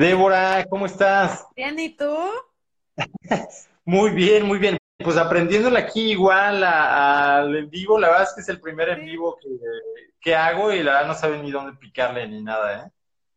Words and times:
Débora, 0.00 0.64
¿cómo 0.70 0.86
estás? 0.86 1.46
Bien, 1.54 1.78
¿y 1.78 1.90
tú? 1.90 2.16
Muy 3.84 4.10
bien, 4.12 4.46
muy 4.46 4.58
bien. 4.58 4.78
Pues 4.96 5.18
aprendiéndole 5.18 5.78
aquí 5.78 6.12
igual 6.12 6.64
al 6.64 7.54
en 7.54 7.68
vivo, 7.68 7.98
la 7.98 8.08
verdad 8.08 8.22
es 8.24 8.32
que 8.34 8.40
es 8.40 8.48
el 8.48 8.62
primer 8.62 8.88
en 8.88 9.04
vivo 9.04 9.36
que, 9.38 9.48
que 10.18 10.34
hago 10.34 10.72
y 10.72 10.82
la 10.82 10.92
verdad 10.92 11.06
no 11.08 11.14
saben 11.14 11.42
ni 11.42 11.50
dónde 11.50 11.76
picarle 11.76 12.26
ni 12.28 12.42
nada, 12.42 12.86
¿eh? 12.86 12.90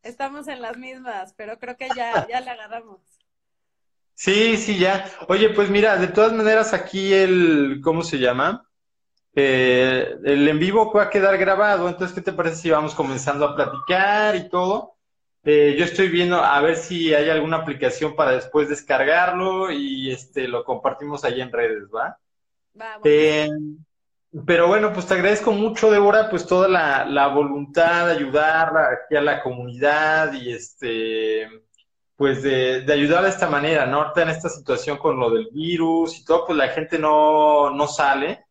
Estamos 0.03 0.47
en 0.47 0.61
las 0.61 0.77
mismas, 0.77 1.33
pero 1.33 1.59
creo 1.59 1.75
que 1.75 1.89
ya, 1.95 2.27
ya 2.29 2.39
le 2.39 2.51
agarramos. 2.51 3.01
Sí, 4.15 4.55
sí, 4.55 4.79
ya. 4.79 5.05
Oye, 5.27 5.49
pues 5.49 5.69
mira, 5.69 5.97
de 5.97 6.07
todas 6.07 6.31
maneras 6.31 6.73
aquí 6.73 7.13
el, 7.13 7.81
¿cómo 7.83 8.03
se 8.03 8.19
llama? 8.19 8.69
Eh, 9.35 10.15
el 10.23 10.47
en 10.47 10.59
vivo 10.59 10.93
va 10.93 11.03
a 11.03 11.09
quedar 11.09 11.37
grabado, 11.37 11.89
entonces, 11.89 12.15
¿qué 12.15 12.21
te 12.21 12.31
parece 12.31 12.55
si 12.55 12.69
vamos 12.69 12.95
comenzando 12.95 13.45
a 13.45 13.55
platicar 13.55 14.37
y 14.37 14.47
todo? 14.47 14.93
Eh, 15.45 15.75
yo 15.77 15.83
estoy 15.83 16.07
viendo 16.07 16.37
a 16.37 16.61
ver 16.61 16.77
si 16.77 17.13
hay 17.13 17.29
alguna 17.29 17.57
aplicación 17.57 18.15
para 18.15 18.31
después 18.31 18.69
descargarlo 18.69 19.71
y 19.71 20.11
este 20.11 20.47
lo 20.47 20.63
compartimos 20.63 21.23
ahí 21.25 21.41
en 21.41 21.51
redes, 21.51 21.89
¿va? 21.93 22.17
Va, 22.79 22.97
bueno. 22.97 23.03
Eh, 23.05 23.49
pero 24.47 24.67
bueno, 24.67 24.91
pues 24.93 25.05
te 25.05 25.13
agradezco 25.13 25.51
mucho, 25.51 25.91
Débora, 25.91 26.29
pues 26.29 26.47
toda 26.47 26.67
la, 26.67 27.05
la 27.05 27.27
voluntad 27.27 28.07
de 28.07 28.13
ayudar 28.13 28.73
aquí 28.77 29.15
a 29.15 29.21
la 29.21 29.43
comunidad 29.43 30.33
y 30.33 30.51
este, 30.53 31.47
pues 32.15 32.41
de, 32.41 32.81
de 32.81 32.93
ayudar 32.93 33.23
de 33.23 33.29
esta 33.29 33.49
manera, 33.49 33.85
¿no? 33.85 34.01
Ahorita 34.01 34.23
en 34.23 34.29
esta 34.29 34.49
situación 34.49 34.97
con 34.97 35.19
lo 35.19 35.29
del 35.29 35.49
virus 35.51 36.17
y 36.19 36.25
todo, 36.25 36.45
pues 36.47 36.57
la 36.57 36.69
gente 36.69 36.97
no, 36.97 37.69
no 37.69 37.87
sale. 37.87 38.45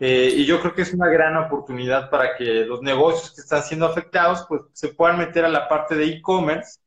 Eh, 0.00 0.32
y 0.36 0.46
yo 0.46 0.60
creo 0.60 0.74
que 0.74 0.82
es 0.82 0.94
una 0.94 1.08
gran 1.08 1.36
oportunidad 1.36 2.08
para 2.08 2.36
que 2.36 2.44
los 2.64 2.82
negocios 2.82 3.34
que 3.34 3.40
están 3.40 3.62
siendo 3.62 3.86
afectados, 3.86 4.44
pues 4.48 4.62
se 4.72 4.88
puedan 4.88 5.18
meter 5.18 5.44
a 5.44 5.48
la 5.48 5.68
parte 5.68 5.96
de 5.96 6.06
e-commerce 6.06 6.78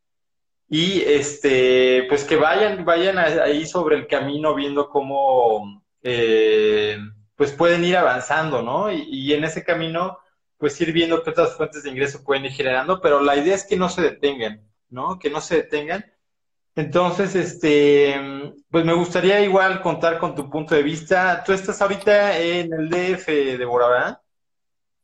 y 0.69 1.01
este, 1.01 2.05
pues 2.07 2.23
que 2.23 2.37
vayan, 2.37 2.85
vayan 2.85 3.19
ahí 3.19 3.65
sobre 3.65 3.97
el 3.97 4.07
camino 4.07 4.55
viendo 4.55 4.89
cómo 4.89 5.83
eh, 6.01 6.97
pues 7.35 7.51
pueden 7.51 7.83
ir 7.83 7.97
avanzando, 7.97 8.61
¿no? 8.61 8.91
Y, 8.91 9.03
y 9.09 9.33
en 9.33 9.43
ese 9.43 9.63
camino, 9.65 10.19
pues 10.57 10.79
ir 10.79 10.93
viendo 10.93 11.23
qué 11.23 11.31
otras 11.31 11.57
fuentes 11.57 11.83
de 11.83 11.89
ingreso 11.89 12.23
pueden 12.23 12.45
ir 12.45 12.51
generando, 12.51 13.01
pero 13.01 13.21
la 13.21 13.35
idea 13.35 13.55
es 13.55 13.65
que 13.65 13.75
no 13.75 13.89
se 13.89 14.01
detengan, 14.01 14.61
¿no? 14.89 15.19
Que 15.19 15.29
no 15.29 15.41
se 15.41 15.55
detengan. 15.55 16.05
Entonces, 16.75 17.35
este, 17.35 18.15
pues 18.69 18.85
me 18.85 18.93
gustaría 18.93 19.41
igual 19.41 19.81
contar 19.81 20.19
con 20.19 20.35
tu 20.35 20.49
punto 20.49 20.73
de 20.73 20.83
vista. 20.83 21.43
Tú 21.43 21.51
estás 21.51 21.81
ahorita 21.81 22.37
en 22.39 22.71
el 22.73 22.89
DF, 22.89 23.27
Débora, 23.57 23.87
¿verdad? 23.87 24.21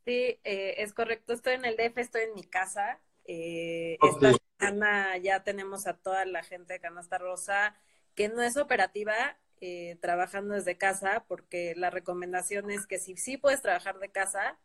Sí, 0.06 0.40
eh, 0.44 0.76
es 0.78 0.94
correcto. 0.94 1.34
Estoy 1.34 1.54
en 1.54 1.66
el 1.66 1.76
DF, 1.76 1.98
estoy 1.98 2.22
en 2.22 2.34
mi 2.34 2.44
casa. 2.44 3.00
Eh, 3.26 3.98
esta 4.00 4.32
semana 4.58 5.18
ya 5.18 5.44
tenemos 5.44 5.86
a 5.86 5.94
toda 5.98 6.24
la 6.24 6.42
gente 6.42 6.72
de 6.72 6.80
Canasta 6.80 7.18
Rosa 7.18 7.76
que 8.14 8.28
no 8.28 8.42
es 8.42 8.56
operativa, 8.56 9.14
eh, 9.60 9.96
trabajando 10.00 10.54
desde 10.54 10.78
casa, 10.78 11.24
porque 11.28 11.74
la 11.76 11.90
recomendación 11.90 12.70
es 12.70 12.86
que 12.86 12.98
si 12.98 13.16
sí 13.16 13.36
puedes 13.36 13.62
trabajar 13.62 13.98
de 13.98 14.10
casa, 14.10 14.58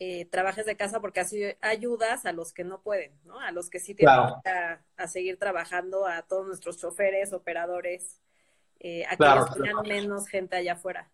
eh, 0.00 0.26
trabajes 0.26 0.66
de 0.66 0.76
casa 0.76 1.00
porque 1.00 1.20
así 1.20 1.42
ayudas 1.60 2.24
a 2.26 2.32
los 2.32 2.52
que 2.52 2.64
no 2.64 2.82
pueden, 2.82 3.12
¿no? 3.24 3.40
A 3.40 3.50
los 3.52 3.68
que 3.70 3.80
sí 3.80 3.94
tienen 3.94 4.14
Claro. 4.14 4.40
que 4.44 4.50
a, 4.50 4.84
a 4.96 5.08
seguir 5.08 5.38
trabajando, 5.38 6.06
a 6.06 6.22
todos 6.22 6.46
nuestros 6.46 6.78
choferes, 6.78 7.32
operadores, 7.32 8.20
eh, 8.80 9.04
a 9.06 9.10
que 9.10 9.16
Claro, 9.16 9.46
tengan 9.54 9.82
claro. 9.82 9.82
menos 9.82 10.28
gente 10.28 10.56
allá 10.56 10.74
afuera. 10.74 11.10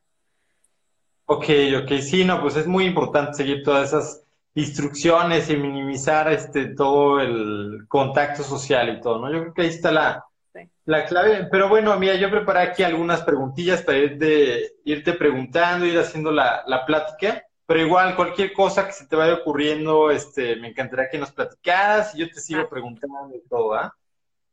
Ok, 1.26 1.44
ok, 1.82 1.92
sí, 2.02 2.24
no, 2.24 2.40
pues 2.42 2.56
es 2.56 2.66
muy 2.66 2.84
importante 2.84 3.34
seguir 3.34 3.62
todas 3.62 3.88
esas 3.88 4.24
instrucciones 4.54 5.48
y 5.50 5.56
minimizar 5.56 6.30
este 6.30 6.74
todo 6.74 7.20
el 7.20 7.86
contacto 7.88 8.42
social 8.42 8.90
y 8.90 9.00
todo, 9.00 9.18
¿no? 9.20 9.32
Yo 9.32 9.40
creo 9.40 9.54
que 9.54 9.62
ahí 9.62 9.68
está 9.68 9.90
la, 9.90 10.24
Sí. 10.52 10.70
la 10.84 11.04
clave. 11.06 11.48
Pero 11.50 11.68
bueno, 11.68 11.98
mira, 11.98 12.14
yo 12.16 12.30
preparé 12.30 12.60
aquí 12.60 12.82
algunas 12.82 13.22
preguntillas 13.22 13.82
para 13.82 13.98
irte, 13.98 14.74
irte 14.84 15.14
preguntando, 15.14 15.86
ir 15.86 15.98
haciendo 15.98 16.30
la, 16.30 16.62
la 16.66 16.84
plática. 16.86 17.42
Pero 17.66 17.80
igual, 17.80 18.14
cualquier 18.16 18.52
cosa 18.52 18.86
que 18.86 18.92
se 18.92 19.06
te 19.06 19.16
vaya 19.16 19.34
ocurriendo, 19.34 20.10
este, 20.10 20.56
me 20.56 20.68
encantaría 20.68 21.08
que 21.10 21.18
nos 21.18 21.32
platicaras 21.32 22.14
y 22.14 22.18
yo 22.18 22.30
te 22.30 22.40
sigo 22.40 22.60
Ah, 22.62 22.68
preguntando 22.68 23.34
y 23.34 23.48
todo, 23.48 23.74
¿ah? 23.74 23.94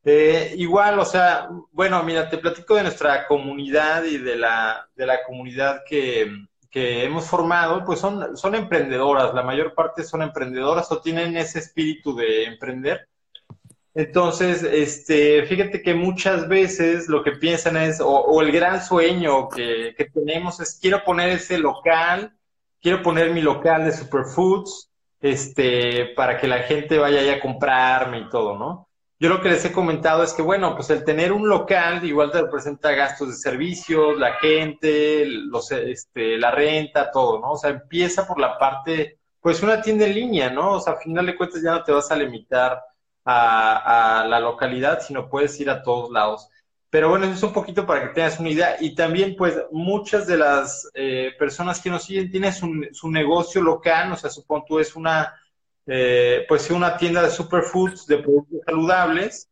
Eh, 0.03 0.53
igual, 0.57 0.97
o 0.99 1.05
sea, 1.05 1.49
bueno, 1.71 2.01
mira, 2.03 2.29
te 2.29 2.37
platico 2.37 2.75
de 2.75 2.83
nuestra 2.83 3.27
comunidad 3.27 4.03
y 4.05 4.17
de 4.17 4.35
la, 4.35 4.89
de 4.95 5.05
la 5.05 5.23
comunidad 5.23 5.81
que, 5.85 6.31
que 6.71 7.03
hemos 7.03 7.25
formado, 7.27 7.83
pues 7.85 7.99
son, 7.99 8.35
son 8.37 8.55
emprendedoras, 8.55 9.33
la 9.33 9.43
mayor 9.43 9.75
parte 9.75 10.03
son 10.03 10.21
emprendedoras 10.23 10.91
o 10.91 11.01
tienen 11.01 11.37
ese 11.37 11.59
espíritu 11.59 12.15
de 12.15 12.45
emprender. 12.45 13.07
Entonces, 13.93 14.63
este, 14.63 15.45
fíjate 15.45 15.81
que 15.81 15.93
muchas 15.93 16.47
veces 16.47 17.09
lo 17.09 17.23
que 17.23 17.33
piensan 17.33 17.75
es, 17.77 17.99
o, 17.99 18.07
o 18.09 18.41
el 18.41 18.51
gran 18.51 18.81
sueño 18.81 19.49
que, 19.49 19.93
que 19.97 20.05
tenemos 20.05 20.59
es, 20.61 20.79
quiero 20.81 21.03
poner 21.03 21.29
ese 21.29 21.57
local, 21.59 22.33
quiero 22.81 23.01
poner 23.01 23.31
mi 23.31 23.41
local 23.41 23.85
de 23.85 23.91
superfoods, 23.91 24.89
este, 25.21 26.13
para 26.15 26.37
que 26.39 26.47
la 26.47 26.59
gente 26.59 26.97
vaya 26.97 27.19
ahí 27.19 27.29
a 27.29 27.39
comprarme 27.39 28.19
y 28.19 28.29
todo, 28.29 28.57
¿no? 28.57 28.87
Yo 29.19 29.29
lo 29.29 29.39
que 29.39 29.49
les 29.49 29.63
he 29.65 29.71
comentado 29.71 30.23
es 30.23 30.33
que, 30.33 30.41
bueno, 30.41 30.75
pues 30.75 30.89
el 30.89 31.03
tener 31.03 31.31
un 31.31 31.47
local 31.47 32.03
igual 32.03 32.31
te 32.31 32.41
representa 32.41 32.91
gastos 32.93 33.27
de 33.27 33.35
servicios, 33.35 34.17
la 34.17 34.33
gente, 34.33 35.25
los, 35.27 35.71
este, 35.71 36.39
la 36.39 36.49
renta, 36.49 37.11
todo, 37.11 37.39
¿no? 37.39 37.51
O 37.51 37.57
sea, 37.57 37.69
empieza 37.69 38.27
por 38.27 38.39
la 38.39 38.57
parte, 38.57 39.19
pues 39.39 39.61
una 39.61 39.79
tienda 39.79 40.05
en 40.07 40.15
línea, 40.15 40.49
¿no? 40.49 40.73
O 40.73 40.79
sea, 40.79 40.93
a 40.93 40.97
final 40.97 41.27
de 41.27 41.37
cuentas 41.37 41.61
ya 41.61 41.71
no 41.71 41.83
te 41.83 41.91
vas 41.91 42.09
a 42.09 42.15
limitar 42.15 42.81
a, 43.23 44.21
a 44.21 44.27
la 44.27 44.39
localidad, 44.39 45.01
sino 45.01 45.29
puedes 45.29 45.59
ir 45.59 45.69
a 45.69 45.83
todos 45.83 46.09
lados. 46.09 46.49
Pero 46.91 47.09
bueno, 47.09 47.25
eso 47.25 47.33
es 47.35 47.43
un 47.43 47.53
poquito 47.53 47.85
para 47.87 48.01
que 48.01 48.13
tengas 48.13 48.39
una 48.39 48.49
idea. 48.49 48.75
Y 48.81 48.93
también, 48.93 49.35
pues, 49.37 49.55
muchas 49.71 50.27
de 50.27 50.37
las 50.37 50.87
eh, 50.93 51.31
personas 51.39 51.79
que 51.81 51.89
nos 51.89 52.03
siguen 52.03 52.29
tienen 52.29 52.53
su, 52.53 53.09
negocio 53.09 53.61
local, 53.61 54.11
o 54.11 54.17
sea, 54.17 54.29
supón 54.29 54.63
tú 54.67 54.77
es 54.77 54.95
una 54.95 55.33
eh, 55.87 56.45
pues 56.47 56.69
una 56.69 56.95
tienda 56.97 57.23
de 57.23 57.31
superfoods, 57.31 58.05
de 58.07 58.17
productos 58.19 58.59
saludables, 58.65 59.49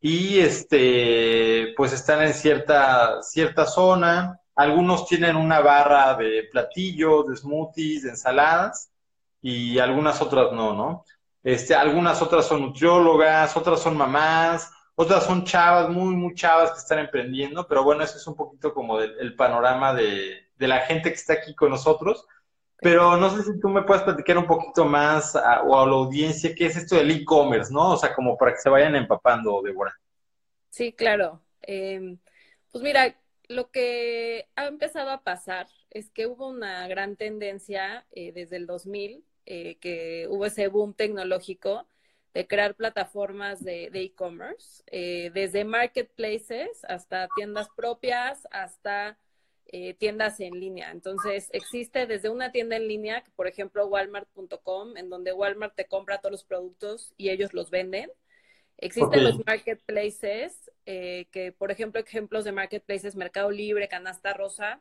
y 0.00 0.38
este, 0.40 1.74
pues 1.76 1.92
están 1.92 2.22
en 2.22 2.34
cierta, 2.34 3.22
cierta 3.22 3.66
zona. 3.66 4.40
Algunos 4.54 5.06
tienen 5.06 5.36
una 5.36 5.60
barra 5.60 6.14
de 6.14 6.48
platillos, 6.50 7.26
de 7.28 7.36
smoothies, 7.36 8.02
de 8.04 8.10
ensaladas, 8.10 8.90
y 9.42 9.78
algunas 9.78 10.20
otras 10.22 10.52
no, 10.52 10.74
¿no? 10.74 11.04
Este, 11.42 11.74
algunas 11.74 12.20
otras 12.22 12.46
son 12.46 12.62
nutriólogas, 12.62 13.56
otras 13.56 13.80
son 13.80 13.96
mamás, 13.96 14.70
otras 14.98 15.24
son 15.26 15.44
chavas, 15.44 15.88
muy, 15.90 16.14
muy 16.16 16.34
chavas 16.34 16.72
que 16.72 16.78
están 16.78 16.98
emprendiendo, 17.00 17.66
pero 17.68 17.84
bueno, 17.84 18.02
eso 18.04 18.16
es 18.18 18.26
un 18.26 18.36
poquito 18.36 18.74
como 18.74 18.98
del- 18.98 19.16
el 19.20 19.36
panorama 19.36 19.94
de, 19.94 20.48
de 20.56 20.68
la 20.68 20.80
gente 20.80 21.10
que 21.10 21.16
está 21.16 21.34
aquí 21.34 21.54
con 21.54 21.70
nosotros. 21.70 22.26
Pero 22.80 23.16
no 23.16 23.30
sé 23.30 23.42
si 23.44 23.60
tú 23.60 23.68
me 23.68 23.82
puedes 23.82 24.04
platicar 24.04 24.38
un 24.38 24.46
poquito 24.46 24.84
más 24.86 25.36
a- 25.36 25.62
o 25.62 25.78
a 25.80 25.86
la 25.86 25.92
audiencia 25.94 26.54
qué 26.56 26.66
es 26.66 26.76
esto 26.76 26.96
del 26.96 27.10
e-commerce, 27.12 27.72
¿no? 27.72 27.92
O 27.92 27.96
sea, 27.96 28.14
como 28.14 28.36
para 28.38 28.52
que 28.54 28.60
se 28.60 28.70
vayan 28.70 28.96
empapando, 28.96 29.62
Débora. 29.62 29.94
Sí, 30.70 30.92
claro. 30.92 31.42
Em, 31.62 32.18
pues 32.70 32.82
mira, 32.84 33.16
lo 33.48 33.70
que 33.70 34.48
ha 34.56 34.66
empezado 34.66 35.10
a 35.10 35.22
pasar 35.24 35.68
es 35.90 36.10
que 36.10 36.26
hubo 36.26 36.48
una 36.48 36.86
gran 36.88 37.16
tendencia 37.16 38.06
eh, 38.12 38.32
desde 38.32 38.56
el 38.56 38.66
2000, 38.66 39.24
eh, 39.46 39.78
que 39.78 40.26
hubo 40.30 40.46
ese 40.46 40.68
boom 40.68 40.94
tecnológico 40.94 41.88
de 42.34 42.46
crear 42.46 42.74
plataformas 42.74 43.64
de 43.64 43.90
de 43.90 44.02
e-commerce, 44.02 44.82
eh, 44.86 45.30
desde 45.34 45.64
marketplaces 45.64 46.84
hasta 46.84 47.28
tiendas 47.36 47.68
propias, 47.76 48.46
hasta 48.50 49.18
eh, 49.70 49.92
tiendas 49.92 50.40
en 50.40 50.58
línea. 50.58 50.90
Entonces, 50.90 51.50
existe 51.52 52.06
desde 52.06 52.30
una 52.30 52.52
tienda 52.52 52.76
en 52.76 52.88
línea, 52.88 53.22
por 53.36 53.46
ejemplo, 53.46 53.86
walmart.com, 53.86 54.96
en 54.96 55.10
donde 55.10 55.34
Walmart 55.34 55.74
te 55.74 55.84
compra 55.84 56.22
todos 56.22 56.32
los 56.32 56.44
productos 56.44 57.12
y 57.18 57.28
ellos 57.28 57.52
los 57.52 57.68
venden. 57.68 58.10
Existen 58.78 59.24
los 59.24 59.44
marketplaces, 59.44 60.70
eh, 60.86 61.26
que 61.32 61.52
por 61.52 61.70
ejemplo, 61.70 62.00
ejemplos 62.00 62.44
de 62.44 62.52
marketplaces, 62.52 63.14
Mercado 63.14 63.50
Libre, 63.50 63.88
Canasta 63.88 64.32
Rosa, 64.32 64.80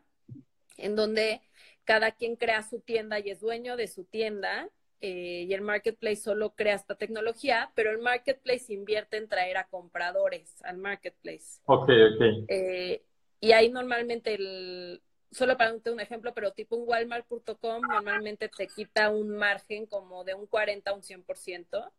en 0.78 0.96
donde 0.96 1.42
cada 1.84 2.12
quien 2.12 2.38
crea 2.38 2.64
su 2.64 2.80
tienda 2.80 3.20
y 3.20 3.30
es 3.30 3.42
dueño 3.42 3.76
de 3.76 3.88
su 3.88 4.06
tienda, 4.06 4.70
eh, 5.00 5.46
y 5.48 5.54
el 5.54 5.62
marketplace 5.62 6.18
solo 6.18 6.56
crea 6.56 6.76
esta 6.76 6.96
tecnología, 6.96 7.72
pero 7.76 7.92
el 7.92 8.00
marketplace 8.00 8.74
invierte 8.74 9.18
en 9.18 9.28
traer 9.28 9.58
a 9.58 9.68
compradores 9.68 10.62
al 10.64 10.78
marketplace. 10.78 11.62
Ok, 11.66 11.90
ok. 11.90 12.46
Eh, 12.48 13.04
y 13.40 13.52
ahí 13.52 13.70
normalmente 13.70 14.34
el, 14.34 15.02
solo 15.32 15.56
para 15.56 15.74
darte 15.74 15.92
un 15.92 16.00
ejemplo, 16.00 16.34
pero 16.34 16.52
tipo 16.52 16.76
un 16.76 16.88
walmart.com 16.88 17.82
normalmente 17.82 18.50
te 18.50 18.68
quita 18.68 19.10
un 19.12 19.30
margen 19.30 19.86
como 19.86 20.24
de 20.24 20.34
un 20.34 20.48
40 20.48 20.90
a 20.90 20.94
un 20.94 21.04
100%. 21.04 21.92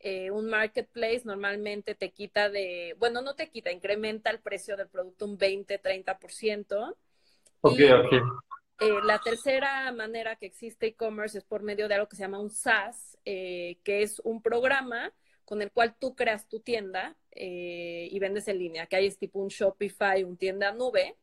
Eh, 0.00 0.30
un 0.30 0.46
marketplace 0.46 1.22
normalmente 1.24 1.94
te 1.94 2.10
quita 2.10 2.50
de, 2.50 2.94
bueno, 2.98 3.22
no 3.22 3.34
te 3.34 3.48
quita, 3.48 3.72
incrementa 3.72 4.30
el 4.30 4.40
precio 4.40 4.76
del 4.76 4.88
producto 4.88 5.24
un 5.24 5.38
20, 5.38 5.78
30%. 5.78 6.96
Ok, 7.60 7.78
Y 7.78 7.90
ok. 7.90 8.12
Eh, 8.78 9.00
la 9.04 9.18
tercera 9.20 9.90
manera 9.92 10.36
que 10.36 10.46
existe 10.46 10.88
e-commerce 10.88 11.38
es 11.38 11.44
por 11.44 11.62
medio 11.62 11.88
de 11.88 11.94
algo 11.94 12.08
que 12.08 12.16
se 12.16 12.22
llama 12.22 12.40
un 12.40 12.50
SaaS, 12.50 13.16
eh, 13.24 13.78
que 13.82 14.02
es 14.02 14.20
un 14.20 14.42
programa 14.42 15.14
con 15.44 15.62
el 15.62 15.70
cual 15.70 15.94
tú 15.98 16.14
creas 16.14 16.48
tu 16.48 16.60
tienda 16.60 17.16
eh, 17.30 18.08
y 18.10 18.18
vendes 18.18 18.48
en 18.48 18.58
línea, 18.58 18.86
que 18.86 18.96
ahí 18.96 19.06
es 19.06 19.18
tipo 19.18 19.38
un 19.38 19.48
Shopify, 19.48 20.24
un 20.24 20.36
tienda 20.36 20.72
nube, 20.72 21.16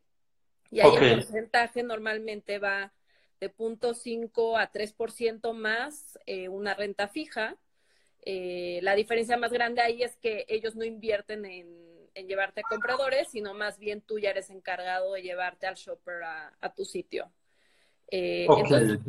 y 0.71 0.79
ahí 0.79 0.95
el 0.95 1.15
porcentaje 1.15 1.83
normalmente 1.83 2.57
va 2.57 2.91
de 3.39 3.53
0.5 3.53 4.57
a 4.59 4.71
3% 4.71 5.53
más 5.53 6.17
una 6.49 6.73
renta 6.73 7.07
fija. 7.07 7.57
La 8.25 8.95
diferencia 8.95 9.37
más 9.37 9.51
grande 9.51 9.81
ahí 9.81 10.01
es 10.01 10.15
que 10.15 10.45
ellos 10.47 10.75
no 10.75 10.83
invierten 10.83 11.45
en, 11.45 11.93
llevarte 12.27 12.61
a 12.61 12.69
compradores, 12.69 13.27
sino 13.29 13.53
más 13.53 13.77
bien 13.77 14.01
tú 14.01 14.17
ya 14.17 14.31
eres 14.31 14.49
encargado 14.49 15.13
de 15.13 15.21
llevarte 15.21 15.67
al 15.67 15.75
shopper 15.75 16.23
a, 16.23 16.73
tu 16.73 16.85
sitio. 16.85 17.31
Entonces, 18.13 18.99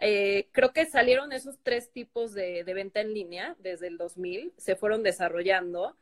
eh, 0.00 0.48
creo 0.52 0.72
que 0.72 0.86
salieron 0.86 1.32
esos 1.32 1.58
tres 1.62 1.90
tipos 1.92 2.34
de, 2.34 2.62
venta 2.64 3.00
en 3.00 3.14
línea 3.14 3.56
desde 3.58 3.86
el 3.86 3.98
2000, 3.98 4.52
se 4.56 4.76
fueron 4.76 5.02
desarrollando. 5.02 5.96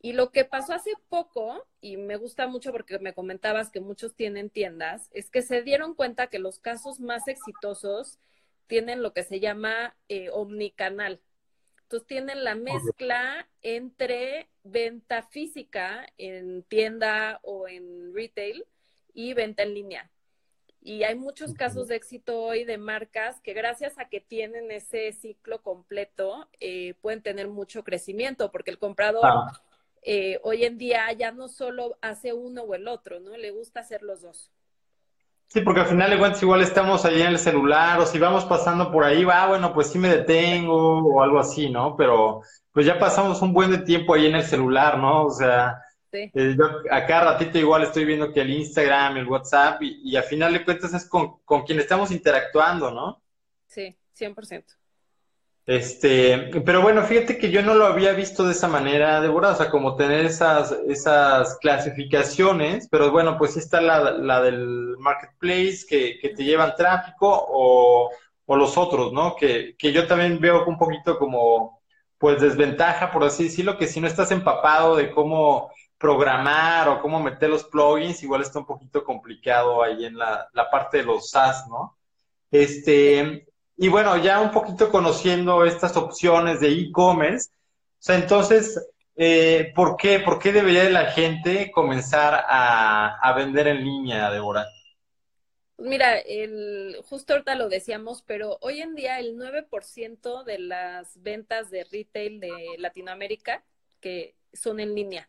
Y 0.00 0.12
lo 0.12 0.30
que 0.30 0.44
pasó 0.44 0.72
hace 0.74 0.92
poco, 1.08 1.66
y 1.80 1.96
me 1.96 2.16
gusta 2.16 2.46
mucho 2.46 2.72
porque 2.72 2.98
me 2.98 3.14
comentabas 3.14 3.70
que 3.70 3.80
muchos 3.80 4.14
tienen 4.14 4.50
tiendas, 4.50 5.10
es 5.12 5.30
que 5.30 5.42
se 5.42 5.62
dieron 5.62 5.94
cuenta 5.94 6.28
que 6.28 6.38
los 6.38 6.58
casos 6.58 7.00
más 7.00 7.28
exitosos 7.28 8.18
tienen 8.66 9.02
lo 9.02 9.12
que 9.12 9.22
se 9.22 9.40
llama 9.40 9.96
eh, 10.08 10.30
omnicanal. 10.30 11.20
Entonces 11.82 12.06
tienen 12.06 12.42
la 12.42 12.56
mezcla 12.56 13.48
entre 13.62 14.48
venta 14.64 15.22
física 15.22 16.06
en 16.18 16.62
tienda 16.64 17.38
o 17.42 17.68
en 17.68 18.12
retail 18.14 18.64
y 19.14 19.34
venta 19.34 19.62
en 19.62 19.74
línea. 19.74 20.10
Y 20.86 21.02
hay 21.02 21.16
muchos 21.16 21.52
casos 21.52 21.88
de 21.88 21.96
éxito 21.96 22.40
hoy 22.40 22.62
de 22.62 22.78
marcas 22.78 23.40
que 23.40 23.54
gracias 23.54 23.98
a 23.98 24.04
que 24.04 24.20
tienen 24.20 24.70
ese 24.70 25.10
ciclo 25.10 25.60
completo 25.60 26.46
eh, 26.60 26.94
pueden 27.02 27.22
tener 27.22 27.48
mucho 27.48 27.82
crecimiento, 27.82 28.52
porque 28.52 28.70
el 28.70 28.78
comprador 28.78 29.24
ah. 29.24 29.52
eh, 30.02 30.38
hoy 30.44 30.64
en 30.64 30.78
día 30.78 31.10
ya 31.10 31.32
no 31.32 31.48
solo 31.48 31.98
hace 32.02 32.32
uno 32.32 32.62
o 32.62 32.76
el 32.76 32.86
otro, 32.86 33.18
¿no? 33.18 33.36
Le 33.36 33.50
gusta 33.50 33.80
hacer 33.80 34.04
los 34.04 34.22
dos. 34.22 34.52
Sí, 35.48 35.60
porque 35.60 35.80
al 35.80 35.86
final 35.86 36.08
de 36.08 36.18
cuentas 36.18 36.40
igual 36.44 36.62
estamos 36.62 37.04
ahí 37.04 37.20
en 37.20 37.30
el 37.30 37.40
celular 37.40 37.98
o 37.98 38.06
si 38.06 38.20
vamos 38.20 38.44
pasando 38.44 38.92
por 38.92 39.02
ahí, 39.02 39.24
va, 39.24 39.48
bueno, 39.48 39.74
pues 39.74 39.88
sí 39.88 39.98
me 39.98 40.08
detengo 40.08 41.00
o 41.00 41.20
algo 41.20 41.40
así, 41.40 41.68
¿no? 41.68 41.96
Pero 41.96 42.42
pues 42.70 42.86
ya 42.86 42.96
pasamos 42.96 43.42
un 43.42 43.52
buen 43.52 43.72
de 43.72 43.78
tiempo 43.78 44.14
ahí 44.14 44.26
en 44.26 44.36
el 44.36 44.44
celular, 44.44 44.98
¿no? 44.98 45.24
O 45.24 45.30
sea, 45.30 45.82
eh, 46.24 46.56
yo 46.58 46.64
acá 46.90 47.24
ratito 47.24 47.58
igual 47.58 47.82
estoy 47.82 48.04
viendo 48.04 48.32
que 48.32 48.40
el 48.40 48.50
Instagram, 48.50 49.16
el 49.18 49.26
WhatsApp, 49.26 49.82
y, 49.82 50.00
y 50.04 50.16
a 50.16 50.22
final 50.22 50.52
de 50.52 50.64
cuentas 50.64 50.94
es 50.94 51.08
con, 51.08 51.38
con 51.44 51.62
quien 51.62 51.78
estamos 51.80 52.10
interactuando, 52.10 52.90
¿no? 52.90 53.22
Sí, 53.66 53.96
100%. 54.18 54.64
Este, 55.66 56.62
pero 56.64 56.80
bueno, 56.80 57.02
fíjate 57.02 57.38
que 57.38 57.50
yo 57.50 57.60
no 57.60 57.74
lo 57.74 57.86
había 57.86 58.12
visto 58.12 58.44
de 58.44 58.52
esa 58.52 58.68
manera, 58.68 59.20
Débora, 59.20 59.50
o 59.50 59.56
sea, 59.56 59.68
como 59.68 59.96
tener 59.96 60.24
esas, 60.24 60.70
esas 60.86 61.58
clasificaciones, 61.58 62.88
pero 62.88 63.10
bueno, 63.10 63.36
pues 63.36 63.54
sí 63.54 63.58
está 63.58 63.80
la, 63.80 64.12
la 64.12 64.40
del 64.42 64.96
marketplace 64.98 65.78
que, 65.88 66.20
que 66.20 66.28
te 66.28 66.44
llevan 66.44 66.76
tráfico 66.76 67.28
o, 67.48 68.10
o 68.46 68.56
los 68.56 68.78
otros, 68.78 69.12
¿no? 69.12 69.34
Que, 69.34 69.74
que 69.76 69.92
yo 69.92 70.06
también 70.06 70.38
veo 70.40 70.64
un 70.66 70.78
poquito 70.78 71.18
como, 71.18 71.82
pues 72.16 72.40
desventaja, 72.40 73.10
por 73.10 73.24
así 73.24 73.44
decirlo, 73.44 73.76
que 73.76 73.88
si 73.88 74.00
no 74.00 74.06
estás 74.06 74.30
empapado 74.30 74.94
de 74.94 75.10
cómo 75.10 75.72
programar 75.98 76.88
o 76.88 77.00
cómo 77.00 77.20
meter 77.20 77.48
los 77.48 77.64
plugins, 77.64 78.22
igual 78.22 78.42
está 78.42 78.58
un 78.58 78.66
poquito 78.66 79.02
complicado 79.04 79.82
ahí 79.82 80.04
en 80.04 80.16
la, 80.16 80.48
parte 80.70 80.98
de 80.98 81.04
los 81.04 81.30
SaaS, 81.30 81.66
¿no? 81.68 81.96
Este, 82.50 83.46
y 83.76 83.88
bueno, 83.88 84.16
ya 84.16 84.40
un 84.40 84.50
poquito 84.50 84.90
conociendo 84.90 85.64
estas 85.64 85.96
opciones 85.96 86.60
de 86.60 86.68
e-commerce, 86.68 87.50
o 87.50 88.02
sea, 88.06 88.16
entonces, 88.16 88.80
eh, 89.16 89.72
¿por 89.74 89.96
qué? 89.96 90.20
¿Por 90.20 90.38
qué 90.38 90.52
debería 90.52 90.88
la 90.90 91.06
gente 91.06 91.70
comenzar 91.72 92.44
a, 92.46 93.32
vender 93.36 93.68
en 93.68 93.84
línea, 93.84 94.30
Débora? 94.30 94.66
Mira, 95.78 96.18
el, 96.18 96.96
justo 97.08 97.34
ahorita 97.34 97.54
lo 97.54 97.68
decíamos, 97.68 98.22
pero 98.22 98.58
hoy 98.60 98.80
en 98.80 98.94
día 98.94 99.18
el 99.18 99.36
9% 99.36 100.44
de 100.44 100.58
las 100.58 101.20
ventas 101.22 101.70
de 101.70 101.84
retail 101.84 102.40
de 102.40 102.50
Latinoamérica 102.78 103.62
que 104.00 104.34
son 104.52 104.80
en 104.80 104.94
línea. 104.94 105.28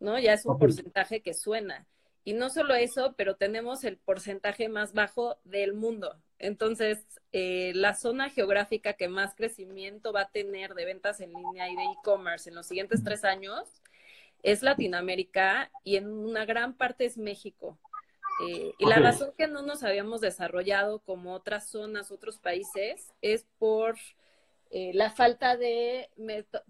¿No? 0.00 0.18
Ya 0.18 0.32
es 0.32 0.44
un 0.44 0.58
porcentaje 0.58 1.22
que 1.22 1.34
suena. 1.34 1.86
Y 2.24 2.34
no 2.34 2.50
solo 2.50 2.74
eso, 2.74 3.14
pero 3.16 3.36
tenemos 3.36 3.84
el 3.84 3.96
porcentaje 3.96 4.68
más 4.68 4.92
bajo 4.92 5.38
del 5.44 5.72
mundo. 5.72 6.20
Entonces, 6.38 7.06
eh, 7.32 7.72
la 7.74 7.94
zona 7.94 8.30
geográfica 8.30 8.94
que 8.94 9.08
más 9.08 9.34
crecimiento 9.34 10.12
va 10.12 10.22
a 10.22 10.30
tener 10.30 10.74
de 10.74 10.84
ventas 10.84 11.20
en 11.20 11.32
línea 11.32 11.70
y 11.70 11.76
de 11.76 11.84
e-commerce 11.84 12.50
en 12.50 12.56
los 12.56 12.66
siguientes 12.66 13.02
tres 13.04 13.24
años 13.24 13.68
es 14.42 14.62
Latinoamérica 14.62 15.70
y 15.84 15.96
en 15.96 16.10
una 16.10 16.44
gran 16.44 16.74
parte 16.74 17.04
es 17.04 17.18
México. 17.18 17.78
Eh, 18.46 18.72
y 18.78 18.86
la 18.86 18.96
razón 18.96 19.32
que 19.36 19.46
no 19.46 19.62
nos 19.62 19.82
habíamos 19.82 20.22
desarrollado 20.22 21.00
como 21.00 21.34
otras 21.34 21.68
zonas, 21.68 22.10
otros 22.10 22.38
países, 22.38 23.12
es 23.20 23.46
por 23.58 23.96
eh, 24.70 24.92
la 24.94 25.10
falta 25.10 25.56
de, 25.56 26.08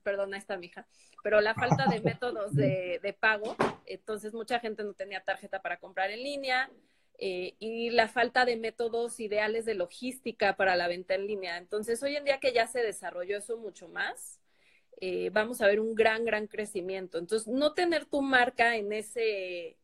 perdona 0.02 0.36
esta 0.36 0.56
mija, 0.56 0.86
pero 1.22 1.40
la 1.40 1.54
falta 1.54 1.86
de 1.86 2.00
métodos 2.00 2.54
de, 2.54 3.16
pago, 3.18 3.56
entonces 3.86 4.32
mucha 4.32 4.60
gente 4.60 4.82
no 4.82 4.94
tenía 4.94 5.22
tarjeta 5.22 5.60
para 5.60 5.78
comprar 5.78 6.10
en 6.10 6.22
línea 6.22 6.70
eh, 7.18 7.54
y 7.58 7.90
la 7.90 8.08
falta 8.08 8.44
de 8.44 8.56
métodos 8.56 9.20
ideales 9.20 9.64
de 9.64 9.74
logística 9.74 10.56
para 10.56 10.76
la 10.76 10.88
venta 10.88 11.14
en 11.14 11.26
línea. 11.26 11.58
Entonces 11.58 12.02
hoy 12.02 12.16
en 12.16 12.24
día 12.24 12.40
que 12.40 12.52
ya 12.52 12.66
se 12.66 12.82
desarrolló 12.82 13.38
eso 13.38 13.58
mucho 13.58 13.88
más, 13.88 14.40
eh, 15.00 15.30
vamos 15.30 15.60
a 15.60 15.66
ver 15.66 15.80
un 15.80 15.94
gran, 15.94 16.24
gran 16.24 16.46
crecimiento. 16.46 17.18
Entonces 17.18 17.48
no 17.48 17.74
tener 17.74 18.06
tu 18.06 18.22
marca 18.22 18.76
en 18.76 18.92
ese 18.92 19.76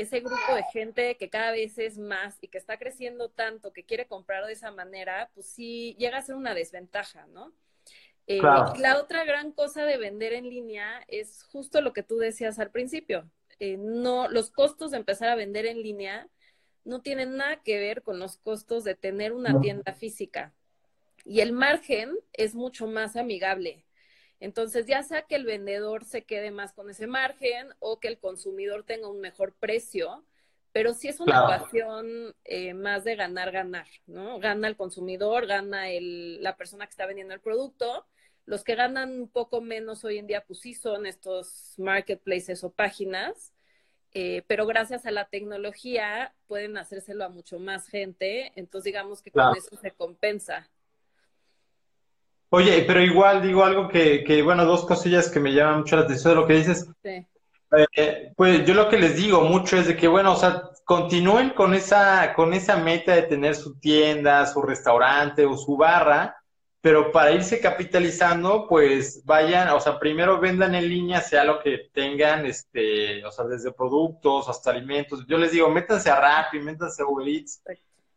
ese 0.00 0.20
grupo 0.20 0.54
de 0.54 0.64
gente 0.72 1.16
que 1.16 1.28
cada 1.28 1.52
vez 1.52 1.78
es 1.78 1.98
más 1.98 2.38
y 2.40 2.48
que 2.48 2.58
está 2.58 2.78
creciendo 2.78 3.28
tanto, 3.28 3.72
que 3.72 3.84
quiere 3.84 4.06
comprar 4.06 4.46
de 4.46 4.54
esa 4.54 4.70
manera, 4.70 5.30
pues 5.34 5.46
sí 5.46 5.94
llega 5.98 6.18
a 6.18 6.22
ser 6.22 6.36
una 6.36 6.54
desventaja, 6.54 7.26
¿no? 7.26 7.52
Eh, 8.32 8.40
la 8.40 9.00
otra 9.00 9.24
gran 9.24 9.50
cosa 9.50 9.84
de 9.84 9.96
vender 9.96 10.32
en 10.34 10.48
línea 10.48 11.02
es 11.08 11.42
justo 11.50 11.80
lo 11.80 11.92
que 11.92 12.04
tú 12.04 12.16
decías 12.16 12.60
al 12.60 12.70
principio. 12.70 13.28
Eh, 13.58 13.76
no, 13.76 14.28
los 14.28 14.52
costos 14.52 14.92
de 14.92 14.98
empezar 14.98 15.30
a 15.30 15.34
vender 15.34 15.66
en 15.66 15.82
línea 15.82 16.28
no 16.84 17.02
tienen 17.02 17.36
nada 17.36 17.56
que 17.56 17.80
ver 17.80 18.02
con 18.02 18.20
los 18.20 18.36
costos 18.36 18.84
de 18.84 18.94
tener 18.94 19.32
una 19.32 19.60
tienda 19.60 19.94
física. 19.94 20.54
Y 21.24 21.40
el 21.40 21.50
margen 21.50 22.16
es 22.32 22.54
mucho 22.54 22.86
más 22.86 23.16
amigable. 23.16 23.84
Entonces, 24.38 24.86
ya 24.86 25.02
sea 25.02 25.22
que 25.22 25.34
el 25.34 25.44
vendedor 25.44 26.04
se 26.04 26.22
quede 26.22 26.52
más 26.52 26.72
con 26.72 26.88
ese 26.88 27.08
margen 27.08 27.74
o 27.80 27.98
que 27.98 28.06
el 28.06 28.20
consumidor 28.20 28.84
tenga 28.84 29.08
un 29.08 29.20
mejor 29.20 29.54
precio, 29.54 30.24
pero 30.70 30.94
sí 30.94 31.08
es 31.08 31.18
una 31.18 31.40
ecuación 31.40 32.36
eh, 32.44 32.74
más 32.74 33.02
de 33.02 33.16
ganar, 33.16 33.50
ganar, 33.50 33.88
¿no? 34.06 34.38
Gana 34.38 34.68
el 34.68 34.76
consumidor, 34.76 35.48
gana 35.48 35.90
el, 35.90 36.40
la 36.44 36.56
persona 36.56 36.86
que 36.86 36.90
está 36.90 37.06
vendiendo 37.06 37.34
el 37.34 37.40
producto. 37.40 38.06
Los 38.50 38.64
que 38.64 38.74
ganan 38.74 39.12
un 39.12 39.28
poco 39.28 39.60
menos 39.60 40.04
hoy 40.04 40.18
en 40.18 40.26
día, 40.26 40.42
pues 40.44 40.58
sí 40.58 40.74
son 40.74 41.06
estos 41.06 41.74
marketplaces 41.78 42.64
o 42.64 42.72
páginas, 42.72 43.52
eh, 44.12 44.42
pero 44.48 44.66
gracias 44.66 45.06
a 45.06 45.12
la 45.12 45.26
tecnología 45.26 46.34
pueden 46.48 46.76
hacérselo 46.76 47.24
a 47.24 47.28
mucho 47.28 47.60
más 47.60 47.86
gente, 47.86 48.50
entonces 48.56 48.86
digamos 48.86 49.22
que 49.22 49.30
con 49.30 49.56
eso 49.56 49.76
se 49.80 49.92
compensa. 49.92 50.68
Oye, 52.48 52.82
pero 52.88 53.00
igual 53.00 53.40
digo 53.40 53.62
algo 53.62 53.86
que, 53.86 54.24
que, 54.24 54.42
bueno, 54.42 54.64
dos 54.64 54.84
cosillas 54.84 55.30
que 55.30 55.38
me 55.38 55.52
llaman 55.52 55.82
mucho 55.82 55.94
la 55.94 56.02
atención 56.02 56.34
de 56.34 56.40
lo 56.40 56.46
que 56.48 56.54
dices. 56.54 56.88
Sí. 57.04 57.24
Eh, 57.94 58.32
pues 58.36 58.66
yo 58.66 58.74
lo 58.74 58.88
que 58.88 58.98
les 58.98 59.14
digo 59.14 59.42
mucho 59.42 59.76
es 59.76 59.86
de 59.86 59.96
que, 59.96 60.08
bueno, 60.08 60.32
o 60.32 60.36
sea, 60.36 60.70
continúen 60.84 61.50
con 61.50 61.72
esa, 61.72 62.32
con 62.34 62.52
esa 62.52 62.78
meta 62.78 63.14
de 63.14 63.22
tener 63.22 63.54
su 63.54 63.78
tienda, 63.78 64.44
su 64.46 64.60
restaurante 64.60 65.46
o 65.46 65.56
su 65.56 65.76
barra, 65.76 66.39
pero 66.80 67.12
para 67.12 67.32
irse 67.32 67.60
capitalizando, 67.60 68.66
pues 68.66 69.22
vayan, 69.24 69.68
o 69.68 69.80
sea, 69.80 69.98
primero 69.98 70.40
vendan 70.40 70.74
en 70.74 70.88
línea, 70.88 71.20
sea 71.20 71.44
lo 71.44 71.60
que 71.60 71.90
tengan, 71.92 72.46
este, 72.46 73.24
o 73.24 73.30
sea, 73.30 73.44
desde 73.44 73.72
productos 73.72 74.48
hasta 74.48 74.70
alimentos. 74.70 75.26
Yo 75.28 75.36
les 75.36 75.52
digo, 75.52 75.68
métanse 75.68 76.10
a 76.10 76.18
Rappi, 76.18 76.58
métanse 76.58 77.02
a 77.02 77.06
Uber 77.06 77.28
Eats. 77.28 77.62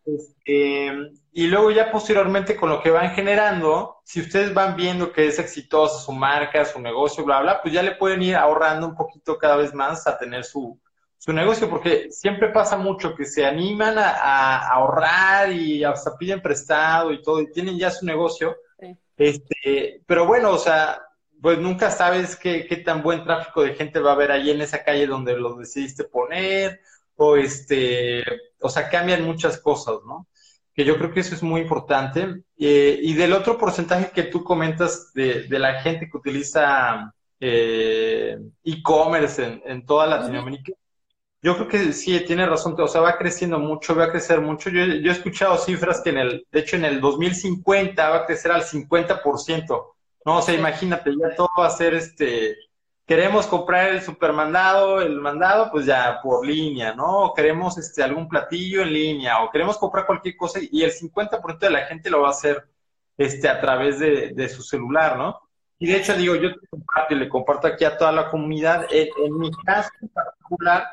Este, 0.06 1.12
y 1.32 1.48
luego 1.48 1.72
ya 1.72 1.92
posteriormente 1.92 2.56
con 2.56 2.70
lo 2.70 2.82
que 2.82 2.90
van 2.90 3.12
generando, 3.12 3.98
si 4.04 4.22
ustedes 4.22 4.54
van 4.54 4.76
viendo 4.76 5.12
que 5.12 5.28
es 5.28 5.40
exitosa 5.40 6.00
su 6.00 6.12
marca, 6.14 6.64
su 6.64 6.80
negocio, 6.80 7.26
bla, 7.26 7.42
bla, 7.42 7.62
pues 7.62 7.74
ya 7.74 7.84
le 7.84 7.96
pueden 7.96 8.22
ir 8.22 8.36
ahorrando 8.36 8.88
un 8.88 8.96
poquito 8.96 9.38
cada 9.38 9.58
vez 9.58 9.74
más 9.74 10.08
a 10.08 10.18
tener 10.18 10.46
su, 10.46 10.80
su 11.24 11.32
negocio, 11.32 11.70
porque 11.70 12.12
siempre 12.12 12.50
pasa 12.50 12.76
mucho 12.76 13.16
que 13.16 13.24
se 13.24 13.46
animan 13.46 13.98
a, 13.98 14.68
ahorrar 14.68 15.54
y 15.54 15.82
hasta 15.82 16.18
piden 16.18 16.42
prestado 16.42 17.14
y 17.14 17.22
todo, 17.22 17.40
y 17.40 17.50
tienen 17.50 17.78
ya 17.78 17.92
su 17.92 18.06
negocio. 18.06 18.58
Este, 19.16 20.02
pero 20.06 20.26
bueno, 20.26 20.52
o 20.52 20.58
sea, 20.58 21.02
pues 21.42 21.60
nunca 21.60 21.92
sabes 21.92 22.36
qué, 22.36 22.66
qué 22.68 22.76
tan 22.76 23.02
buen 23.02 23.24
tráfico 23.24 23.64
de 23.64 23.74
gente 23.74 24.00
va 24.00 24.10
a 24.10 24.16
haber 24.16 24.32
ahí 24.32 24.52
en 24.52 24.60
esa 24.60 24.84
calle 24.84 25.08
donde 25.08 25.38
lo 25.38 25.56
decidiste 25.56 26.04
poner, 26.04 26.82
o 27.16 27.38
este, 27.38 28.22
o 28.60 28.68
sea, 28.68 28.90
cambian 28.90 29.24
muchas 29.24 29.58
cosas, 29.62 30.00
¿no? 30.06 30.28
que 30.74 30.84
yo 30.84 30.98
creo 30.98 31.14
que 31.14 31.22
eso 31.22 31.36
es 31.36 31.44
muy 31.44 31.62
importante. 31.62 32.44
Eh, 32.58 33.00
y 33.02 33.14
del 33.14 33.32
otro 33.32 33.58
porcentaje 33.58 34.12
que 34.12 34.24
tú 34.24 34.44
comentas 34.44 35.14
de, 35.14 35.48
la 35.48 35.82
gente 35.82 36.10
que 36.10 36.18
utiliza 36.18 37.14
eh, 37.40 38.38
e-commerce 38.66 39.62
en, 39.64 39.86
toda 39.86 40.08
Latinoamérica, 40.08 40.74
yo 41.44 41.56
creo 41.56 41.68
que 41.68 41.94
sí, 41.94 42.18
tiene 42.22 42.46
razón, 42.46 42.74
o 42.80 42.88
sea, 42.88 43.02
va 43.02 43.18
creciendo 43.18 43.60
mucho, 43.60 43.94
va 43.94 44.06
a 44.06 44.12
crecer 44.12 44.40
mucho. 44.40 44.70
Yo, 44.70 44.86
yo, 44.86 45.12
he 45.12 45.14
escuchado 45.14 45.58
cifras 45.58 46.00
que 46.02 46.12
en 46.12 46.18
el, 46.18 46.48
de 46.50 46.60
hecho 46.62 46.78
en 46.78 46.86
el 46.86 47.02
2050 47.02 48.10
va 48.10 48.16
a 48.16 48.26
crecer 48.26 48.52
al 48.54 48.64
50%, 48.64 49.88
¿no? 50.26 50.38
O 50.38 50.42
sea, 50.42 50.56
imagínate, 50.56 51.12
ya 51.12 51.36
todo 51.36 51.50
va 51.60 51.68
a 51.68 51.70
ser 51.70 51.96
este, 51.96 52.56
queremos 53.06 53.46
comprar 53.48 53.90
el 53.90 54.02
supermandado, 54.02 55.02
el 55.02 55.20
mandado, 55.20 55.70
pues 55.70 55.86
ya 55.86 56.22
por 56.24 56.48
línea, 56.48 56.96
¿no? 56.96 57.26
O 57.26 57.34
queremos 57.34 57.78
este, 57.78 58.02
algún 58.02 58.30
platillo 58.30 58.82
en 58.82 58.94
línea, 58.94 59.44
o 59.44 59.52
queremos 59.52 59.78
comprar 59.78 60.06
cualquier 60.06 60.38
cosa 60.38 60.60
y 60.62 60.82
el 60.84 60.92
50% 60.94 61.60
de 61.60 61.70
la 61.70 61.86
gente 61.88 62.10
lo 62.10 62.22
va 62.22 62.30
a 62.30 62.32
hacer 62.32 62.64
este, 63.18 63.50
a 63.50 63.60
través 63.60 64.00
de, 64.00 64.30
de 64.34 64.48
su 64.48 64.64
celular, 64.64 65.18
¿no? 65.18 65.42
Y 65.78 65.88
de 65.88 65.98
hecho, 65.98 66.16
digo, 66.16 66.36
yo 66.36 66.54
te 66.58 66.68
comparto 66.68 67.14
y 67.14 67.18
le 67.18 67.28
comparto 67.28 67.68
aquí 67.68 67.84
a 67.84 67.98
toda 67.98 68.14
la 68.14 68.30
comunidad, 68.30 68.86
en, 68.90 69.10
en 69.18 69.38
mi 69.38 69.52
caso 69.52 69.90
en 70.02 70.08
particular, 70.08 70.88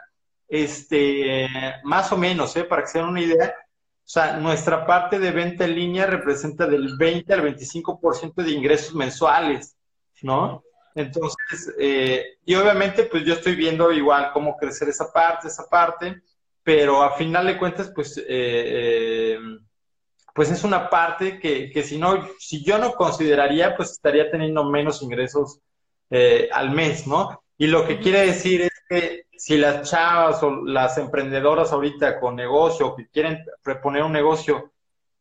este, 0.50 1.48
más 1.84 2.10
o 2.10 2.16
menos, 2.16 2.56
¿eh? 2.56 2.64
para 2.64 2.82
que 2.82 2.88
se 2.88 2.98
den 2.98 3.08
una 3.08 3.20
idea, 3.20 3.54
o 3.56 4.12
sea, 4.12 4.36
nuestra 4.38 4.84
parte 4.84 5.20
de 5.20 5.30
venta 5.30 5.64
en 5.64 5.76
línea 5.76 6.04
representa 6.04 6.66
del 6.66 6.96
20 6.98 7.32
al 7.32 7.42
25% 7.42 8.42
de 8.42 8.50
ingresos 8.50 8.92
mensuales, 8.92 9.76
¿no? 10.22 10.64
Entonces, 10.96 11.72
eh, 11.78 12.38
y 12.44 12.56
obviamente, 12.56 13.04
pues 13.04 13.24
yo 13.24 13.34
estoy 13.34 13.54
viendo 13.54 13.92
igual 13.92 14.32
cómo 14.32 14.56
crecer 14.56 14.88
esa 14.88 15.12
parte, 15.12 15.46
esa 15.46 15.68
parte, 15.68 16.22
pero 16.64 17.04
a 17.04 17.12
final 17.16 17.46
de 17.46 17.56
cuentas, 17.56 17.92
pues, 17.94 18.18
eh, 18.18 18.24
eh, 18.28 19.38
pues 20.34 20.50
es 20.50 20.64
una 20.64 20.90
parte 20.90 21.38
que, 21.38 21.70
que, 21.70 21.84
si 21.84 21.96
no, 21.96 22.28
si 22.40 22.64
yo 22.64 22.78
no 22.78 22.94
consideraría, 22.94 23.76
pues 23.76 23.92
estaría 23.92 24.28
teniendo 24.28 24.64
menos 24.64 25.02
ingresos 25.02 25.60
al 26.52 26.72
mes, 26.72 27.06
¿no? 27.06 27.40
Y 27.56 27.68
lo 27.68 27.86
que 27.86 28.00
quiere 28.00 28.26
decir 28.26 28.62
es 28.62 28.72
que 28.88 29.26
si 29.40 29.56
las 29.56 29.88
chavas 29.88 30.42
o 30.42 30.66
las 30.66 30.98
emprendedoras 30.98 31.72
ahorita 31.72 32.20
con 32.20 32.36
negocio 32.36 32.94
que 32.94 33.08
quieren 33.08 33.42
proponer 33.62 34.02
un 34.02 34.12
negocio, 34.12 34.70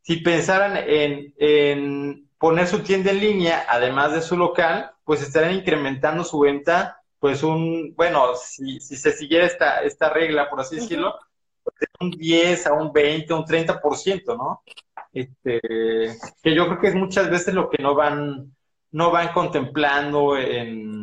si 0.01 0.17
pensaran 0.17 0.73
en, 0.75 2.27
poner 2.37 2.67
su 2.67 2.79
tienda 2.79 3.11
en 3.11 3.21
línea, 3.21 3.65
además 3.69 4.11
de 4.11 4.21
su 4.21 4.35
local, 4.35 4.91
pues 5.05 5.21
estarían 5.21 5.55
incrementando 5.55 6.25
su 6.25 6.39
venta, 6.39 7.01
pues 7.17 7.43
un, 7.43 7.93
bueno, 7.95 8.35
si, 8.35 8.81
se 8.81 9.13
siguiera 9.13 9.45
esta, 9.45 9.83
esta 9.83 10.09
regla, 10.09 10.49
por 10.49 10.59
así 10.59 10.75
decirlo, 10.75 11.15
pues 11.63 11.75
un 12.01 12.11
10 12.11 12.67
a 12.67 12.73
un 12.73 12.91
20, 12.91 13.33
un 13.33 13.45
30%, 13.45 14.37
¿no? 14.37 14.63
Este, 15.13 15.61
que 16.43 16.53
yo 16.53 16.65
creo 16.65 16.79
que 16.79 16.87
es 16.87 16.95
muchas 16.95 17.29
veces 17.29 17.53
lo 17.53 17.69
que 17.69 17.81
no 17.81 17.95
van, 17.95 18.53
no 18.91 19.11
van 19.11 19.31
contemplando 19.31 20.35
en 20.37 20.98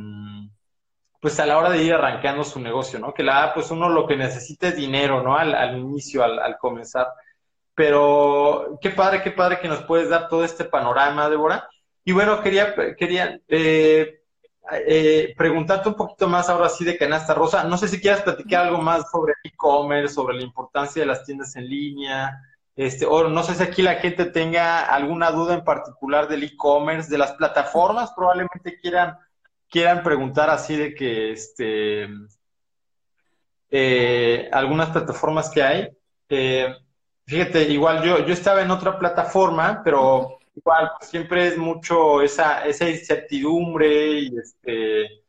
pues 1.27 1.41
a 1.41 1.47
la 1.47 1.59
hora 1.59 1.71
de 1.71 1.83
ir 1.83 1.93
arrancando 1.93 2.45
su 2.45 2.61
negocio, 2.61 3.01
¿no? 3.01 3.13
Que 3.13 3.25
la 3.25 3.53
pues 3.53 3.73
uno 3.73 3.89
lo 3.89 4.07
que 4.07 4.15
necesita 4.15 4.69
es 4.69 4.77
dinero, 4.77 5.25
¿no? 5.25 5.37
Al, 5.37 5.77
inicio, 5.77 6.23
al, 6.23 6.57
comenzar. 6.57 7.09
Pero 7.75 8.79
qué 8.81 8.91
padre, 8.91 9.23
qué 9.25 9.33
padre 9.33 9.59
que 9.59 9.67
nos 9.67 9.83
puedes 9.83 10.09
dar 10.09 10.29
todo 10.29 10.45
este 10.45 10.67
panorama, 10.67 11.29
Débora. 11.29 11.69
Y 12.05 12.13
bueno, 12.13 12.41
quería, 12.41 12.77
quería 12.97 13.41
eh, 13.49 14.21
eh, 14.71 15.35
preguntarte 15.37 15.89
un 15.89 15.97
poquito 15.97 16.29
más 16.29 16.49
ahora 16.49 16.69
sí 16.69 16.85
de 16.85 16.97
Canasta 16.97 17.35
Rosa. 17.35 17.65
No 17.65 17.77
sé 17.77 17.89
si 17.89 18.01
quieras 18.01 18.23
platicar 18.23 18.67
algo 18.67 18.81
más 18.81 19.11
sobre 19.11 19.35
e-commerce, 19.43 20.15
sobre 20.15 20.37
la 20.37 20.45
importancia 20.45 21.03
de 21.03 21.07
las 21.07 21.25
tiendas 21.25 21.57
en 21.57 21.69
línea, 21.69 22.41
este, 22.77 23.05
o 23.05 23.29
no 23.29 23.43
sé 23.43 23.57
si 23.57 23.65
aquí 23.65 23.83
la 23.83 23.97
gente 23.97 24.27
tenga 24.27 24.85
alguna 24.85 25.33
duda 25.33 25.55
en 25.55 25.65
particular 25.65 26.29
del 26.29 26.45
e-commerce, 26.45 27.11
de 27.11 27.19
las 27.19 27.33
plataformas, 27.33 28.13
probablemente 28.15 28.79
quieran 28.81 29.19
quieran 29.69 30.03
preguntar 30.03 30.51
así 30.51 30.77
de 30.77 30.95
que 30.95 31.33
este 31.33 32.09
eh, 33.71 34.49
algunas 34.53 34.91
plataformas 34.91 35.51
que 35.51 35.63
hay. 35.63 35.89
Eh, 36.29 36.75
fíjate, 37.27 37.63
igual 37.65 38.03
yo, 38.03 38.25
yo 38.25 38.33
estaba 38.33 38.63
en 38.63 38.71
otra 38.71 38.99
plataforma, 38.99 39.83
pero 39.85 40.39
igual 40.55 40.91
siempre 41.01 41.49
es 41.49 41.59
mucho 41.59 42.23
esa, 42.23 42.65
esa 42.65 42.89
incertidumbre 42.89 44.21
y 44.21 44.39
este, 44.39 45.23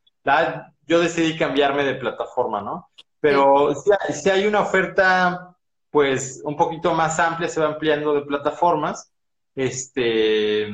yo 0.85 0.99
decidí 0.99 1.37
cambiarme 1.37 1.83
de 1.83 1.95
plataforma, 1.95 2.61
¿no? 2.61 2.89
Pero 3.19 3.73
si, 4.13 4.29
hay 4.29 4.45
una 4.45 4.61
oferta, 4.61 5.55
pues 5.89 6.41
un 6.43 6.55
poquito 6.55 6.93
más 6.93 7.19
amplia, 7.19 7.49
se 7.49 7.59
va 7.59 7.67
ampliando 7.67 8.13
de 8.13 8.21
plataformas. 8.21 9.11
Este, 9.55 10.67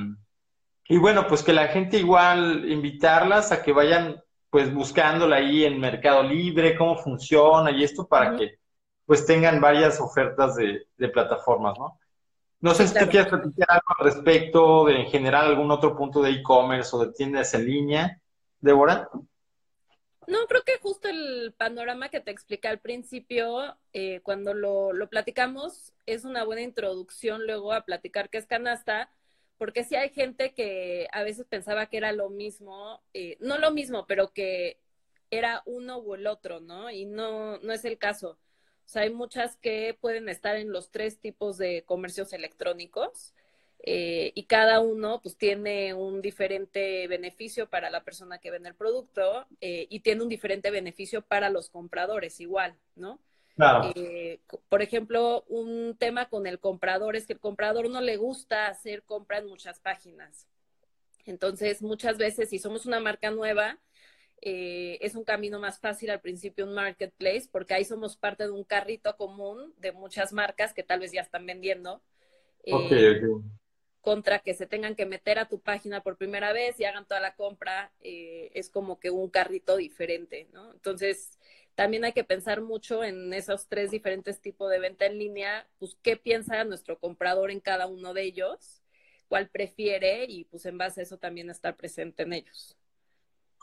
y 0.87 0.97
bueno, 0.97 1.27
pues 1.27 1.43
que 1.43 1.53
la 1.53 1.67
gente 1.67 1.97
igual 1.97 2.69
invitarlas 2.69 3.51
a 3.51 3.63
que 3.63 3.71
vayan 3.71 4.21
pues 4.49 4.73
buscándola 4.73 5.37
ahí 5.37 5.65
en 5.65 5.79
Mercado 5.79 6.23
Libre, 6.23 6.77
cómo 6.77 6.97
funciona 6.97 7.71
y 7.71 7.83
esto 7.83 8.07
para 8.07 8.35
que 8.35 8.59
pues 9.05 9.25
tengan 9.25 9.59
varias 9.59 9.99
ofertas 9.99 10.55
de, 10.55 10.85
plataformas, 11.09 11.77
¿no? 11.77 11.99
No 12.61 12.73
sé 12.73 12.87
si 12.87 12.97
tú 12.97 13.09
quieres 13.09 13.27
platicar 13.27 13.67
algo 13.69 13.87
al 13.97 14.05
respecto 14.05 14.85
de 14.85 15.01
en 15.01 15.07
general 15.07 15.47
algún 15.47 15.71
otro 15.71 15.97
punto 15.97 16.21
de 16.21 16.31
e-commerce 16.31 16.95
o 16.95 17.05
de 17.05 17.11
tiendas 17.11 17.53
en 17.55 17.65
línea, 17.65 18.21
Débora. 18.61 19.09
No, 20.27 20.45
creo 20.47 20.63
que 20.63 20.77
justo 20.81 21.09
el 21.09 21.53
panorama 21.57 22.07
que 22.07 22.21
te 22.21 22.31
expliqué 22.31 22.69
al 22.69 22.79
principio, 22.79 23.75
eh, 23.91 24.21
cuando 24.23 24.53
lo, 24.53 24.93
lo 24.93 25.09
platicamos, 25.09 25.91
es 26.05 26.23
una 26.23 26.45
buena 26.45 26.61
introducción 26.61 27.45
luego 27.45 27.73
a 27.73 27.81
platicar 27.81 28.29
qué 28.29 28.37
es 28.37 28.45
canasta, 28.45 29.09
porque 29.57 29.83
sí 29.83 29.95
hay 29.95 30.09
gente 30.09 30.53
que 30.53 31.07
a 31.11 31.23
veces 31.23 31.45
pensaba 31.47 31.87
que 31.87 31.97
era 31.97 32.11
lo 32.11 32.29
mismo, 32.29 33.01
eh, 33.13 33.37
no 33.39 33.57
lo 33.57 33.71
mismo, 33.71 34.05
pero 34.07 34.33
que 34.33 34.79
era 35.31 35.63
uno 35.65 35.97
o 35.97 36.15
el 36.15 36.27
otro, 36.27 36.59
¿no? 36.59 36.91
Y 36.91 37.05
no, 37.05 37.57
no 37.59 37.73
es 37.73 37.85
el 37.85 37.97
caso. 37.97 38.37
O 38.85 38.89
sea, 38.89 39.03
hay 39.03 39.09
muchas 39.11 39.55
que 39.57 39.97
pueden 39.99 40.29
estar 40.29 40.55
en 40.57 40.71
los 40.71 40.91
tres 40.91 41.19
tipos 41.19 41.57
de 41.57 41.83
comercios 41.85 42.33
electrónicos 42.33 43.33
eh, 43.85 44.31
y 44.35 44.45
cada 44.45 44.79
uno 44.79 45.21
pues 45.21 45.37
tiene 45.37 45.93
un 45.93 46.21
diferente 46.21 47.07
beneficio 47.07 47.69
para 47.69 47.89
la 47.89 48.03
persona 48.03 48.39
que 48.39 48.51
vende 48.51 48.69
el 48.69 48.75
producto 48.75 49.45
eh, 49.61 49.87
y 49.89 49.99
tiene 50.01 50.23
un 50.23 50.29
diferente 50.29 50.71
beneficio 50.71 51.21
para 51.21 51.49
los 51.49 51.69
compradores 51.69 52.39
igual, 52.39 52.77
¿no? 52.95 53.19
Eh, 53.95 54.39
por 54.69 54.81
ejemplo, 54.81 55.43
un 55.47 55.95
tema 55.97 56.27
con 56.27 56.47
el 56.47 56.59
comprador 56.59 57.15
es 57.15 57.27
que 57.27 57.33
el 57.33 57.39
comprador 57.39 57.89
no 57.89 58.01
le 58.01 58.17
gusta 58.17 58.67
hacer 58.67 59.03
compra 59.03 59.37
en 59.37 59.47
muchas 59.47 59.79
páginas. 59.79 60.47
Entonces, 61.25 61.81
muchas 61.81 62.17
veces, 62.17 62.49
si 62.49 62.59
somos 62.59 62.85
una 62.85 62.99
marca 62.99 63.31
nueva, 63.31 63.79
eh, 64.41 64.97
es 65.01 65.15
un 65.15 65.23
camino 65.23 65.59
más 65.59 65.79
fácil 65.79 66.09
al 66.09 66.19
principio 66.19 66.65
un 66.65 66.73
marketplace, 66.73 67.47
porque 67.51 67.75
ahí 67.75 67.85
somos 67.85 68.17
parte 68.17 68.43
de 68.43 68.51
un 68.51 68.63
carrito 68.63 69.15
común 69.15 69.73
de 69.77 69.91
muchas 69.91 70.33
marcas 70.33 70.73
que 70.73 70.83
tal 70.83 70.99
vez 70.99 71.11
ya 71.11 71.21
están 71.21 71.45
vendiendo. 71.45 72.01
Eh, 72.65 73.21
contra 74.01 74.39
que 74.39 74.53
se 74.53 74.67
tengan 74.67 74.95
que 74.95 75.05
meter 75.05 75.39
a 75.39 75.47
tu 75.47 75.61
página 75.61 76.03
por 76.03 76.17
primera 76.17 76.51
vez 76.51 76.77
y 76.77 76.83
hagan 76.83 77.07
toda 77.07 77.21
la 77.21 77.35
compra, 77.35 77.93
es 78.01 78.69
como 78.69 78.99
que 78.99 79.09
un 79.11 79.29
carrito 79.29 79.77
diferente, 79.77 80.49
¿no? 80.51 80.73
Entonces, 80.73 81.39
también 81.75 82.05
hay 82.05 82.13
que 82.13 82.23
pensar 82.23 82.61
mucho 82.61 83.03
en 83.03 83.33
esos 83.33 83.67
tres 83.67 83.91
diferentes 83.91 84.39
tipos 84.39 84.69
de 84.69 84.79
venta 84.79 85.05
en 85.05 85.17
línea, 85.17 85.67
pues 85.79 85.97
qué 86.01 86.17
piensa 86.17 86.63
nuestro 86.63 86.99
comprador 86.99 87.51
en 87.51 87.59
cada 87.59 87.87
uno 87.87 88.13
de 88.13 88.23
ellos, 88.23 88.81
cuál 89.27 89.49
prefiere 89.49 90.25
y 90.27 90.45
pues 90.45 90.65
en 90.65 90.77
base 90.77 91.01
a 91.01 91.03
eso 91.03 91.17
también 91.17 91.49
estar 91.49 91.75
presente 91.75 92.23
en 92.23 92.33
ellos. 92.33 92.77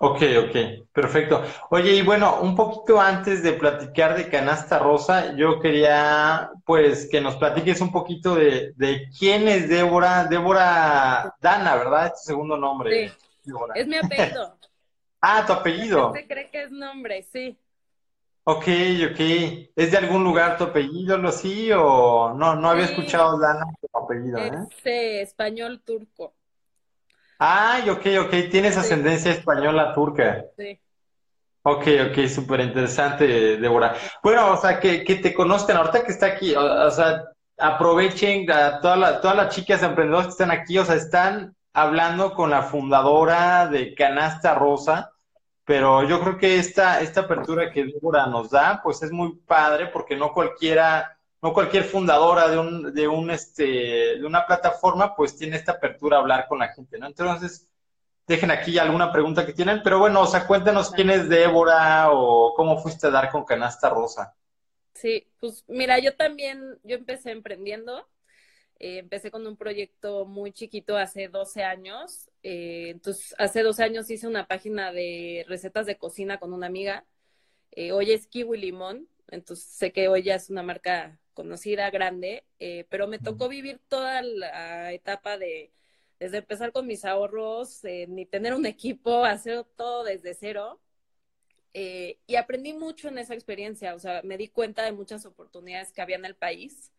Ok, 0.02 0.22
ok, 0.46 0.88
perfecto. 0.94 1.44
Oye, 1.68 1.92
y 1.92 2.00
bueno, 2.00 2.40
un 2.40 2.56
poquito 2.56 2.98
antes 2.98 3.42
de 3.42 3.52
platicar 3.52 4.16
de 4.16 4.30
Canasta 4.30 4.78
Rosa, 4.78 5.36
yo 5.36 5.60
quería 5.60 6.50
pues 6.64 7.06
que 7.10 7.20
nos 7.20 7.36
platiques 7.36 7.82
un 7.82 7.92
poquito 7.92 8.34
de, 8.34 8.72
quién 9.18 9.46
es 9.46 9.68
Débora, 9.68 10.24
Débora 10.24 11.34
Dana, 11.38 11.76
¿verdad? 11.76 12.06
Es 12.06 12.12
tu 12.22 12.30
segundo 12.30 12.56
nombre. 12.56 13.10
Sí, 13.10 13.52
es 13.74 13.86
mi 13.86 13.96
apellido. 13.96 14.58
ah, 15.20 15.44
tu 15.46 15.52
apellido. 15.52 16.12
Se 16.14 16.26
cree 16.26 16.48
que 16.48 16.62
es 16.62 16.70
nombre, 16.70 17.22
sí. 17.30 17.58
Ok, 18.44 18.66
ok. 19.10 19.20
¿Es 19.76 19.90
de 19.90 19.98
algún 19.98 20.24
lugar 20.24 20.56
tu 20.56 20.64
apellido, 20.64 21.18
lo 21.18 21.30
sí? 21.30 21.70
¿O 21.72 22.34
no, 22.34 22.56
no 22.56 22.70
había 22.70 22.86
escuchado 22.86 23.38
Dana 23.38 23.66
tu 23.80 23.98
apellido, 23.98 24.38
eh? 24.38 24.50
Este, 24.70 25.22
español 25.22 25.82
turco. 25.84 26.34
Ay, 27.38 27.88
ok, 27.88 28.06
ok. 28.26 28.50
Tienes 28.50 28.76
ascendencia 28.76 29.32
española 29.32 29.94
turca. 29.94 30.44
Sí. 30.56 30.80
Ok, 31.62 31.86
ok, 32.08 32.26
súper 32.26 32.60
interesante, 32.60 33.58
Débora. 33.58 33.94
Bueno, 34.22 34.52
o 34.52 34.56
sea, 34.56 34.80
que, 34.80 35.04
que 35.04 35.16
te 35.16 35.34
conozcan, 35.34 35.76
ahorita 35.76 36.04
que 36.04 36.12
está 36.12 36.26
aquí, 36.26 36.54
o, 36.54 36.90
sea, 36.90 37.22
aprovechen 37.58 38.50
a 38.50 38.80
todas 38.80 39.20
todas 39.20 39.36
las 39.36 39.54
chicas 39.54 39.82
emprendedoras 39.82 40.26
que 40.26 40.30
están 40.30 40.50
aquí, 40.50 40.78
o 40.78 40.84
sea, 40.86 40.94
están 40.94 41.54
hablando 41.74 42.32
con 42.32 42.48
la 42.48 42.62
fundadora 42.62 43.68
de 43.68 43.94
Canasta 43.94 44.54
Rosa, 44.54 45.12
pero 45.70 46.02
yo 46.02 46.20
creo 46.20 46.36
que 46.36 46.58
esta, 46.58 47.00
esta 47.00 47.20
apertura 47.20 47.70
que 47.70 47.84
Débora 47.84 48.26
nos 48.26 48.50
da, 48.50 48.80
pues 48.82 49.04
es 49.04 49.12
muy 49.12 49.36
padre 49.36 49.86
porque 49.86 50.16
no 50.16 50.34
cualquiera 50.34 51.16
no 51.40 51.52
cualquier 51.52 51.84
fundadora 51.84 52.48
de 52.48 52.58
un, 52.58 52.92
de 52.92 53.06
un, 53.06 53.30
este, 53.30 54.18
de 54.18 54.26
una 54.26 54.44
plataforma, 54.44 55.14
pues 55.14 55.36
tiene 55.36 55.54
esta 55.54 55.70
apertura 55.70 56.16
a 56.16 56.20
hablar 56.22 56.48
con 56.48 56.58
la 56.58 56.72
gente, 56.72 56.98
¿no? 56.98 57.06
Entonces, 57.06 57.68
dejen 58.26 58.50
aquí 58.50 58.80
alguna 58.80 59.12
pregunta 59.12 59.46
que 59.46 59.52
tienen, 59.52 59.80
pero 59.84 60.00
bueno, 60.00 60.22
o 60.22 60.26
sea, 60.26 60.44
cuéntanos 60.44 60.90
quién 60.90 61.08
es 61.08 61.28
Débora 61.28 62.10
o 62.10 62.52
cómo 62.56 62.78
fuiste 62.82 63.06
a 63.06 63.10
dar 63.10 63.30
con 63.30 63.44
Canasta 63.44 63.88
Rosa. 63.90 64.34
Sí, 64.94 65.28
pues 65.38 65.62
mira, 65.68 66.00
yo 66.00 66.16
también, 66.16 66.80
yo 66.82 66.96
empecé 66.96 67.30
emprendiendo, 67.30 68.08
eh, 68.80 68.96
empecé 68.98 69.30
con 69.30 69.46
un 69.46 69.58
proyecto 69.58 70.24
muy 70.24 70.52
chiquito 70.52 70.96
hace 70.96 71.28
12 71.28 71.62
años, 71.62 72.30
eh, 72.42 72.88
entonces 72.88 73.34
hace 73.36 73.62
12 73.62 73.84
años 73.84 74.10
hice 74.10 74.26
una 74.26 74.48
página 74.48 74.90
de 74.90 75.44
recetas 75.48 75.84
de 75.84 75.98
cocina 75.98 76.38
con 76.40 76.54
una 76.54 76.66
amiga, 76.66 77.04
eh, 77.72 77.92
hoy 77.92 78.12
es 78.12 78.26
Kiwi 78.26 78.58
Limón, 78.58 79.06
entonces 79.28 79.66
sé 79.66 79.92
que 79.92 80.08
hoy 80.08 80.22
ya 80.22 80.36
es 80.36 80.48
una 80.48 80.62
marca 80.62 81.18
conocida, 81.34 81.90
grande, 81.90 82.44
pero 82.88 83.06
me 83.06 83.18
tocó 83.18 83.48
vivir 83.48 83.80
toda 83.88 84.22
la 84.22 84.92
etapa 84.92 85.36
de, 85.38 85.72
desde 86.18 86.38
empezar 86.38 86.72
con 86.72 86.86
mis 86.86 87.04
ahorros, 87.04 87.82
ni 88.08 88.26
tener 88.26 88.54
un 88.54 88.66
equipo, 88.66 89.24
hacer 89.24 89.64
todo 89.76 90.04
desde 90.04 90.34
cero. 90.34 90.80
Y 91.72 92.36
aprendí 92.36 92.72
mucho 92.74 93.08
en 93.08 93.18
esa 93.18 93.34
experiencia, 93.34 93.94
o 93.94 93.98
sea, 93.98 94.22
me 94.22 94.36
di 94.36 94.48
cuenta 94.48 94.84
de 94.84 94.92
muchas 94.92 95.24
oportunidades 95.26 95.92
que 95.92 96.02
había 96.02 96.16
en 96.16 96.24
el 96.24 96.34
país. 96.34 96.92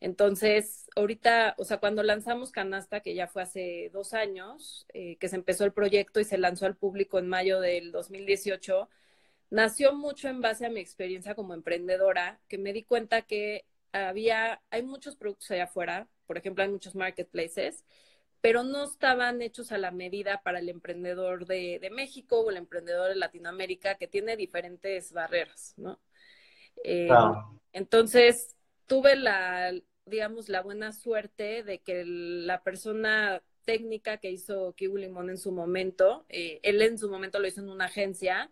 Entonces, 0.00 0.88
ahorita, 0.96 1.54
o 1.58 1.64
sea, 1.64 1.78
cuando 1.78 2.02
lanzamos 2.02 2.52
Canasta, 2.52 3.00
que 3.00 3.14
ya 3.14 3.28
fue 3.28 3.42
hace 3.42 3.90
dos 3.92 4.14
años, 4.14 4.86
eh, 4.94 5.16
que 5.18 5.28
se 5.28 5.36
empezó 5.36 5.64
el 5.64 5.72
proyecto 5.74 6.20
y 6.20 6.24
se 6.24 6.38
lanzó 6.38 6.64
al 6.64 6.76
público 6.76 7.18
en 7.18 7.28
mayo 7.28 7.60
del 7.60 7.92
2018, 7.92 8.88
nació 9.50 9.94
mucho 9.94 10.28
en 10.28 10.40
base 10.40 10.64
a 10.64 10.70
mi 10.70 10.80
experiencia 10.80 11.34
como 11.34 11.52
emprendedora, 11.52 12.40
que 12.48 12.56
me 12.56 12.72
di 12.72 12.82
cuenta 12.84 13.22
que 13.22 13.66
había, 13.92 14.62
hay 14.70 14.82
muchos 14.82 15.16
productos 15.16 15.50
allá 15.50 15.64
afuera, 15.64 16.08
por 16.26 16.38
ejemplo, 16.38 16.64
hay 16.64 16.70
muchos 16.70 16.94
marketplaces, 16.94 17.84
pero 18.40 18.62
no 18.62 18.84
estaban 18.84 19.42
hechos 19.42 19.70
a 19.70 19.78
la 19.78 19.90
medida 19.90 20.42
para 20.42 20.60
el 20.60 20.70
emprendedor 20.70 21.46
de, 21.46 21.90
México 21.92 22.40
o 22.40 22.50
el 22.50 22.56
emprendedor 22.56 23.10
de 23.10 23.16
Latinoamérica, 23.16 23.96
que 23.96 24.08
tiene 24.08 24.36
diferentes 24.36 25.12
barreras, 25.12 25.74
¿no? 25.76 26.00
Eh, 26.84 27.08
entonces, 27.72 28.56
tuve 28.86 29.16
la, 29.16 29.72
digamos, 30.10 30.48
la 30.48 30.62
buena 30.62 30.92
suerte 30.92 31.62
de 31.62 31.78
que 31.78 32.04
la 32.04 32.62
persona 32.62 33.42
técnica 33.64 34.18
que 34.18 34.30
hizo 34.30 34.74
Kiwi 34.74 35.02
Limón 35.02 35.30
en 35.30 35.38
su 35.38 35.52
momento, 35.52 36.24
eh, 36.28 36.60
él 36.62 36.82
en 36.82 36.98
su 36.98 37.08
momento 37.08 37.38
lo 37.38 37.46
hizo 37.46 37.60
en 37.60 37.70
una 37.70 37.86
agencia, 37.86 38.50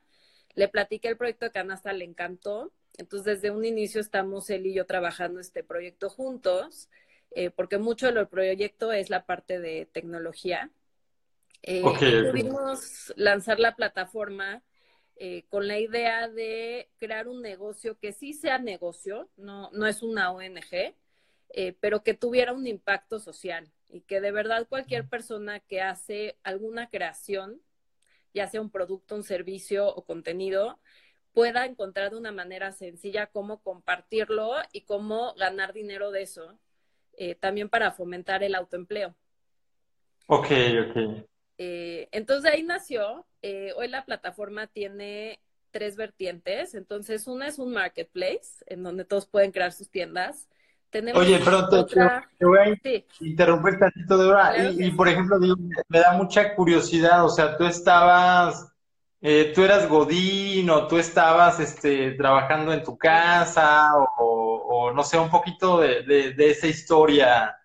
le 0.55 0.69
platiqué 0.69 1.09
el 1.09 1.17
proyecto 1.17 1.45
de 1.45 1.53
Canasta, 1.53 1.93
le 1.93 2.05
encantó, 2.05 2.73
entonces 2.97 3.43
desde 3.43 3.51
un 3.51 3.65
inicio 3.65 4.01
estamos 4.01 4.51
él 4.51 4.67
y 4.67 4.75
yo 4.75 4.87
trabajando 4.87 5.41
este 5.41 5.63
proyecto 5.63 6.09
juntos, 6.09 6.89
eh, 7.31 7.51
porque 7.51 7.79
mucho 7.79 8.11
del 8.11 8.27
proyecto 8.27 8.93
es 8.93 9.11
la 9.11 9.27
parte 9.27 9.61
de 9.61 9.87
tecnología. 9.87 10.71
Eh, 11.63 11.83
pudimos 12.31 13.13
lanzar 13.17 13.59
la 13.59 13.75
plataforma 13.75 14.63
eh, 15.17 15.45
con 15.49 15.67
la 15.67 15.79
idea 15.79 16.29
de 16.29 16.91
crear 16.97 17.27
un 17.27 17.43
negocio 17.43 17.99
que 17.99 18.13
sí 18.13 18.33
sea 18.33 18.59
negocio, 18.59 19.29
no, 19.37 19.69
no 19.73 19.87
es 19.87 20.03
una 20.03 20.31
ONG, 20.31 20.95
pero 21.81 22.03
que 22.03 22.15
tuviera 22.15 22.53
un 22.53 22.67
impacto 22.67 23.19
social 23.19 23.73
y 23.89 24.03
que 24.03 24.21
de 24.21 24.33
verdad 24.33 24.69
cualquier 24.69 25.09
persona 25.09 25.61
que 25.61 25.81
hace 25.81 26.37
alguna 26.43 26.89
creación, 26.89 27.61
ya 28.35 28.47
sea 28.47 28.61
un 28.61 28.71
producto, 28.71 29.15
un 29.15 29.25
servicio 29.25 29.89
o 29.89 30.05
contenido, 30.05 30.79
pueda 31.33 31.67
encontrar 31.67 32.11
de 32.11 32.17
una 32.17 32.33
manera 32.33 32.73
sencilla 32.73 33.27
cómo 33.27 33.63
compartirlo 33.63 34.55
y 34.73 34.83
cómo 34.83 35.35
ganar 35.35 35.73
dinero 35.73 36.11
de 36.11 36.23
eso 36.23 36.59
eh, 37.17 37.35
también 37.35 37.69
para 37.69 37.93
fomentar 37.93 38.43
el 38.43 38.55
autoempleo. 38.55 39.15
Ok, 40.27 40.47
ok. 40.89 41.27
Eh, 41.59 42.09
entonces 42.13 42.53
ahí 42.53 42.63
nació. 42.63 43.27
Eh, 43.43 43.73
hoy 43.77 43.89
la 43.89 44.05
plataforma 44.05 44.67
tiene 44.67 45.41
tres 45.71 45.97
vertientes. 45.97 46.75
Entonces, 46.75 47.27
una 47.27 47.49
es 47.49 47.59
un 47.59 47.73
marketplace 47.73 48.65
en 48.67 48.83
donde 48.83 49.05
todos 49.05 49.27
pueden 49.27 49.53
crear 49.53 49.73
sus 49.73 49.91
tiendas. 49.91 50.49
Tenemos 50.91 51.21
Oye, 51.21 51.41
pero 51.45 51.69
te, 51.69 52.45
voy 52.45 52.59
a 52.59 52.81
interrumpir 53.21 53.79
tantito 53.79 54.17
de 54.17 54.27
hora. 54.27 54.71
y, 54.71 54.91
por 54.93 55.09
ejemplo, 55.09 55.39
me 55.89 55.99
da 55.99 56.13
mucha 56.13 56.55
curiosidad. 56.55 57.25
O 57.25 57.29
sea, 57.29 57.57
tú 57.57 57.67
estabas, 57.67 58.73
tú 59.21 59.65
eras 59.65 59.89
Godín 59.89 60.71
o 60.71 60.87
tú 60.87 60.99
estabas 60.99 61.61
este, 61.61 62.13
trabajando 62.13 62.73
en 62.73 62.83
tu 62.83 62.97
casa 62.97 63.91
o 64.19 64.49
o 64.71 64.93
no 64.93 65.03
sé, 65.03 65.19
un 65.19 65.31
poquito 65.31 65.81
de, 65.81 66.35
esa 66.39 66.67
historia 66.67 67.57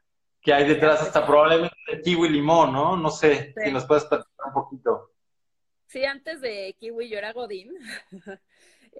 que 0.41 0.53
hay 0.53 0.65
detrás, 0.65 1.01
hasta 1.01 1.25
probablemente 1.25 1.75
de 1.91 2.01
Kiwi 2.01 2.29
Limón, 2.29 2.71
¿no? 2.71 2.95
No 2.95 3.12
sé 3.12 3.53
si 3.62 3.71
nos 3.71 3.86
puedes 3.86 4.05
platicar 4.05 4.47
un 4.47 4.53
poquito. 4.53 5.12
Sí, 5.88 6.05
antes 6.05 6.39
de 6.39 6.75
Kiwi 6.79 7.09
yo 7.09 7.17
era 7.17 7.33
Godín. 7.33 7.73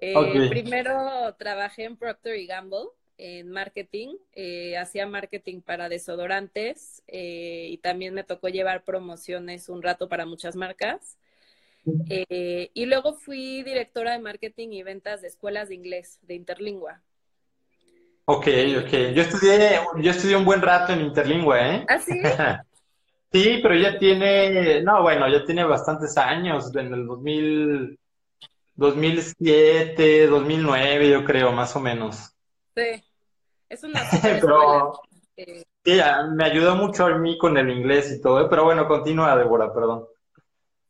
Eh, 0.00 0.48
primero 0.50 1.32
trabajé 1.38 1.84
en 1.84 1.96
Procter 1.96 2.34
y 2.34 2.48
Gamble 2.48 2.88
en 3.18 3.50
marketing, 3.50 4.16
eh, 4.32 4.76
hacía 4.76 5.06
marketing 5.06 5.60
para 5.60 5.88
desodorantes 5.88 7.02
eh, 7.06 7.68
y 7.70 7.78
también 7.78 8.14
me 8.14 8.24
tocó 8.24 8.48
llevar 8.48 8.84
promociones 8.84 9.68
un 9.68 9.82
rato 9.82 10.08
para 10.08 10.26
muchas 10.26 10.56
marcas. 10.56 11.18
y 11.84 12.86
luego 12.86 13.14
fui 13.14 13.62
directora 13.62 14.12
de 14.12 14.18
marketing 14.18 14.68
y 14.72 14.82
ventas 14.82 15.20
de 15.20 15.28
escuelas 15.28 15.68
de 15.68 15.74
inglés, 15.74 16.18
de 16.22 16.34
Interlingua. 16.34 17.02
Ok, 18.26 18.46
ok. 18.78 18.92
Yo 19.14 19.22
estudié, 19.22 19.80
yo 19.98 20.10
estudié 20.10 20.36
un 20.36 20.46
buen 20.46 20.62
rato 20.62 20.94
en 20.94 21.02
Interlingua, 21.02 21.60
¿eh? 21.60 21.84
¿Ah, 21.86 21.98
sí? 21.98 22.22
sí, 23.32 23.60
pero 23.62 23.76
ya 23.76 23.98
tiene, 23.98 24.82
no, 24.82 25.02
bueno, 25.02 25.28
ya 25.28 25.44
tiene 25.44 25.64
bastantes 25.64 26.16
años, 26.16 26.74
en 26.74 26.94
el 26.94 27.06
2000, 27.06 27.98
2007, 28.76 30.26
2009, 30.26 31.10
yo 31.10 31.24
creo, 31.24 31.52
más 31.52 31.76
o 31.76 31.80
menos. 31.80 32.33
Sí, 32.76 33.04
es 33.68 33.84
una 33.84 34.00
pero, 34.22 34.92
sí, 35.36 35.64
me 36.32 36.44
ayudó 36.44 36.76
mucho 36.76 37.06
a 37.06 37.18
mí 37.18 37.38
con 37.38 37.56
el 37.56 37.70
inglés 37.70 38.12
y 38.12 38.20
todo, 38.20 38.44
¿eh? 38.44 38.46
pero 38.50 38.64
bueno, 38.64 38.86
continúa, 38.88 39.36
Débora, 39.36 39.72
perdón. 39.72 40.06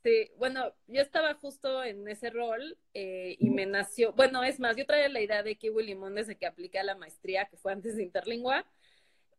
Sí, 0.04 0.30
bueno, 0.36 0.70
yo 0.86 1.00
estaba 1.00 1.32
justo 1.34 1.82
en 1.82 2.06
ese 2.08 2.28
rol 2.28 2.76
eh, 2.92 3.36
y 3.38 3.48
me 3.48 3.64
nació, 3.64 4.12
bueno, 4.12 4.44
es 4.44 4.60
más, 4.60 4.76
yo 4.76 4.84
traía 4.84 5.08
la 5.08 5.22
idea 5.22 5.42
de 5.42 5.56
Kiwi 5.56 5.82
Limón 5.82 6.14
desde 6.14 6.36
que 6.36 6.44
apliqué 6.44 6.78
a 6.78 6.84
la 6.84 6.94
maestría, 6.94 7.46
que 7.46 7.56
fue 7.56 7.72
antes 7.72 7.96
de 7.96 8.02
Interlingua. 8.02 8.66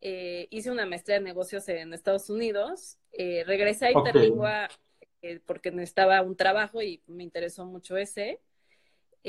Eh, 0.01 0.47
hice 0.49 0.71
una 0.71 0.87
maestría 0.87 1.19
de 1.19 1.23
negocios 1.23 1.69
en 1.69 1.93
Estados 1.93 2.31
Unidos. 2.31 2.97
Eh, 3.11 3.43
regresé 3.45 3.87
a 3.87 3.91
Interlingua 3.91 4.67
porque 5.45 5.71
necesitaba 5.71 6.21
un 6.21 6.35
trabajo 6.35 6.81
y 6.81 7.01
me 7.07 7.23
interesó 7.23 7.65
mucho 7.65 7.95
ese. 7.95 8.39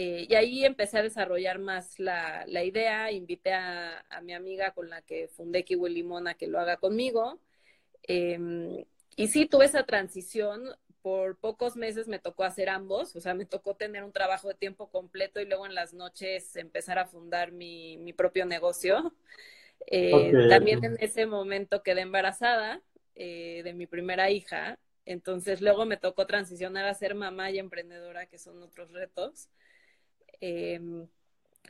Y 0.03 0.35
ahí 0.35 0.65
empecé 0.65 0.99
a 0.99 1.03
desarrollar 1.03 1.59
más 1.59 1.99
la, 1.99 2.45
la 2.47 2.65
idea. 2.65 3.11
Invité 3.13 3.53
a, 3.55 4.05
a, 4.11 4.21
mi 4.21 4.35
amiga 4.35 4.73
con 4.73 4.91
la 4.91 5.01
que 5.03 5.29
fundé 5.29 5.65
Kiwi 5.65 5.89
Limón 5.91 6.29
a 6.29 6.35
que 6.35 6.47
lo 6.47 6.61
haga 6.61 6.77
conmigo. 6.77 7.41
Em, 8.03 8.85
y 9.17 9.29
sí, 9.29 9.47
tuve 9.47 9.65
esa 9.65 9.85
transición 9.85 10.77
por 11.07 11.39
pocos 11.39 11.77
meses 11.77 12.09
me 12.09 12.19
tocó 12.19 12.43
hacer 12.43 12.69
ambos, 12.69 13.15
o 13.15 13.21
sea, 13.21 13.33
me 13.33 13.47
tocó 13.47 13.77
tener 13.77 14.03
un 14.03 14.11
trabajo 14.11 14.49
de 14.49 14.55
tiempo 14.55 14.91
completo 14.91 15.41
y 15.41 15.47
luego 15.47 15.65
en 15.65 15.73
las 15.77 15.95
noches 15.95 16.57
empezar 16.57 16.99
a 16.99 17.07
fundar 17.07 17.53
mi, 17.53 17.97
mi 17.99 18.13
propio 18.13 18.45
negocio. 18.45 19.15
Eh, 19.87 20.33
también 20.49 20.83
en 20.85 20.97
ese 20.99 21.27
momento 21.27 21.85
quedé 21.85 22.01
embarazada 22.01 22.83
eh, 23.15 23.61
de 23.63 23.73
mi 23.73 23.87
primera 23.87 24.31
hija, 24.31 24.81
entonces 25.05 25.61
luego 25.61 25.85
me 25.85 25.97
tocó 25.97 26.27
transicionar 26.27 26.87
a 26.87 26.95
ser 26.95 27.15
mamá 27.15 27.53
y 27.53 27.61
emprendedora, 27.61 28.27
que 28.27 28.39
son 28.39 28.61
otros 28.63 28.91
retos. 28.91 29.49
Em, 30.41 31.07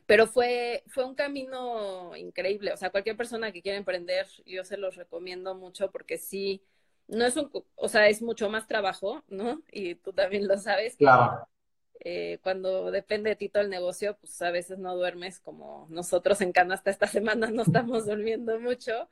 pero 0.07 0.26
fue, 0.26 0.85
fue 0.88 1.05
un 1.05 1.14
camino 1.14 2.16
increíble, 2.16 2.72
o 2.72 2.76
sea, 2.76 2.90
cualquier 2.90 3.16
persona 3.16 3.52
que 3.52 3.62
quiera 3.62 3.79
emprender, 3.79 4.26
yo 4.44 4.64
se 4.64 4.76
los 4.76 4.96
recomiendo 4.96 5.55
mucho 5.55 5.90
porque 5.90 6.18
sí 6.18 6.62
no 7.09 7.24
es 7.24 7.37
un, 7.37 7.50
o 7.76 7.88
sea, 7.88 8.09
es 8.09 8.22
mucho 8.22 8.48
más 8.48 8.66
trabajo, 8.66 9.22
¿no? 9.29 9.62
Y 9.70 9.94
tú 9.96 10.12
también 10.12 10.48
lo 10.48 10.59
sabes. 10.59 10.96
Claro. 10.96 11.48
Eh, 12.00 12.38
cuando 12.42 12.90
depende 12.90 13.31
de 13.31 13.37
ti 13.37 13.48
todo 13.48 13.62
el 13.62 13.70
negocio, 13.70 14.16
pues 14.20 14.40
a 14.42 14.50
veces 14.50 14.79
no 14.79 14.94
duermes 14.96 15.40
como 15.40 15.87
nosotros 15.90 16.40
en 16.40 16.52
Canasta 16.52 16.90
esta 16.90 17.07
semana 17.07 17.50
no 17.50 17.62
estamos 17.62 18.07
durmiendo 18.07 18.59
mucho. 18.61 19.09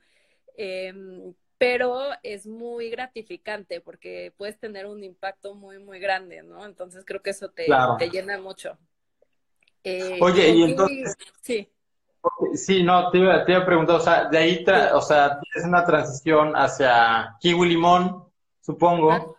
Em, 0.57 1.33
pero 1.57 2.09
es 2.23 2.47
muy 2.47 2.89
gratificante 2.89 3.81
porque 3.81 4.33
puedes 4.37 4.59
tener 4.59 4.85
un 4.85 5.03
impacto 5.03 5.55
muy, 5.55 5.79
muy 5.79 5.99
grande, 5.99 6.43
¿no? 6.43 6.65
Entonces 6.65 7.05
creo 7.05 7.21
que 7.21 7.29
eso 7.29 7.49
te, 7.49 7.67
te 7.97 8.09
llena 8.09 8.37
mucho. 8.39 8.77
Eh, 9.85 10.17
Oye, 10.19 10.49
y 10.49 10.63
entonces, 10.63 11.15
sí. 11.41 11.69
Sí, 12.55 12.83
no, 12.83 13.11
te 13.11 13.19
iba, 13.19 13.45
te 13.45 13.55
a 13.55 13.65
preguntar, 13.65 13.97
o 13.97 13.99
sea, 13.99 14.25
de 14.25 14.37
ahí, 14.39 14.65
o 14.93 15.01
sea, 15.01 15.39
tienes 15.39 15.69
una 15.69 15.85
transición 15.85 16.53
hacia 16.55 17.35
kiwi 17.39 17.69
limón, 17.69 18.25
supongo. 18.61 19.37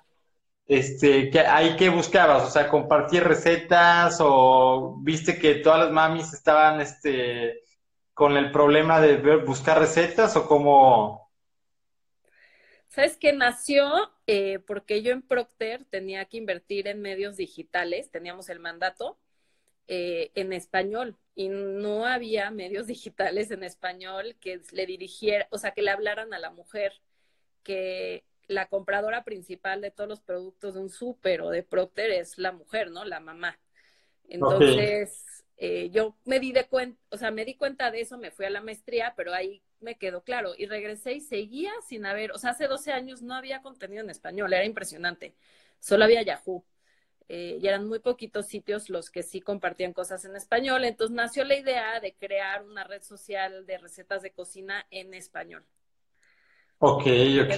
Este, 0.68 1.30
que 1.30 1.40
ahí 1.40 1.76
qué 1.76 1.88
buscabas, 1.88 2.44
o 2.44 2.50
sea, 2.50 2.68
compartir 2.68 3.22
recetas 3.22 4.18
o 4.20 4.96
viste 5.00 5.38
que 5.38 5.56
todas 5.56 5.80
las 5.80 5.90
mamis 5.90 6.32
estaban, 6.32 6.80
este, 6.80 7.60
con 8.16 8.34
el 8.38 8.50
problema 8.50 8.98
de 8.98 9.36
buscar 9.36 9.78
recetas 9.78 10.36
o 10.36 10.46
cómo? 10.48 11.30
¿Sabes 12.88 13.18
qué? 13.18 13.34
Nació 13.34 13.92
eh, 14.26 14.58
porque 14.60 15.02
yo 15.02 15.12
en 15.12 15.20
Procter 15.20 15.84
tenía 15.84 16.24
que 16.24 16.38
invertir 16.38 16.88
en 16.88 17.02
medios 17.02 17.36
digitales, 17.36 18.10
teníamos 18.10 18.48
el 18.48 18.58
mandato 18.58 19.18
eh, 19.88 20.30
en 20.34 20.52
español 20.52 21.16
y 21.34 21.48
no 21.48 22.06
había 22.06 22.50
medios 22.50 22.86
digitales 22.86 23.50
en 23.50 23.62
español 23.62 24.36
que 24.40 24.60
le 24.72 24.86
dirigiera, 24.86 25.46
o 25.50 25.58
sea, 25.58 25.72
que 25.72 25.82
le 25.82 25.90
hablaran 25.90 26.34
a 26.34 26.38
la 26.38 26.50
mujer, 26.50 26.92
que 27.62 28.24
la 28.48 28.66
compradora 28.68 29.24
principal 29.24 29.80
de 29.80 29.90
todos 29.90 30.08
los 30.08 30.20
productos 30.20 30.74
de 30.74 30.80
un 30.80 30.90
súper 30.90 31.42
o 31.42 31.50
de 31.50 31.62
Procter 31.62 32.10
es 32.10 32.38
la 32.38 32.52
mujer, 32.52 32.90
¿no? 32.90 33.04
La 33.04 33.20
mamá. 33.20 33.58
Entonces, 34.28 35.44
eh, 35.56 35.90
yo 35.90 36.16
me 36.24 36.40
di 36.40 36.52
de 36.52 36.66
cuenta, 36.66 37.00
o 37.10 37.16
sea, 37.16 37.30
me 37.30 37.44
di 37.44 37.54
cuenta 37.54 37.90
de 37.90 38.00
eso, 38.00 38.18
me 38.18 38.30
fui 38.30 38.46
a 38.46 38.50
la 38.50 38.60
maestría, 38.60 39.14
pero 39.16 39.32
ahí 39.32 39.62
me 39.80 39.96
quedó 39.96 40.22
claro. 40.22 40.52
Y 40.56 40.66
regresé 40.66 41.12
y 41.14 41.20
seguía 41.20 41.72
sin 41.86 42.06
haber, 42.06 42.32
o 42.32 42.38
sea, 42.38 42.50
hace 42.50 42.66
12 42.68 42.92
años 42.92 43.22
no 43.22 43.34
había 43.34 43.62
contenido 43.62 44.02
en 44.02 44.10
español, 44.10 44.52
era 44.52 44.64
impresionante. 44.64 45.34
Solo 45.80 46.04
había 46.04 46.22
Yahoo. 46.22 46.64
Eh, 47.28 47.58
y 47.60 47.66
eran 47.66 47.88
muy 47.88 47.98
poquitos 47.98 48.46
sitios 48.46 48.88
los 48.88 49.10
que 49.10 49.22
sí 49.22 49.40
compartían 49.40 49.92
cosas 49.92 50.24
en 50.24 50.36
español. 50.36 50.84
Entonces 50.84 51.14
nació 51.14 51.44
la 51.44 51.56
idea 51.56 52.00
de 52.00 52.14
crear 52.14 52.62
una 52.64 52.84
red 52.84 53.02
social 53.02 53.66
de 53.66 53.78
recetas 53.78 54.22
de 54.22 54.30
cocina 54.30 54.86
en 54.90 55.12
español. 55.14 55.64
Ok, 56.78 57.06
ok. 57.44 57.56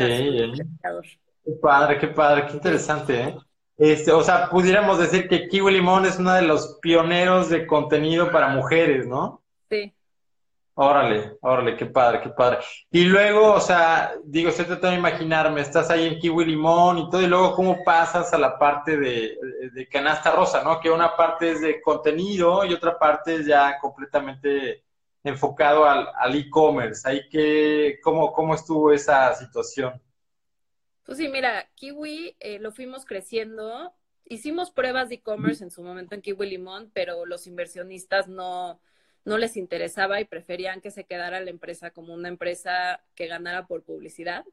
Qué 1.44 1.52
padre, 1.60 1.98
qué 1.98 2.08
padre, 2.08 2.46
qué 2.46 2.52
interesante, 2.54 3.20
¿eh? 3.22 3.36
Este, 3.76 4.10
o 4.10 4.22
sea, 4.22 4.50
pudiéramos 4.50 4.98
decir 4.98 5.28
que 5.28 5.48
Kiwi 5.48 5.72
Limón 5.72 6.04
es 6.04 6.18
uno 6.18 6.32
de 6.34 6.42
los 6.42 6.78
pioneros 6.82 7.48
de 7.48 7.64
contenido 7.66 8.30
para 8.30 8.48
mujeres, 8.48 9.06
¿no? 9.06 9.42
Sí. 9.70 9.94
Órale, 10.80 11.36
órale, 11.40 11.76
qué 11.76 11.86
padre, 11.86 12.20
qué 12.20 12.28
padre. 12.28 12.58
Y 12.92 13.02
luego, 13.02 13.54
o 13.54 13.60
sea, 13.60 14.12
digo, 14.22 14.50
estoy 14.50 14.66
tratando 14.66 14.90
de 14.92 14.98
imaginarme, 14.98 15.60
estás 15.60 15.90
ahí 15.90 16.06
en 16.06 16.20
Kiwi 16.20 16.44
Limón 16.44 16.98
y 16.98 17.10
todo, 17.10 17.20
y 17.20 17.26
luego 17.26 17.56
cómo 17.56 17.82
pasas 17.82 18.32
a 18.32 18.38
la 18.38 18.56
parte 18.56 18.96
de, 18.96 19.36
de 19.72 19.88
canasta 19.88 20.30
rosa, 20.30 20.62
¿no? 20.62 20.78
Que 20.78 20.88
una 20.88 21.16
parte 21.16 21.50
es 21.50 21.62
de 21.62 21.82
contenido 21.82 22.64
y 22.64 22.72
otra 22.72 22.96
parte 22.96 23.34
es 23.34 23.46
ya 23.46 23.76
completamente 23.80 24.84
enfocado 25.24 25.84
al 25.84 26.36
e-commerce. 26.36 27.08
Ahí 27.08 27.28
que, 27.28 27.98
¿cómo, 28.00 28.32
¿Cómo 28.32 28.54
estuvo 28.54 28.92
esa 28.92 29.34
situación? 29.34 30.00
Pues 31.02 31.18
sí, 31.18 31.28
mira, 31.28 31.68
Kiwi 31.74 32.36
eh, 32.38 32.60
lo 32.60 32.70
fuimos 32.70 33.04
creciendo. 33.04 33.92
Hicimos 34.26 34.70
pruebas 34.70 35.08
de 35.08 35.16
e-commerce 35.16 35.64
en 35.64 35.72
su 35.72 35.82
momento 35.82 36.14
en 36.14 36.22
Kiwi 36.22 36.50
Limón, 36.50 36.92
pero 36.94 37.26
los 37.26 37.48
inversionistas 37.48 38.28
no, 38.28 38.78
no 39.28 39.38
les 39.38 39.56
interesaba 39.56 40.20
y 40.20 40.24
preferían 40.24 40.80
que 40.80 40.90
se 40.90 41.04
quedara 41.04 41.40
la 41.40 41.50
empresa 41.50 41.90
como 41.90 42.14
una 42.14 42.28
empresa 42.28 43.02
que 43.14 43.26
ganara 43.26 43.66
por 43.66 43.82
publicidad. 43.82 44.44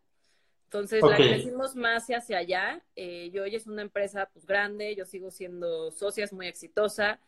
Entonces 0.65 1.01
la 1.01 1.15
crecimos 1.15 1.75
más 1.75 2.07
hacia 2.09 2.38
allá. 2.38 2.81
Eh, 2.95 3.29
yo 3.33 3.43
hoy 3.43 3.55
es 3.55 3.67
una 3.67 3.81
empresa 3.81 4.29
pues 4.33 4.45
grande, 4.45 4.95
yo 4.95 5.05
sigo 5.05 5.31
siendo 5.31 5.91
socia, 5.91 6.23
es 6.23 6.33
muy 6.33 6.47
exitosa 6.47 7.19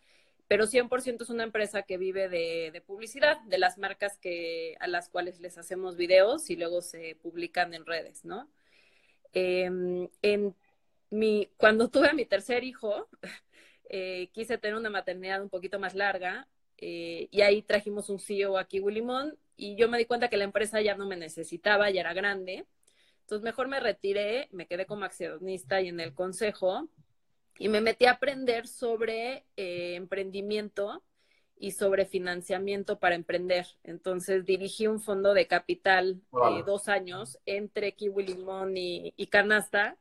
pero 0.47 0.65
100% 0.65 1.23
es 1.23 1.29
una 1.29 1.43
empresa 1.43 1.83
que 1.83 1.97
vive 1.97 2.29
de, 2.29 2.81
publicidad, 2.85 3.39
de 3.41 3.57
las 3.57 3.77
marcas 3.77 4.17
que, 4.17 4.77
a 4.79 4.87
las 4.87 5.09
cuales 5.09 5.39
les 5.41 5.57
hacemos 5.57 5.97
videos 5.97 6.49
y 6.49 6.55
luego 6.55 6.81
se 6.81 7.17
publican 7.21 7.73
en 7.73 7.85
redes, 7.85 8.23
¿no? 8.23 8.49
Em, 9.33 10.07
en 10.21 10.55
mi, 11.09 11.49
cuando 11.57 11.89
tuve 11.89 12.09
a 12.09 12.13
mi 12.13 12.25
tercer 12.25 12.63
hijo, 12.63 13.09
eh, 13.89 14.29
quise 14.31 14.57
tener 14.57 14.77
una 14.77 14.89
maternidad 14.89 15.41
un 15.41 15.49
poquito 15.49 15.79
más 15.79 15.95
larga 15.95 16.47
eh, 16.77 17.27
y 17.31 17.41
ahí 17.41 17.61
trajimos 17.61 18.09
un 18.09 18.19
CEO 18.19 18.57
aquí, 18.57 18.79
Willimón, 18.79 19.37
y 19.55 19.75
yo 19.75 19.89
me 19.89 19.97
di 19.97 20.05
cuenta 20.05 20.29
que 20.29 20.37
la 20.37 20.43
empresa 20.43 20.81
ya 20.81 20.95
no 20.95 21.07
me 21.07 21.17
necesitaba, 21.17 21.89
ya 21.89 22.01
era 22.01 22.13
grande. 22.13 22.65
Entonces 23.21 23.43
mejor 23.43 23.67
me 23.67 23.79
retiré, 23.79 24.47
me 24.51 24.67
quedé 24.67 24.85
como 24.85 25.03
accionista 25.03 25.81
y 25.81 25.89
en 25.89 25.99
el 25.99 26.13
consejo 26.13 26.87
y 27.59 27.69
me 27.69 27.81
metí 27.81 28.05
a 28.05 28.11
aprender 28.11 28.67
sobre 28.67 29.45
eh, 29.57 29.95
emprendimiento 29.95 31.03
y 31.59 31.71
sobre 31.71 32.05
financiamiento 32.05 32.99
para 32.99 33.15
emprender. 33.15 33.65
Entonces 33.83 34.45
dirigí 34.45 34.87
un 34.87 35.01
fondo 35.01 35.33
de 35.33 35.47
capital 35.47 36.21
de 36.31 36.63
dos 36.63 36.87
años 36.87 37.39
entre 37.45 37.93
Kiwi 37.93 38.27
Limón 38.27 38.77
y, 38.77 39.11
Canasta 39.27 39.97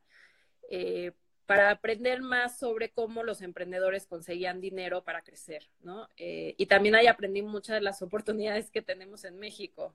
eh, 0.70 1.12
para 1.46 1.70
aprender 1.70 2.20
más 2.20 2.59
sobre 2.59 2.90
cómo 2.90 3.22
los 3.22 3.40
emprendedores 3.40 4.06
conseguían 4.06 4.61
dinero 4.61 5.04
para 5.04 5.22
crecer, 5.22 5.68
¿no? 5.80 6.09
Eh, 6.16 6.54
y 6.59 6.66
también 6.66 6.94
ahí 6.96 7.06
aprendí 7.06 7.42
muchas 7.42 7.76
de 7.76 7.82
las 7.82 8.02
oportunidades 8.02 8.70
que 8.70 8.82
tenemos 8.82 9.24
en 9.24 9.38
México. 9.38 9.94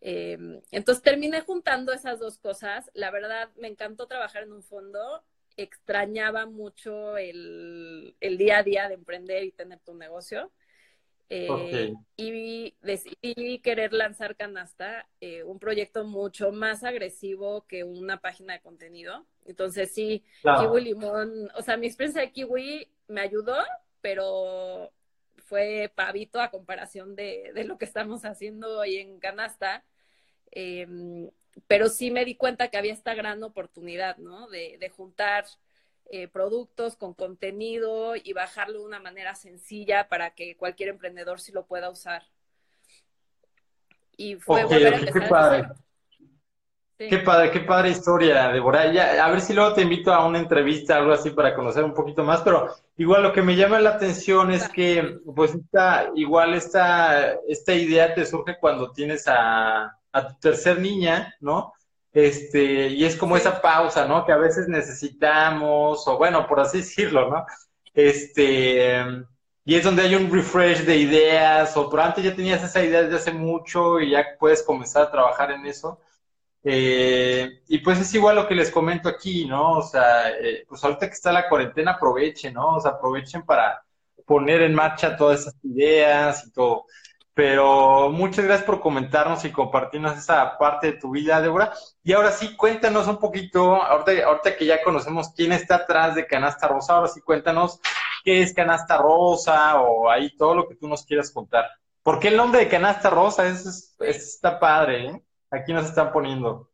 entonces 0.00 1.02
terminé 1.02 1.40
juntando 1.40 1.92
esas 1.92 2.18
dos 2.20 2.38
cosas. 2.38 2.90
La 2.94 3.10
verdad, 3.10 3.50
me 3.56 3.68
encantó 3.68 4.06
trabajar 4.06 4.42
en 4.44 4.52
un 4.52 4.62
fondo 4.62 5.24
extrañaba 5.56 6.46
mucho 6.46 7.16
el, 7.16 8.14
día 8.20 8.58
a 8.58 8.62
día 8.62 8.88
de 8.88 8.94
emprender 8.94 9.44
y 9.44 9.52
tener 9.52 9.80
tu 9.80 9.94
negocio. 9.94 10.52
Eh, 11.28 11.92
y 12.16 12.76
decidí 12.82 13.58
querer 13.58 13.92
lanzar 13.92 14.36
Canasta, 14.36 15.08
eh, 15.20 15.42
un 15.42 15.58
proyecto 15.58 16.04
mucho 16.04 16.52
más 16.52 16.84
agresivo 16.84 17.66
que 17.66 17.82
una 17.82 18.20
página 18.20 18.54
de 18.54 18.60
contenido. 18.60 19.26
Entonces 19.44 19.92
sí, 19.92 20.24
Kiwi 20.42 20.80
Limón, 20.82 21.50
o 21.56 21.62
sea, 21.62 21.76
mi 21.76 21.86
experiencia 21.86 22.22
de 22.22 22.32
Kiwi 22.32 22.88
me 23.08 23.20
ayudó, 23.20 23.56
pero 24.00 24.92
fue 25.36 25.92
pavito 25.94 26.40
a 26.40 26.50
comparación 26.50 27.16
de, 27.16 27.50
de 27.54 27.64
lo 27.64 27.76
que 27.78 27.84
estamos 27.84 28.24
haciendo 28.24 28.78
hoy 28.78 28.96
en 28.96 29.18
Canasta. 29.18 29.84
Em, 30.50 31.30
pero 31.66 31.88
sí 31.88 32.10
me 32.10 32.24
di 32.24 32.34
cuenta 32.34 32.68
que 32.68 32.76
había 32.76 32.92
esta 32.92 33.14
gran 33.14 33.42
oportunidad, 33.42 34.16
¿no? 34.18 34.48
De, 34.48 34.90
juntar 34.96 35.44
eh, 36.10 36.28
productos 36.28 36.96
con 36.96 37.14
contenido 37.14 38.14
y 38.16 38.32
bajarlo 38.32 38.78
de 38.78 38.84
una 38.84 39.00
manera 39.00 39.34
sencilla 39.34 40.08
para 40.08 40.30
que 40.30 40.56
cualquier 40.56 40.90
emprendedor 40.90 41.40
sí 41.40 41.52
lo 41.52 41.66
pueda 41.66 41.90
usar. 41.90 42.22
Y 44.16 44.36
fue 44.36 44.64
volver 44.64 44.94
a 44.94 44.96
empezar 44.96 45.22
qué 45.22 45.28
padre. 45.28 45.68
Qué 46.98 47.18
padre, 47.18 47.50
qué 47.50 47.60
padre 47.60 47.90
historia, 47.90 48.48
Débora. 48.48 48.90
Ya, 48.90 49.22
a 49.22 49.30
ver 49.30 49.42
si 49.42 49.52
luego 49.52 49.74
te 49.74 49.82
invito 49.82 50.14
a 50.14 50.26
una 50.26 50.38
entrevista, 50.38 50.96
algo 50.96 51.12
así, 51.12 51.28
para 51.28 51.54
conocer 51.54 51.84
un 51.84 51.92
poquito 51.92 52.24
más, 52.24 52.40
pero 52.40 52.74
igual 52.96 53.22
lo 53.22 53.34
que 53.34 53.42
me 53.42 53.54
llama 53.54 53.78
la 53.80 53.90
atención 53.90 54.50
es 54.50 54.66
que, 54.70 55.18
pues, 55.34 55.54
esta, 55.54 56.10
igual 56.14 56.54
esta, 56.54 57.34
esta 57.46 57.74
idea 57.74 58.14
te 58.14 58.24
surge 58.24 58.56
cuando 58.58 58.92
tienes 58.92 59.28
a, 59.28 59.98
a 60.10 60.28
tu 60.28 60.34
tercer 60.40 60.80
niña, 60.80 61.34
¿no? 61.40 61.74
Este, 62.16 62.88
y 62.88 63.04
es 63.04 63.14
como 63.14 63.36
esa 63.36 63.60
pausa, 63.60 64.06
¿no? 64.06 64.24
Que 64.24 64.32
a 64.32 64.38
veces 64.38 64.68
necesitamos, 64.68 66.08
o 66.08 66.16
bueno, 66.16 66.46
por 66.46 66.60
así 66.60 66.78
decirlo, 66.82 67.28
¿no? 67.28 67.44
Este, 67.92 69.02
y 69.66 69.74
es 69.74 69.84
donde 69.84 70.02
hay 70.02 70.14
un 70.14 70.32
refresh 70.32 70.84
de 70.84 70.96
ideas, 70.96 71.76
o 71.76 71.90
por 71.90 72.00
antes 72.00 72.24
ya 72.24 72.34
tenías 72.34 72.62
esa 72.62 72.82
idea 72.82 73.02
desde 73.02 73.16
hace 73.16 73.32
mucho 73.32 74.00
y 74.00 74.12
ya 74.12 74.24
puedes 74.38 74.62
comenzar 74.62 75.02
a 75.02 75.10
trabajar 75.10 75.50
en 75.50 75.66
eso. 75.66 76.00
Eh, 76.64 77.62
y 77.68 77.78
pues 77.80 78.00
es 78.00 78.14
igual 78.14 78.36
lo 78.36 78.48
que 78.48 78.54
les 78.54 78.70
comento 78.70 79.10
aquí, 79.10 79.44
¿no? 79.46 79.72
O 79.78 79.82
sea, 79.82 80.30
eh, 80.30 80.64
pues 80.66 80.82
ahorita 80.84 81.08
que 81.08 81.14
está 81.14 81.32
la 81.32 81.48
cuarentena, 81.50 81.92
aprovechen, 81.92 82.54
¿no? 82.54 82.76
O 82.76 82.80
sea, 82.80 82.92
aprovechen 82.92 83.42
para 83.44 83.84
poner 84.24 84.62
en 84.62 84.74
marcha 84.74 85.16
todas 85.16 85.40
esas 85.42 85.56
ideas 85.64 86.46
y 86.46 86.52
todo. 86.52 86.86
Pero 87.36 88.08
muchas 88.08 88.46
gracias 88.46 88.64
por 88.64 88.80
comentarnos 88.80 89.44
y 89.44 89.52
compartirnos 89.52 90.16
esa 90.16 90.56
parte 90.56 90.86
de 90.86 90.98
tu 90.98 91.10
vida, 91.10 91.38
Débora. 91.42 91.70
Y 92.02 92.14
ahora 92.14 92.30
sí, 92.30 92.56
cuéntanos 92.56 93.08
un 93.08 93.18
poquito, 93.18 93.74
ahorita, 93.74 94.24
ahorita 94.24 94.56
que 94.56 94.64
ya 94.64 94.82
conocemos 94.82 95.34
quién 95.36 95.52
está 95.52 95.74
atrás 95.74 96.14
de 96.14 96.26
Canasta 96.26 96.66
Rosa, 96.66 96.94
ahora 96.94 97.08
sí 97.08 97.20
cuéntanos 97.20 97.78
qué 98.24 98.40
es 98.40 98.54
Canasta 98.54 98.96
Rosa 98.96 99.78
o 99.82 100.08
ahí 100.08 100.34
todo 100.34 100.54
lo 100.54 100.66
que 100.66 100.76
tú 100.76 100.88
nos 100.88 101.04
quieras 101.04 101.30
contar. 101.30 101.66
¿Por 102.02 102.20
qué 102.20 102.28
el 102.28 102.38
nombre 102.38 102.60
de 102.60 102.68
Canasta 102.70 103.10
Rosa? 103.10 103.46
Eso, 103.46 103.68
está 104.00 104.58
padre, 104.58 105.06
¿eh? 105.06 105.22
Aquí 105.50 105.74
nos 105.74 105.84
están 105.84 106.12
poniendo. 106.12 106.70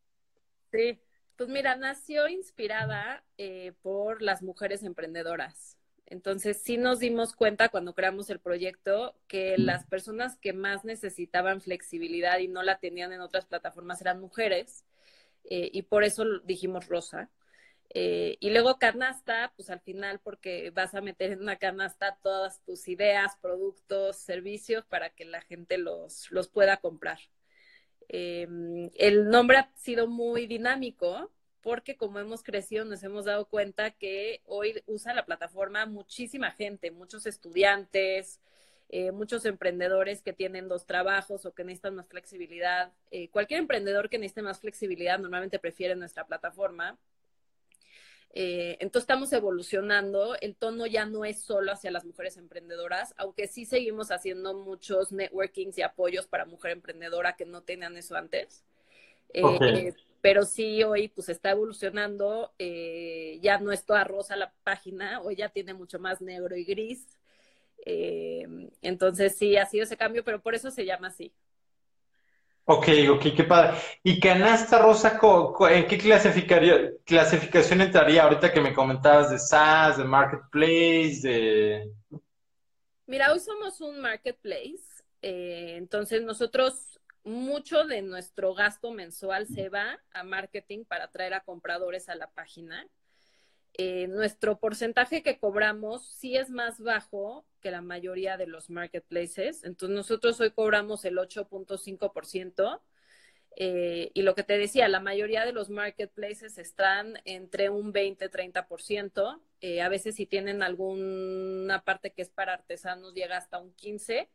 Sí, 0.70 0.96
pues 1.34 1.48
mira, 1.48 1.74
nació 1.74 2.28
inspirada 2.28 3.24
eh, 3.36 3.72
por 3.82 4.22
las 4.22 4.44
mujeres 4.44 4.84
emprendedoras. 4.84 5.76
Entonces, 6.12 6.60
sí 6.62 6.76
nos 6.76 6.98
dimos 6.98 7.34
cuenta 7.34 7.70
cuando 7.70 7.94
creamos 7.94 8.28
el 8.28 8.38
proyecto 8.38 9.14
que 9.28 9.56
las 9.56 9.86
personas 9.86 10.36
que 10.36 10.52
más 10.52 10.84
necesitaban 10.84 11.62
flexibilidad 11.62 12.38
y 12.38 12.48
no 12.48 12.62
la 12.62 12.78
tenían 12.78 13.14
en 13.14 13.22
otras 13.22 13.46
plataformas 13.46 14.02
eran 14.02 14.20
mujeres, 14.20 14.84
eh, 15.44 15.70
y 15.72 15.82
por 15.82 16.04
eso 16.04 16.24
dijimos 16.44 16.86
rosa. 16.86 17.30
Eh, 17.94 18.36
y 18.40 18.50
luego 18.50 18.78
canasta, 18.78 19.54
pues 19.56 19.70
al 19.70 19.80
final, 19.80 20.20
porque 20.20 20.70
vas 20.70 20.94
a 20.94 21.00
meter 21.00 21.32
en 21.32 21.40
una 21.40 21.56
canasta 21.56 22.18
todas 22.22 22.62
tus 22.62 22.88
ideas, 22.88 23.38
productos, 23.40 24.18
servicios 24.18 24.84
para 24.84 25.08
que 25.10 25.24
la 25.24 25.40
gente 25.40 25.78
los, 25.78 26.30
los 26.30 26.48
pueda 26.48 26.76
comprar. 26.76 27.20
Em, 28.08 28.90
el 28.96 29.30
nombre 29.30 29.56
ha 29.56 29.72
sido 29.76 30.06
muy 30.08 30.46
dinámico, 30.46 31.30
porque 31.62 31.96
como 31.96 32.18
hemos 32.18 32.42
crecido 32.42 32.84
nos 32.84 33.02
hemos 33.02 33.24
dado 33.24 33.46
cuenta 33.46 33.92
que 33.92 34.42
hoy 34.46 34.82
usa 34.86 35.14
la 35.14 35.24
plataforma 35.24 35.86
muchísima 35.86 36.50
gente, 36.50 36.90
muchos 36.90 37.26
estudiantes, 37.26 38.40
eh, 38.88 39.10
muchos 39.10 39.46
emprendedores 39.46 40.22
que 40.22 40.34
tienen 40.34 40.68
dos 40.68 40.84
trabajos 40.84 41.46
o 41.46 41.54
que 41.54 41.64
necesitan 41.64 41.94
más 41.94 42.08
flexibilidad. 42.08 42.92
Eh, 43.10 43.30
cualquier 43.30 43.60
emprendedor 43.60 44.10
que 44.10 44.18
necesite 44.18 44.42
más 44.42 44.60
flexibilidad 44.60 45.18
normalmente 45.18 45.58
prefiere 45.58 45.96
nuestra 45.96 46.26
plataforma. 46.26 46.98
Eh, 48.34 48.76
entonces 48.80 49.04
estamos 49.04 49.32
evolucionando. 49.32 50.36
El 50.40 50.56
tono 50.56 50.86
ya 50.86 51.06
no 51.06 51.24
es 51.24 51.40
solo 51.40 51.72
hacia 51.72 51.90
las 51.90 52.04
mujeres 52.04 52.36
emprendedoras, 52.36 53.14
aunque 53.16 53.46
sí 53.46 53.64
seguimos 53.64 54.10
haciendo 54.10 54.52
muchos 54.54 55.12
networkings 55.12 55.78
y 55.78 55.82
apoyos 55.82 56.26
para 56.26 56.44
mujer 56.44 56.72
emprendedora 56.72 57.34
que 57.34 57.46
no 57.46 57.62
tenían 57.62 57.96
eso 57.96 58.16
antes. 58.16 58.64
Pero 60.22 60.46
sí 60.46 60.82
hoy 60.82 61.08
pues 61.08 61.28
está 61.28 61.50
evolucionando, 61.50 62.54
ya 62.58 63.58
no 63.58 63.72
es 63.72 63.84
toda 63.84 64.04
rosa 64.04 64.36
la 64.36 64.54
página, 64.62 65.20
hoy 65.20 65.36
ya 65.36 65.50
tiene 65.50 65.74
mucho 65.74 65.98
más 65.98 66.22
negro 66.22 66.56
y 66.56 66.64
gris, 66.64 67.18
eh, 67.84 68.46
entonces 68.80 69.36
sí, 69.36 69.56
ha 69.56 69.66
sido 69.66 69.84
ese 69.84 69.96
cambio, 69.96 70.24
pero 70.24 70.40
por 70.40 70.54
eso 70.54 70.70
se 70.70 70.84
llama 70.84 71.08
así. 71.08 71.34
Ok, 72.64 72.88
ok, 73.10 73.22
qué 73.36 73.44
padre. 73.44 73.76
¿Y 74.04 74.20
canasta 74.20 74.78
rosa, 74.78 75.18
en 75.68 75.86
qué 75.88 75.98
clasificación 77.04 77.80
entraría 77.80 78.22
ahorita 78.22 78.52
que 78.52 78.60
me 78.60 78.72
comentabas 78.72 79.30
de 79.30 79.38
SaaS, 79.40 79.98
de 79.98 80.04
Marketplace, 80.04 81.18
de... 81.22 81.92
Mira, 83.06 83.32
hoy 83.32 83.40
somos 83.40 83.80
un 83.80 84.00
Marketplace, 84.00 85.02
eh, 85.22 85.74
entonces 85.76 86.22
nosotros 86.22 86.91
mucho 87.24 87.84
de 87.84 88.02
nuestro 88.02 88.54
gasto 88.54 88.92
mensual 88.92 89.46
se 89.46 89.68
va 89.68 90.00
a 90.12 90.24
marketing 90.24 90.84
para 90.84 91.04
atraer 91.04 91.34
a 91.34 91.44
compradores 91.44 92.08
a 92.08 92.14
la 92.14 92.30
página. 92.30 92.88
Eh, 93.74 94.06
nuestro 94.08 94.58
porcentaje 94.58 95.22
que 95.22 95.38
cobramos 95.38 96.06
sí 96.06 96.36
es 96.36 96.50
más 96.50 96.80
bajo 96.80 97.46
que 97.60 97.70
la 97.70 97.80
mayoría 97.80 98.36
de 98.36 98.46
los 98.46 98.70
marketplaces. 98.70 99.64
Entonces 99.64 99.96
nosotros 99.96 100.40
hoy 100.40 100.50
cobramos 100.50 101.04
el 101.04 101.16
8.5%. 101.16 102.80
Eh, 103.56 104.10
y 104.14 104.22
lo 104.22 104.34
que 104.34 104.42
te 104.42 104.56
decía, 104.56 104.88
la 104.88 105.00
mayoría 105.00 105.44
de 105.44 105.52
los 105.52 105.68
marketplaces 105.68 106.58
están 106.58 107.20
entre 107.24 107.70
un 107.70 107.92
20-30%. 107.92 109.40
Eh, 109.60 109.80
a 109.80 109.88
veces 109.88 110.16
si 110.16 110.26
tienen 110.26 110.62
alguna 110.62 111.84
parte 111.84 112.12
que 112.12 112.22
es 112.22 112.30
para 112.30 112.54
artesanos 112.54 113.14
llega 113.14 113.36
hasta 113.36 113.58
un 113.58 113.74
15%. 113.74 114.28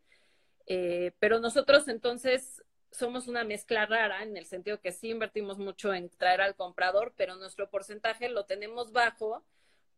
Eh, 0.69 1.13
pero 1.19 1.39
nosotros 1.39 1.87
entonces 1.87 2.61
somos 2.97 3.27
una 3.27 3.43
mezcla 3.43 3.85
rara 3.85 4.23
en 4.23 4.35
el 4.37 4.45
sentido 4.45 4.81
que 4.81 4.91
sí 4.91 5.09
invertimos 5.09 5.57
mucho 5.57 5.93
en 5.93 6.09
traer 6.09 6.41
al 6.41 6.55
comprador, 6.55 7.13
pero 7.15 7.35
nuestro 7.35 7.69
porcentaje 7.69 8.29
lo 8.29 8.45
tenemos 8.45 8.91
bajo 8.91 9.43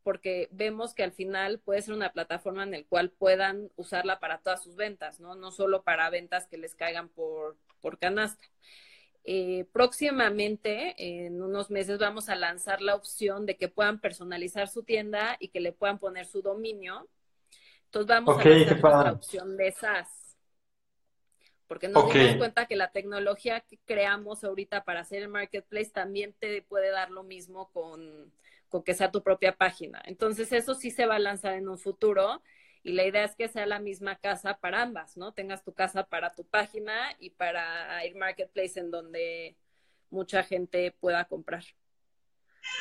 porque 0.03 0.47
vemos 0.51 0.93
que 0.93 1.03
al 1.03 1.11
final 1.11 1.59
puede 1.59 1.81
ser 1.81 1.93
una 1.93 2.11
plataforma 2.11 2.63
en 2.63 2.71
la 2.71 2.83
cual 2.83 3.09
puedan 3.11 3.69
usarla 3.75 4.19
para 4.19 4.39
todas 4.39 4.63
sus 4.63 4.75
ventas, 4.75 5.19
¿no? 5.19 5.35
No 5.35 5.51
solo 5.51 5.83
para 5.83 6.09
ventas 6.09 6.47
que 6.47 6.57
les 6.57 6.75
caigan 6.75 7.09
por, 7.09 7.57
por 7.81 7.99
canasta. 7.99 8.45
Eh, 9.23 9.65
próximamente, 9.71 10.95
en 10.97 11.41
unos 11.41 11.69
meses, 11.69 11.99
vamos 11.99 12.29
a 12.29 12.35
lanzar 12.35 12.81
la 12.81 12.95
opción 12.95 13.45
de 13.45 13.57
que 13.57 13.67
puedan 13.67 13.99
personalizar 13.99 14.67
su 14.67 14.83
tienda 14.83 15.37
y 15.39 15.49
que 15.49 15.59
le 15.59 15.73
puedan 15.73 15.99
poner 15.99 16.25
su 16.25 16.41
dominio. 16.41 17.07
Entonces 17.85 18.07
vamos 18.07 18.39
a 18.39 18.49
lanzar 18.49 19.05
la 19.05 19.11
opción 19.11 19.57
de 19.57 19.71
SaaS 19.71 20.28
porque 21.69 21.87
nos 21.87 22.11
dimos 22.11 22.35
cuenta 22.37 22.65
que 22.65 22.75
la 22.75 22.91
tecnología 22.91 23.59
que 23.61 23.77
creamos 23.85 24.43
ahorita 24.43 24.83
para 24.83 25.01
hacer 25.01 25.21
el 25.21 25.29
marketplace 25.29 25.91
también 25.91 26.33
te 26.39 26.63
puede 26.63 26.89
dar 26.89 27.11
lo 27.11 27.21
mismo 27.23 27.69
con, 27.71 28.33
que 28.83 28.95
sea 28.95 29.11
tu 29.11 29.21
propia 29.21 29.55
página. 29.55 30.01
Entonces, 30.05 30.51
eso 30.51 30.73
sí 30.73 30.89
se 30.89 31.05
va 31.05 31.15
a 31.15 31.19
lanzar 31.19 31.53
en 31.53 31.69
un 31.69 31.77
futuro 31.77 32.41
y 32.81 32.93
la 32.93 33.05
idea 33.05 33.23
es 33.23 33.35
que 33.35 33.47
sea 33.47 33.67
la 33.67 33.79
misma 33.79 34.15
casa 34.15 34.57
para 34.57 34.81
ambas, 34.81 35.15
¿no? 35.15 35.31
Tengas 35.33 35.63
tu 35.63 35.71
casa 35.71 36.07
para 36.07 36.33
tu 36.33 36.43
página 36.43 37.15
y 37.19 37.29
para 37.29 38.03
el 38.03 38.15
marketplace 38.15 38.79
en 38.79 38.89
donde 38.89 39.55
mucha 40.09 40.41
gente 40.41 40.91
pueda 40.99 41.25
comprar. 41.25 41.63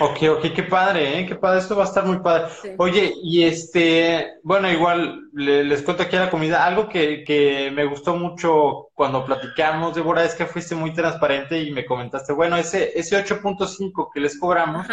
Ok, 0.01 0.19
ok, 0.31 0.55
qué 0.55 0.63
padre, 0.63 1.19
¿eh? 1.19 1.27
Qué 1.27 1.35
padre, 1.35 1.59
esto 1.59 1.75
va 1.75 1.83
a 1.83 1.87
estar 1.87 2.05
muy 2.05 2.21
padre. 2.21 2.47
Oye, 2.79 3.13
y 3.21 3.43
este, 3.43 4.39
bueno, 4.45 4.71
igual 4.71 5.29
les 5.33 5.83
cuento 5.83 6.05
aquí 6.05 6.15
a 6.15 6.27
la 6.27 6.31
comida, 6.31 6.65
algo 6.65 6.89
que, 6.89 7.25
que 7.25 7.73
me 7.73 7.85
gustó 7.85 8.15
mucho 8.15 8.91
cuando 8.95 9.25
platicamos, 9.25 9.97
Débora, 9.97 10.25
es 10.25 10.37
que 10.37 10.47
fuiste 10.47 10.77
muy 10.77 10.95
transparente 10.95 11.61
y 11.61 11.73
me 11.73 11.85
comentaste, 11.85 12.33
bueno, 12.33 12.57
ese, 12.57 12.97
ese 12.99 13.17
8.5 13.25 14.11
que 14.13 14.21
les 14.21 14.39
cobramos, 14.39 14.87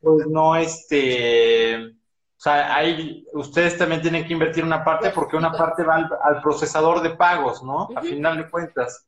pues 0.00 0.26
no, 0.26 0.56
este, 0.56 1.76
o 2.38 2.40
sea, 2.40 2.74
ahí 2.74 3.26
ustedes 3.32 3.76
también 3.76 4.00
tienen 4.00 4.24
que 4.24 4.32
invertir 4.32 4.64
una 4.64 4.84
parte 4.84 5.10
porque 5.10 5.36
una 5.36 5.50
parte 5.50 5.82
va 5.82 6.08
al, 6.22 6.40
procesador 6.40 7.02
de 7.02 7.10
pagos, 7.10 7.62
¿no? 7.64 7.88
A 7.96 8.00
final 8.00 8.36
de 8.38 8.48
cuentas, 8.48 9.07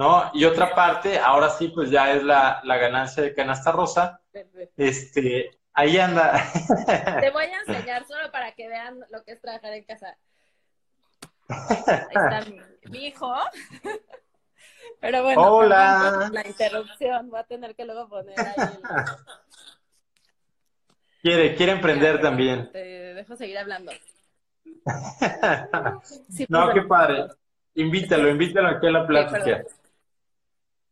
¿no? 0.00 0.30
Y 0.32 0.46
otra 0.46 0.74
parte, 0.74 1.18
ahora 1.18 1.50
sí, 1.50 1.68
pues 1.68 1.90
ya 1.90 2.14
es 2.14 2.24
la, 2.24 2.62
la 2.64 2.78
ganancia 2.78 3.22
de 3.22 3.34
canasta 3.34 3.70
rosa 3.70 4.22
este, 4.74 5.50
ahí 5.74 5.98
anda. 5.98 6.42
Te 7.20 7.28
voy 7.28 7.44
a 7.44 7.60
enseñar 7.66 8.06
solo 8.06 8.32
para 8.32 8.52
que 8.52 8.66
vean 8.66 8.98
lo 9.10 9.22
que 9.22 9.32
es 9.32 9.42
trabajar 9.42 9.74
en 9.74 9.84
casa. 9.84 10.16
Ahí 11.50 12.14
está 12.14 12.40
mi, 12.90 13.08
hijo. 13.08 13.30
Pero 15.00 15.22
bueno, 15.22 15.56
Hola. 15.56 16.30
la 16.32 16.46
interrupción, 16.46 17.28
voy 17.28 17.40
a 17.40 17.44
tener 17.44 17.74
que 17.74 17.84
luego 17.84 18.08
poner 18.08 18.38
ahí. 18.38 18.56
Quiere, 21.22 21.54
quiere 21.56 21.72
emprender 21.72 22.20
también. 22.20 22.70
Te 22.72 23.14
dejo 23.14 23.36
seguir 23.36 23.58
hablando. 23.58 23.92
no, 26.48 26.72
qué 26.72 26.82
padre. 26.82 27.28
Invítalo, 27.74 28.28
invítalo 28.28 28.68
aquí 28.68 28.86
a 28.86 28.90
la 28.90 29.06
plática. 29.06 29.64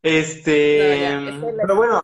Este, 0.02 1.10
pero 1.60 1.76
bueno, 1.76 2.02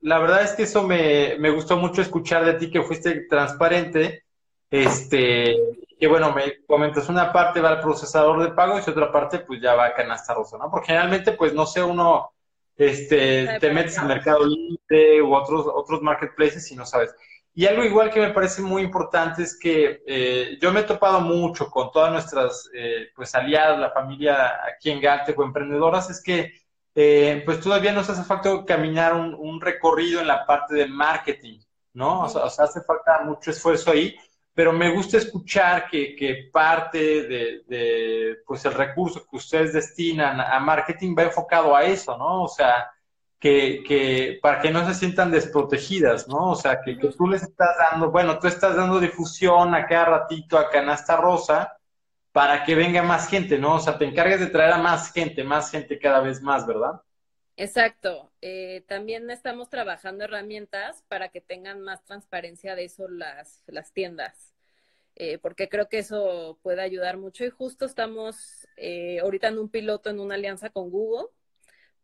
la, 0.00 0.18
verdad 0.18 0.42
es 0.42 0.52
que 0.52 0.64
eso 0.64 0.82
me, 0.82 1.50
gustó 1.50 1.76
mucho 1.76 2.02
escuchar 2.02 2.44
de 2.44 2.54
ti 2.54 2.70
que 2.70 2.82
fuiste 2.82 3.26
transparente. 3.28 4.24
Este, 4.70 5.56
que 5.98 6.08
bueno, 6.08 6.32
me 6.32 6.64
comentas, 6.66 7.08
una 7.08 7.32
parte 7.32 7.60
va 7.60 7.70
al 7.70 7.80
procesador 7.80 8.42
de 8.42 8.54
pagos 8.54 8.86
y 8.86 8.90
otra 8.90 9.12
parte 9.12 9.38
pues 9.38 9.60
ya 9.60 9.74
va 9.74 9.86
a 9.86 9.94
canasta 9.94 10.34
rosa, 10.34 10.58
¿no? 10.58 10.70
Porque 10.70 10.88
generalmente 10.88 11.32
pues 11.32 11.54
no 11.54 11.64
sé, 11.66 11.82
uno 11.82 12.32
este, 12.76 13.58
te 13.60 13.72
metes 13.72 13.96
al 13.98 14.08
mercado 14.08 14.44
libre 14.44 15.22
u 15.22 15.34
otros, 15.34 15.66
otros 15.72 16.02
marketplaces 16.02 16.70
y 16.72 16.76
no 16.76 16.84
sabes. 16.84 17.14
Y 17.56 17.66
algo 17.66 17.84
igual 17.84 18.10
que 18.10 18.20
me 18.20 18.30
parece 18.30 18.62
muy 18.62 18.82
importante 18.82 19.44
es 19.44 19.56
que 19.56 20.02
eh, 20.06 20.58
yo 20.60 20.72
me 20.72 20.80
he 20.80 20.84
topado 20.84 21.20
mucho 21.20 21.70
con 21.70 21.92
todas 21.92 22.10
nuestras 22.10 22.68
eh, 22.74 23.10
pues 23.14 23.32
aliadas, 23.36 23.78
la 23.78 23.92
familia 23.92 24.60
aquí 24.66 24.90
en 24.90 25.00
o 25.04 25.44
emprendedoras, 25.44 26.10
es 26.10 26.20
que 26.20 26.52
eh, 26.94 27.42
pues 27.44 27.60
todavía 27.60 27.92
nos 27.92 28.08
hace 28.08 28.22
falta 28.24 28.64
caminar 28.64 29.14
un, 29.14 29.60
recorrido 29.60 30.20
en 30.20 30.28
la 30.28 30.46
parte 30.46 30.74
de 30.74 30.86
marketing, 30.86 31.58
¿no? 31.94 32.22
O 32.22 32.28
sea, 32.28 32.64
hace 32.64 32.82
falta 32.82 33.22
mucho 33.24 33.50
esfuerzo 33.50 33.90
ahí, 33.90 34.16
pero 34.54 34.72
me 34.72 34.90
gusta 34.94 35.18
escuchar 35.18 35.88
que, 35.88 36.50
parte 36.52 37.24
de, 37.68 38.36
pues 38.46 38.64
el 38.64 38.74
recurso 38.74 39.26
que 39.28 39.36
ustedes 39.36 39.72
destinan 39.72 40.40
a 40.40 40.60
marketing 40.60 41.16
va 41.18 41.24
enfocado 41.24 41.74
a 41.74 41.84
eso, 41.84 42.16
¿no? 42.16 42.44
O 42.44 42.48
sea, 42.48 42.90
que, 43.44 43.82
que 43.86 44.38
para 44.40 44.60
que 44.60 44.70
no 44.70 44.86
se 44.86 44.94
sientan 44.94 45.30
desprotegidas, 45.30 46.28
¿no? 46.28 46.52
O 46.52 46.54
sea, 46.56 46.80
que, 46.80 46.96
que 46.96 47.08
tú 47.08 47.26
les 47.28 47.42
estás 47.42 47.76
dando, 47.90 48.10
bueno, 48.10 48.38
tú 48.38 48.46
estás 48.46 48.76
dando 48.76 49.00
difusión 49.00 49.74
a 49.74 49.86
cada 49.86 50.04
ratito 50.06 50.56
a 50.56 50.70
Canasta 50.70 51.16
Rosa, 51.16 51.76
para 52.34 52.64
que 52.64 52.74
venga 52.74 53.00
más 53.04 53.28
gente, 53.28 53.58
¿no? 53.58 53.76
O 53.76 53.78
sea, 53.78 53.96
te 53.96 54.04
encargues 54.04 54.40
de 54.40 54.48
traer 54.48 54.72
a 54.72 54.78
más 54.78 55.12
gente, 55.12 55.44
más 55.44 55.70
gente 55.70 56.00
cada 56.00 56.20
vez 56.20 56.42
más, 56.42 56.66
¿verdad? 56.66 57.00
Exacto. 57.56 58.32
Eh, 58.40 58.82
también 58.88 59.30
estamos 59.30 59.70
trabajando 59.70 60.24
herramientas 60.24 61.04
para 61.06 61.28
que 61.28 61.40
tengan 61.40 61.80
más 61.80 62.02
transparencia 62.02 62.74
de 62.74 62.86
eso 62.86 63.06
las, 63.06 63.62
las 63.68 63.92
tiendas, 63.92 64.52
eh, 65.14 65.38
porque 65.38 65.68
creo 65.68 65.88
que 65.88 65.98
eso 65.98 66.58
puede 66.60 66.82
ayudar 66.82 67.18
mucho 67.18 67.44
y 67.44 67.50
justo 67.50 67.84
estamos 67.84 68.66
eh, 68.76 69.20
ahorita 69.20 69.46
en 69.46 69.58
un 69.60 69.68
piloto, 69.68 70.10
en 70.10 70.18
una 70.18 70.34
alianza 70.34 70.70
con 70.70 70.90
Google, 70.90 71.28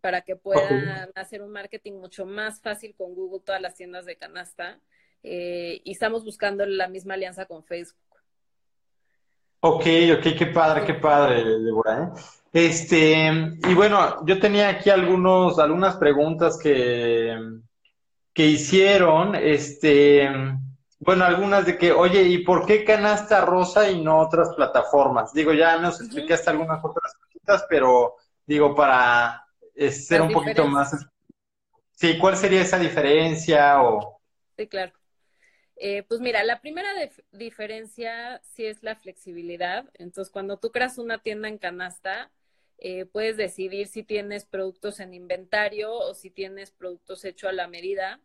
para 0.00 0.20
que 0.20 0.36
puedan 0.36 1.10
hacer 1.16 1.42
un 1.42 1.50
marketing 1.50 1.94
mucho 1.94 2.24
más 2.24 2.60
fácil 2.60 2.94
con 2.94 3.16
Google, 3.16 3.42
todas 3.44 3.60
las 3.60 3.74
tiendas 3.74 4.06
de 4.06 4.14
canasta, 4.14 4.80
y 5.24 5.90
estamos 5.90 6.24
buscando 6.24 6.64
la 6.66 6.86
misma 6.86 7.14
alianza 7.14 7.46
con 7.46 7.64
Facebook. 7.64 8.10
Ok, 9.62 9.85
ok, 10.18 10.23
qué 10.38 10.46
padre, 10.46 10.85
qué 10.87 10.94
padre, 10.94 11.44
Débora, 11.61 12.05
¿eh? 12.05 12.20
Este, 12.53 13.31
y 13.68 13.75
bueno, 13.75 14.25
yo 14.27 14.40
tenía 14.40 14.70
aquí 14.70 14.90
algunos, 14.90 15.59
algunas 15.59 15.96
preguntas 15.96 16.59
que, 16.59 17.37
que 18.33 18.46
hicieron, 18.46 19.35
este, 19.37 20.29
bueno, 20.99 21.25
algunas 21.25 21.66
de 21.66 21.79
que, 21.79 21.92
oye, 21.92 22.23
¿y 22.23 22.38
por 22.38 22.66
qué 22.66 22.85
canasta 22.85 23.44
rosa 23.44 23.90
y 23.90 24.03
no 24.03 24.18
otras 24.18 24.55
plataformas? 24.55 25.33
Digo, 25.33 25.53
ya 25.53 25.79
nos 25.79 26.01
explicaste 26.01 26.51
algunas 26.51 26.85
otras 26.85 27.14
cositas, 27.14 27.64
pero 27.68 28.14
digo, 28.46 28.75
para 28.75 29.44
eh, 29.75 29.90
ser 29.90 30.23
un 30.23 30.33
poquito 30.33 30.66
más... 30.66 30.96
Sí, 31.92 32.18
¿cuál 32.18 32.37
sería 32.37 32.62
esa 32.62 32.79
diferencia? 32.79 33.83
O... 33.83 34.20
Sí, 34.57 34.66
claro. 34.66 34.92
Eh, 35.82 36.02
pues 36.02 36.20
mira, 36.20 36.44
la 36.44 36.60
primera 36.60 36.90
diferencia 37.32 38.42
sí 38.44 38.66
es 38.66 38.82
la 38.82 38.96
flexibilidad. 38.96 39.88
Entonces, 39.94 40.30
cuando 40.30 40.58
tú 40.58 40.72
creas 40.72 40.98
una 40.98 41.22
tienda 41.22 41.48
en 41.48 41.56
canasta, 41.56 42.30
eh, 42.76 43.06
puedes 43.06 43.38
decidir 43.38 43.86
si 43.86 44.02
tienes 44.02 44.44
productos 44.44 45.00
en 45.00 45.14
inventario 45.14 45.90
o 45.94 46.12
si 46.12 46.30
tienes 46.30 46.70
productos 46.70 47.24
hechos 47.24 47.48
a 47.48 47.52
la 47.54 47.66
medida. 47.66 48.20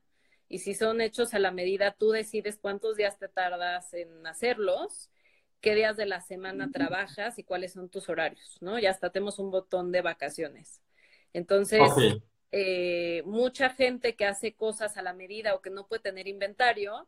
Y 0.49 0.59
si 0.59 0.73
son 0.73 0.99
hechos 0.99 1.33
a 1.33 1.39
la 1.39 1.51
medida, 1.51 1.95
tú 1.97 2.11
decides 2.11 2.57
cuántos 2.57 2.97
días 2.97 3.17
te 3.19 3.29
tardas 3.29 3.93
en 3.93 4.27
hacerlos, 4.27 5.09
qué 5.61 5.75
días 5.75 5.95
de 5.95 6.07
la 6.07 6.19
semana 6.19 6.71
trabajas 6.71 7.39
y 7.39 7.45
cuáles 7.45 7.71
son 7.71 7.87
tus 7.87 8.09
horarios, 8.09 8.57
¿no? 8.59 8.79
Y 8.79 8.85
hasta 8.85 9.11
tenemos 9.11 9.39
un 9.39 9.49
botón 9.49 9.93
de 9.93 10.01
vacaciones. 10.01 10.81
Entonces, 11.31 11.81
eh, 12.51 13.23
mucha 13.25 13.69
gente 13.69 14.17
que 14.17 14.25
hace 14.25 14.55
cosas 14.55 14.97
a 14.97 15.01
la 15.01 15.13
medida 15.13 15.55
o 15.55 15.61
que 15.61 15.69
no 15.69 15.87
puede 15.87 16.01
tener 16.01 16.27
inventario, 16.27 17.07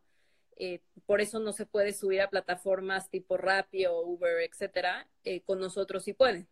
eh, 0.60 0.82
por 1.06 1.22
eso 1.22 1.40
no 1.40 1.54
se 1.54 1.68
puede 1.68 1.94
subir 1.94 2.22
a 2.22 2.30
plataformas 2.30 3.10
tipo 3.10 3.38
Rappi 3.38 3.86
o 3.86 4.02
Uber, 4.02 4.42
etcétera, 4.42 5.08
eh, 5.24 5.42
con 5.42 5.60
nosotros 5.60 6.04
sí 6.04 6.14
pueden, 6.14 6.48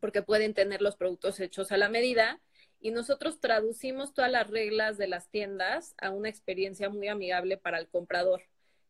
porque 0.00 0.22
pueden 0.22 0.52
tener 0.52 0.82
los 0.82 0.96
productos 0.96 1.38
hechos 1.38 1.70
a 1.70 1.76
la 1.76 1.88
medida 1.88 2.40
y 2.80 2.90
nosotros 2.90 3.40
traducimos 3.40 4.14
todas 4.14 4.32
las 4.32 4.48
reglas 4.48 4.98
de 4.98 5.06
las 5.06 5.28
tiendas 5.28 5.94
a 5.98 6.10
una 6.10 6.28
experiencia 6.28 6.88
muy 6.88 7.06
amigable 7.06 7.56
para 7.56 7.78
el 7.78 7.88
comprador, 7.88 8.42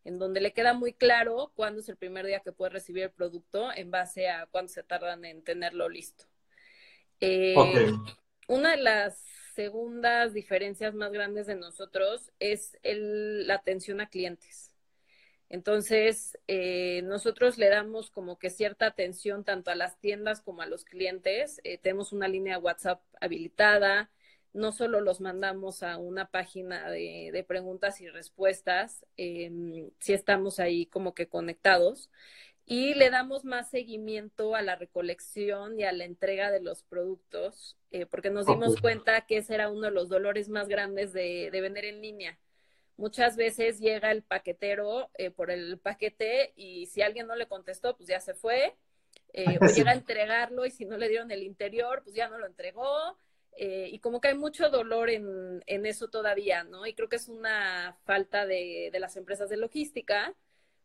en 0.05 0.19
donde 0.19 0.41
le 0.41 0.55
queda 0.55 0.73
muy 0.73 0.95
claro 0.95 1.53
cuándo 1.55 1.81
es 1.81 1.89
el 1.91 1.97
primer 1.97 2.25
día 2.25 2.41
que 2.41 2.53
puede 2.53 2.71
recibir 2.71 3.03
el 3.03 3.11
producto 3.11 3.71
en 3.75 3.91
base 3.91 4.31
a 4.31 4.47
cuánto 4.47 4.73
se 4.73 4.85
tardan 4.85 5.25
en 5.27 5.43
tenerlo 5.43 5.89
listo. 5.89 6.25
Eh, 7.21 7.55
una 8.49 8.71
de 8.71 8.79
las 8.79 9.23
segundas 9.61 10.33
diferencias 10.33 10.95
más 10.95 11.13
grandes 11.13 11.47
de 11.47 11.55
nosotros 11.55 12.33
es 12.39 12.79
la 12.83 13.57
atención 13.57 14.01
a 14.01 14.09
clientes. 14.09 14.73
Entonces, 15.51 16.39
eh, 16.47 17.03
nosotros 17.05 17.59
le 17.59 17.69
damos 17.69 18.11
como 18.11 18.39
que 18.39 18.49
cierta 18.49 18.87
atención 18.87 19.45
tanto 19.45 19.71
a 19.71 19.75
las 19.75 20.01
tiendas 20.01 20.41
como 20.41 20.63
a 20.63 20.67
los 20.67 20.87
clientes. 20.87 21.61
Eh, 21.65 21.77
tenemos 21.77 22.15
una 22.15 22.27
línea 22.27 22.59
WhatsApp 22.59 23.03
habilitada. 23.21 24.11
No 24.55 24.73
solo 24.73 25.03
los 25.03 25.21
mandamos 25.21 25.83
a 25.83 25.99
una 25.99 26.31
página 26.31 26.89
de, 26.91 27.45
preguntas 27.47 28.01
y 28.01 28.09
respuestas, 28.09 29.05
em, 29.19 29.91
si 29.99 30.15
estamos 30.15 30.59
ahí 30.59 30.87
como 30.87 31.15
que 31.15 31.29
conectados 31.29 32.09
y 32.71 32.95
le 32.95 33.11
damos 33.11 33.45
más 33.45 33.69
seguimiento 33.69 34.55
a 34.55 34.63
la 34.63 34.77
recolección 34.77 35.81
y 35.81 35.83
a 35.83 35.91
la 35.91 36.05
entrega 36.05 36.53
de 36.53 36.61
los 36.61 36.85
productos, 36.85 37.77
eh, 37.91 38.07
porque 38.07 38.31
nos 38.31 38.47
dimos 38.47 38.81
cuenta 38.81 39.23
que 39.23 39.39
ese 39.39 39.55
era 39.55 39.69
uno 39.71 39.87
de 39.87 39.91
los 39.91 40.09
dolores 40.09 40.49
más 40.49 40.69
grandes 40.69 41.13
de, 41.13 41.51
vender 41.51 41.87
en 41.87 42.01
línea. 42.01 42.39
Muchas 42.97 43.37
veces 43.37 43.81
llega 43.81 44.13
el 44.13 44.23
paquetero 44.23 45.11
eh, 45.15 45.33
por 45.33 45.51
el 45.51 45.81
paquete 45.81 46.53
y 46.55 46.87
si 46.87 47.03
alguien 47.03 47.27
no 47.27 47.35
le 47.35 47.49
contestó, 47.49 47.97
pues 47.97 48.09
ya 48.09 48.21
se 48.21 48.35
fue. 48.35 48.77
Eh, 49.33 49.59
o 49.61 49.67
llega 49.75 49.91
a 49.91 49.95
entregarlo 49.95 50.65
y 50.65 50.71
si 50.71 50.85
no 50.85 50.97
le 50.97 51.09
dieron 51.09 51.33
el 51.33 51.43
interior, 51.43 52.03
pues 52.05 52.15
ya 52.15 52.29
no 52.29 52.39
lo 52.39 52.47
entregó. 52.47 53.19
y 53.59 53.99
como 53.99 54.21
que 54.21 54.29
hay 54.29 54.39
mucho 54.39 54.71
dolor 54.71 55.11
en, 55.11 55.61
eso 55.67 56.09
todavía, 56.09 56.63
¿no? 56.63 56.87
Y 56.87 56.95
creo 56.95 57.09
que 57.09 57.17
es 57.17 57.29
una 57.29 57.99
falta 58.05 58.47
de, 58.47 58.91
de 58.93 59.01
las 59.01 59.17
empresas 59.17 59.51
de 59.51 59.57
logística 59.57 60.37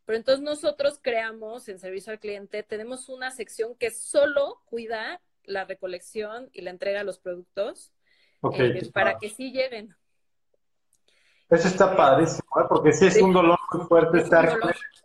pero 0.05 0.17
entonces 0.17 0.43
nosotros 0.43 0.99
creamos 1.01 1.67
en 1.67 1.79
servicio 1.79 2.13
al 2.13 2.19
cliente, 2.19 2.61
tenemos 2.63 3.09
una 3.09 3.31
sección 3.31 3.75
que 3.75 3.89
solo 3.89 4.61
cuida 4.65 5.21
la 5.43 5.65
recolección 5.65 6.49
y 6.53 6.61
la 6.61 6.69
entrega 6.69 6.99
de 6.99 7.05
los 7.05 7.19
productos 7.19 7.91
eh, 8.53 8.89
para 8.93 9.17
que 9.17 9.29
sí 9.29 9.51
lleguen. 9.51 9.95
Eso 11.49 11.67
está 11.67 11.95
padrísimo, 11.95 12.47
¿eh? 12.59 12.65
porque 12.67 12.91
sí 12.91 13.07
es 13.07 13.21
un 13.21 13.33
dolor 13.33 13.57
muy 13.71 13.85
fuerte 13.85 14.19
estar 14.19 14.57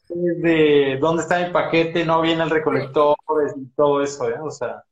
de 0.08 0.98
dónde 1.00 1.22
está 1.22 1.46
mi 1.46 1.52
paquete, 1.52 2.04
no 2.04 2.20
viene 2.20 2.42
el 2.42 2.50
recolector 2.50 3.16
y 3.56 3.66
todo 3.76 4.02
eso, 4.02 4.28
¿eh? 4.28 4.38
O 4.40 4.50
sea. 4.50 4.84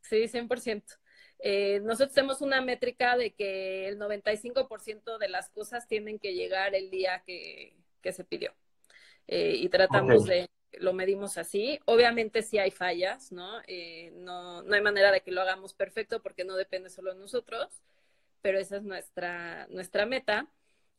Sí, 0.00 0.28
100%. 0.28 0.82
Eh, 1.40 1.80
nosotros 1.80 2.14
tenemos 2.14 2.40
una 2.40 2.60
métrica 2.60 3.16
de 3.16 3.32
que 3.34 3.88
el 3.88 3.98
95% 3.98 5.18
de 5.18 5.28
las 5.28 5.50
cosas 5.50 5.88
tienen 5.88 6.20
que 6.20 6.34
llegar 6.34 6.74
el 6.74 6.90
día 6.90 7.22
que 7.24 7.74
se 8.12 8.24
pidió. 8.24 8.52
Eh, 9.28 9.56
y 9.56 9.68
tratamos 9.68 10.26
de, 10.26 10.48
lo 10.72 10.92
medimos 10.92 11.38
así. 11.38 11.80
Obviamente 11.84 12.42
sí 12.42 12.58
hay 12.58 12.70
fallas, 12.70 13.32
¿no? 13.32 13.60
Eh, 13.66 14.10
¿no? 14.16 14.62
No 14.62 14.74
hay 14.74 14.80
manera 14.80 15.10
de 15.12 15.20
que 15.20 15.30
lo 15.30 15.40
hagamos 15.40 15.74
perfecto 15.74 16.22
porque 16.22 16.44
no 16.44 16.56
depende 16.56 16.90
solo 16.90 17.14
de 17.14 17.20
nosotros, 17.20 17.82
pero 18.40 18.58
esa 18.58 18.76
es 18.76 18.82
nuestra, 18.82 19.66
nuestra 19.68 20.06
meta. 20.06 20.48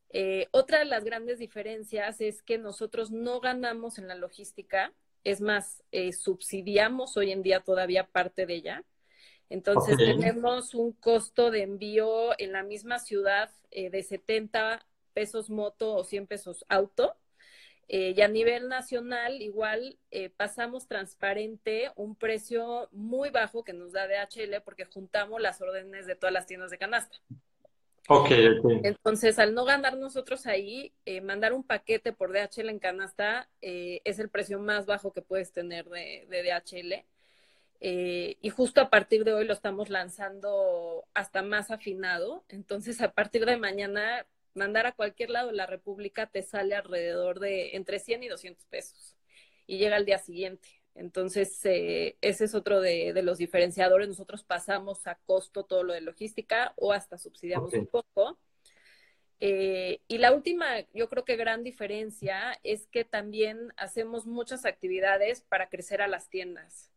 Eh, 0.10 0.48
otra 0.52 0.80
de 0.80 0.86
las 0.86 1.04
grandes 1.04 1.40
diferencias 1.40 2.22
es 2.22 2.44
que 2.44 2.58
nosotros 2.58 3.12
no 3.12 3.40
ganamos 3.40 3.98
en 3.98 4.08
la 4.08 4.16
logística, 4.16 4.94
es 5.24 5.40
más, 5.40 5.84
subsidiamos 6.20 7.16
hoy 7.16 7.32
en 7.32 7.44
día 7.44 7.62
todavía 7.62 8.08
parte 8.08 8.46
de 8.46 8.56
ella. 8.56 8.84
Entonces 9.50 9.98
tenemos 9.98 10.74
un 10.74 10.92
costo 10.92 11.50
de 11.50 11.64
envío 11.64 12.38
en 12.40 12.52
la 12.52 12.64
misma 12.64 13.00
ciudad 13.00 13.50
de 13.72 14.04
70 14.04 14.86
pesos 15.14 15.50
moto 15.50 15.96
o 15.96 16.04
100 16.04 16.28
pesos 16.28 16.66
auto 16.68 17.16
eh, 17.96 18.16
y 18.18 18.22
a 18.22 18.28
nivel 18.28 18.70
nacional, 18.70 19.40
igual 19.44 20.00
eh, 20.10 20.32
pasamos 20.32 20.88
transparente 20.88 21.92
un 21.96 22.16
precio 22.16 22.90
muy 22.92 23.30
bajo 23.30 23.64
que 23.64 23.72
nos 23.72 23.92
da 23.92 24.08
DHL 24.08 24.64
porque 24.66 24.86
juntamos 24.86 25.40
las 25.40 25.62
órdenes 25.62 26.08
de 26.08 26.16
todas 26.16 26.34
las 26.34 26.48
tiendas 26.48 26.72
de 26.72 26.80
canasta. 26.80 27.16
Ok, 28.10 28.32
ok. 28.32 28.72
Entonces, 28.84 29.38
al 29.38 29.54
no 29.54 29.64
ganar 29.64 29.96
nosotros 29.96 30.48
ahí, 30.48 30.92
eh, 31.06 31.22
mandar 31.22 31.54
un 31.54 31.64
paquete 31.64 32.14
por 32.14 32.34
DHL 32.34 32.70
en 32.70 32.80
canasta 32.80 33.48
es 33.62 34.18
el 34.18 34.30
precio 34.30 34.58
más 34.58 34.88
bajo 34.88 35.14
que 35.14 35.22
puedes 35.22 35.52
tener 35.52 35.86
de, 35.86 36.26
de 36.32 36.42
DHL. 36.42 37.06
y 37.80 38.50
justo 38.50 38.82
a 38.82 38.90
partir 38.90 39.24
de 39.24 39.34
hoy 39.34 39.46
lo 39.46 39.54
estamos 39.54 39.92
lanzando 39.92 41.06
hasta 41.14 41.44
más 41.44 41.70
afinado. 41.70 42.44
Entonces, 42.50 43.02
a 43.02 43.12
partir 43.12 43.46
de 43.46 43.58
mañana 43.58 44.26
mandar 44.54 44.86
a 44.86 44.94
cualquier 44.94 45.30
lado 45.30 45.48
de 45.48 45.56
la 45.56 45.66
República 45.66 46.28
te 46.28 46.44
sale 46.44 46.76
alrededor 46.76 47.40
de 47.40 47.76
entre 47.76 48.00
100 48.00 48.24
y 48.24 48.28
200 48.28 48.66
pesos 48.68 49.16
y 49.68 49.78
llega 49.78 49.96
al 49.96 50.06
día 50.06 50.18
siguiente. 50.18 50.84
Entonces, 50.96 51.60
eh, 51.66 52.18
ese 52.22 52.46
es 52.46 52.54
otro 52.54 52.80
de, 52.80 53.20
los 53.24 53.38
diferenciadores. 53.38 54.08
Nosotros 54.08 54.44
pasamos 54.44 55.08
a 55.08 55.16
costo 55.26 55.64
todo 55.64 55.84
lo 55.84 55.94
de 55.94 56.02
logística 56.02 56.74
o 56.78 56.94
hasta 56.94 57.18
subsidiamos 57.18 57.74
un 57.74 57.88
poco. 57.88 58.38
Eh, 59.40 60.02
y 60.08 60.20
la 60.20 60.32
última, 60.32 60.82
yo 60.94 61.10
creo 61.10 61.26
que 61.26 61.36
gran 61.36 61.64
diferencia 61.64 62.60
es 62.64 62.88
que 62.88 63.04
también 63.04 63.74
hacemos 63.76 64.26
muchas 64.26 64.66
actividades 64.66 65.42
para 65.42 65.68
crecer 65.68 66.02
a 66.02 66.08
las 66.08 66.30
tiendas. 66.30 66.92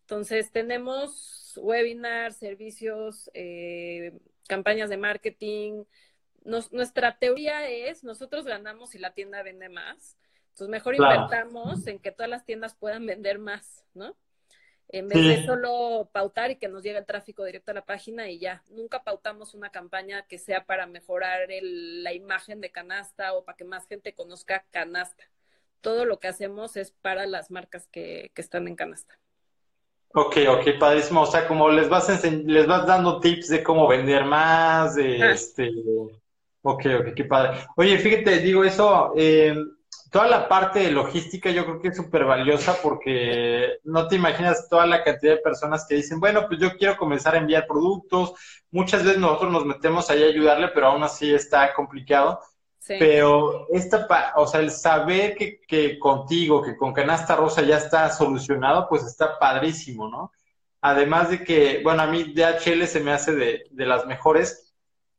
Entonces, 0.00 0.50
tenemos 0.50 1.56
webinars, 1.56 2.36
servicios, 2.36 3.30
eh, 3.34 4.12
campañas 4.48 4.90
de 4.90 4.96
marketing, 4.96 5.84
nuestra 6.44 7.18
teoría 7.18 7.68
es, 7.68 8.04
nosotros 8.04 8.44
ganamos 8.44 8.94
y 8.94 8.98
la 8.98 9.12
tienda 9.12 9.42
vende 9.42 9.68
más. 9.68 10.16
Entonces, 10.50 10.68
mejor 10.68 10.94
invertamos 10.94 11.86
en 11.86 11.98
que 11.98 12.12
todas 12.12 12.30
las 12.30 12.44
tiendas 12.44 12.74
puedan 12.74 13.06
vender 13.06 13.38
más, 13.38 13.84
¿no? 13.94 14.14
En 14.88 15.08
vez 15.08 15.24
de 15.24 15.46
solo 15.46 16.10
pautar 16.12 16.52
y 16.52 16.56
que 16.56 16.68
nos 16.68 16.82
llegue 16.84 16.98
el 16.98 17.06
tráfico 17.06 17.44
directo 17.44 17.72
a 17.72 17.74
la 17.74 17.84
página 17.84 18.28
y 18.28 18.38
ya. 18.38 18.62
Nunca 18.70 19.02
pautamos 19.02 19.54
una 19.54 19.70
campaña 19.70 20.26
que 20.28 20.38
sea 20.38 20.64
para 20.64 20.86
mejorar 20.86 21.48
la 21.48 22.12
imagen 22.12 22.60
de 22.60 22.70
canasta 22.70 23.32
o 23.32 23.44
para 23.44 23.56
que 23.56 23.64
más 23.64 23.88
gente 23.88 24.14
conozca 24.14 24.64
canasta. 24.70 25.24
Todo 25.80 26.04
lo 26.04 26.20
que 26.20 26.28
hacemos 26.28 26.76
es 26.76 26.92
para 26.92 27.26
las 27.26 27.50
marcas 27.50 27.88
que, 27.88 28.30
están 28.36 28.68
en 28.68 28.76
canasta. 28.76 29.18
Ok, 30.12 30.36
ok, 30.48 30.78
padrísimo. 30.78 31.22
O 31.22 31.26
sea, 31.26 31.48
como 31.48 31.70
les 31.70 31.88
vas, 31.88 32.22
les 32.24 32.66
vas 32.66 32.86
dando 32.86 33.18
tips 33.18 33.48
de 33.48 33.64
cómo 33.64 33.88
vender 33.88 34.24
más, 34.24 34.94
de 34.94 35.20
ah. 35.20 35.32
este 35.32 35.72
Ok, 36.66 36.86
ok, 36.98 37.14
qué 37.14 37.24
padre. 37.24 37.58
Oye, 37.76 37.98
fíjate, 37.98 38.38
digo 38.38 38.64
eso, 38.64 39.12
eh, 39.18 39.54
toda 40.10 40.28
la 40.28 40.48
parte 40.48 40.78
de 40.78 40.92
logística 40.92 41.50
yo 41.50 41.66
creo 41.66 41.78
que 41.78 41.88
es 41.88 41.96
súper 41.96 42.24
valiosa 42.24 42.78
porque 42.82 43.80
no 43.84 44.08
te 44.08 44.16
imaginas 44.16 44.66
toda 44.70 44.86
la 44.86 45.04
cantidad 45.04 45.34
de 45.34 45.42
personas 45.42 45.84
que 45.86 45.96
dicen, 45.96 46.20
bueno, 46.20 46.46
pues 46.48 46.58
yo 46.58 46.74
quiero 46.78 46.96
comenzar 46.96 47.34
a 47.34 47.38
enviar 47.38 47.66
productos. 47.66 48.32
Muchas 48.70 49.04
veces 49.04 49.20
nosotros 49.20 49.52
nos 49.52 49.66
metemos 49.66 50.08
ahí 50.08 50.22
a 50.22 50.26
ayudarle, 50.26 50.68
pero 50.68 50.86
aún 50.86 51.02
así 51.02 51.34
está 51.34 51.74
complicado. 51.74 52.40
Pero 52.86 53.66
esta, 53.70 54.06
o 54.36 54.46
sea, 54.46 54.60
el 54.60 54.70
saber 54.70 55.36
que, 55.36 55.60
que 55.68 55.98
contigo, 55.98 56.62
que 56.62 56.78
con 56.78 56.94
Canasta 56.94 57.36
Rosa 57.36 57.60
ya 57.60 57.76
está 57.76 58.08
solucionado, 58.08 58.88
pues 58.88 59.04
está 59.04 59.38
padrísimo, 59.38 60.08
¿no? 60.08 60.32
Además 60.80 61.28
de 61.28 61.44
que, 61.44 61.82
bueno, 61.82 62.02
a 62.02 62.06
mí 62.06 62.32
DHL 62.32 62.86
se 62.86 63.00
me 63.00 63.12
hace 63.12 63.34
de, 63.34 63.64
de 63.70 63.86
las 63.86 64.06
mejores, 64.06 64.74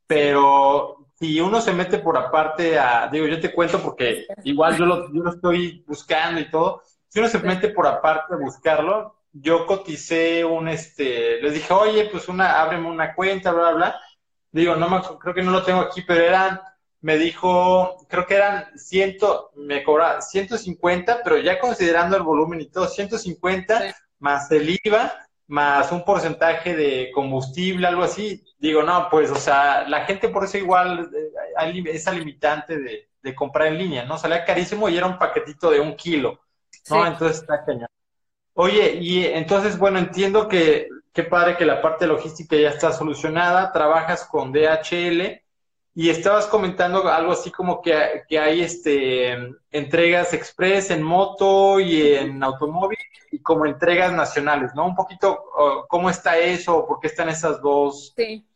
pero 0.07 1.04
si 1.17 1.39
uno 1.39 1.61
se 1.61 1.73
mete 1.73 1.99
por 1.99 2.17
aparte 2.17 2.77
a, 2.77 3.07
digo, 3.11 3.25
yo 3.27 3.39
te 3.39 3.53
cuento 3.53 3.81
porque 3.81 4.27
igual 4.43 4.77
yo 4.77 4.85
lo, 4.85 5.13
yo 5.13 5.23
lo 5.23 5.31
estoy 5.31 5.83
buscando 5.87 6.39
y 6.41 6.49
todo, 6.49 6.81
si 7.07 7.19
uno 7.19 7.27
se 7.29 7.39
mete 7.39 7.69
por 7.69 7.87
aparte 7.87 8.33
a 8.33 8.37
buscarlo, 8.37 9.15
yo 9.31 9.65
coticé 9.65 10.45
un, 10.45 10.67
este, 10.67 11.41
les 11.41 11.53
dije, 11.53 11.73
oye, 11.73 12.09
pues 12.11 12.27
una, 12.27 12.61
ábreme 12.61 12.89
una 12.89 13.13
cuenta, 13.13 13.51
bla, 13.51 13.69
bla, 13.69 13.73
bla. 13.73 14.01
Digo, 14.51 14.75
no 14.75 14.89
me, 14.89 15.01
creo 15.19 15.33
que 15.33 15.43
no 15.43 15.51
lo 15.51 15.63
tengo 15.63 15.81
aquí, 15.81 16.01
pero 16.01 16.23
eran 16.23 16.59
me 17.05 17.19
dijo, 17.19 17.97
creo 18.09 18.25
que 18.25 18.33
eran 18.33 18.65
100, 18.75 19.17
me 19.57 19.83
cobra 19.83 20.21
150, 20.21 21.21
pero 21.23 21.37
ya 21.37 21.59
considerando 21.59 22.17
el 22.17 22.23
volumen 22.23 22.61
y 22.61 22.65
todo, 22.65 22.87
150 22.87 23.93
más 24.17 24.49
el 24.49 24.79
IVA, 24.83 25.24
más 25.47 25.91
un 25.91 26.03
porcentaje 26.03 26.75
de 26.75 27.11
combustible, 27.13 27.87
algo 27.87 28.03
así. 28.03 28.43
Digo, 28.57 28.83
no, 28.83 29.07
pues, 29.09 29.31
o 29.31 29.35
sea, 29.35 29.87
la 29.87 30.05
gente 30.05 30.29
por 30.29 30.45
eso 30.45 30.57
igual, 30.57 31.09
eh, 31.15 31.83
esa 31.87 32.11
limitante 32.11 32.77
de, 32.79 33.09
de 33.21 33.35
comprar 33.35 33.67
en 33.67 33.77
línea, 33.77 34.05
¿no? 34.05 34.17
Salía 34.17 34.45
carísimo 34.45 34.89
y 34.89 34.97
era 34.97 35.07
un 35.07 35.17
paquetito 35.19 35.69
de 35.69 35.79
un 35.79 35.95
kilo, 35.95 36.39
¿no? 36.89 37.05
Entonces 37.05 37.41
está 37.41 37.63
cañón. 37.65 37.87
Oye, 38.53 38.95
y 39.01 39.25
entonces, 39.25 39.77
bueno, 39.77 39.99
entiendo 39.99 40.47
que 40.47 40.89
qué 41.13 41.23
padre 41.23 41.57
que 41.57 41.65
la 41.65 41.81
parte 41.81 42.07
logística 42.07 42.55
ya 42.55 42.69
está 42.69 42.91
solucionada, 42.91 43.71
trabajas 43.71 44.25
con 44.25 44.51
DHL 44.51 45.44
y 45.97 46.09
estabas 46.09 46.45
comentando 46.47 47.07
algo 47.07 47.31
así 47.31 47.49
como 47.51 47.81
que, 47.81 48.23
que 48.27 48.37
hay 48.37 48.61
este 48.61 49.31
entregas 49.71 50.33
express 50.33 50.91
en 50.91 51.01
moto 51.01 51.79
y 51.79 52.13
en 52.13 52.43
automóvil 52.43 52.99
y 53.31 53.39
como 53.39 53.65
entregas 53.65 54.11
nacionales, 54.11 54.75
¿no? 54.75 54.85
Un 54.85 54.95
poquito 54.95 55.45
cómo 55.87 56.09
está 56.09 56.37
eso, 56.37 56.85
por 56.85 56.99
qué 56.99 57.07
están 57.07 57.29
esas 57.29 57.61
dos, 57.61 58.13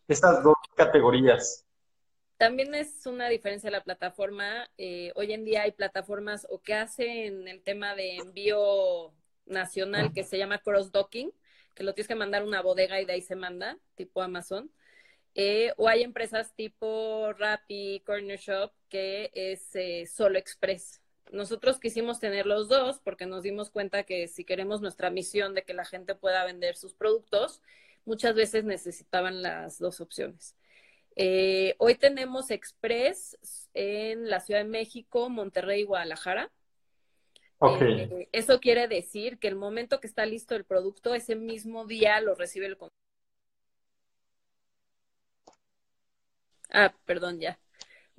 esas 0.07 0.43
dos 0.43 0.55
categorías. 0.75 1.65
También 2.35 2.75
es 2.75 3.05
una 3.05 3.29
diferencia 3.29 3.71
la 3.71 3.83
plataforma. 3.83 4.69
Eh, 4.77 5.13
hoy 5.15 5.31
en 5.31 5.45
día 5.45 5.63
hay 5.63 5.71
plataformas 5.71 6.45
o 6.49 6.59
que 6.59 6.73
hacen 6.73 7.47
el 7.47 7.61
tema 7.63 7.95
de 7.95 8.17
envío 8.17 9.13
nacional 9.45 10.11
que 10.13 10.23
se 10.25 10.37
llama 10.37 10.59
cross-docking, 10.59 11.31
que 11.73 11.83
lo 11.83 11.93
tienes 11.93 12.07
que 12.09 12.15
mandar 12.15 12.41
a 12.41 12.45
una 12.45 12.61
bodega 12.61 12.99
y 12.99 13.05
de 13.05 13.13
ahí 13.13 13.21
se 13.21 13.37
manda, 13.37 13.77
tipo 13.95 14.21
Amazon. 14.21 14.69
Eh, 15.41 15.71
o 15.77 15.87
hay 15.87 16.03
empresas 16.03 16.53
tipo 16.53 17.31
Rappi, 17.31 18.01
Corner 18.05 18.37
Shop, 18.37 18.73
que 18.89 19.31
es 19.33 19.73
eh, 19.73 20.05
solo 20.05 20.37
express. 20.37 21.01
Nosotros 21.31 21.79
quisimos 21.79 22.19
tener 22.19 22.45
los 22.45 22.67
dos 22.67 22.99
porque 22.99 23.25
nos 23.25 23.43
dimos 23.43 23.69
cuenta 23.69 24.03
que 24.03 24.27
si 24.27 24.43
queremos 24.43 24.81
nuestra 24.81 25.09
misión 25.09 25.53
de 25.53 25.63
que 25.63 25.73
la 25.73 25.85
gente 25.85 26.13
pueda 26.13 26.43
vender 26.43 26.75
sus 26.75 26.93
productos, 26.93 27.61
muchas 28.03 28.35
veces 28.35 28.65
necesitaban 28.65 29.41
las 29.41 29.79
dos 29.79 30.01
opciones. 30.01 30.57
Eh, 31.15 31.73
hoy 31.77 31.95
tenemos 31.95 32.51
Express 32.51 33.37
en 33.73 34.29
la 34.29 34.41
Ciudad 34.41 34.59
de 34.59 34.69
México, 34.69 35.29
Monterrey 35.29 35.83
y 35.83 35.85
Guadalajara. 35.85 36.51
Eso 38.33 38.59
quiere 38.59 38.89
decir 38.89 39.39
que 39.39 39.47
el 39.47 39.55
momento 39.55 40.01
que 40.01 40.07
está 40.07 40.25
listo 40.25 40.53
el 40.53 40.65
producto, 40.65 41.15
ese 41.15 41.37
mismo 41.37 41.85
día 41.85 42.19
lo 42.19 42.35
recibe 42.35 42.65
el 42.65 42.75
Ah, 46.70 46.93
perdón, 47.05 47.39
ya. 47.39 47.59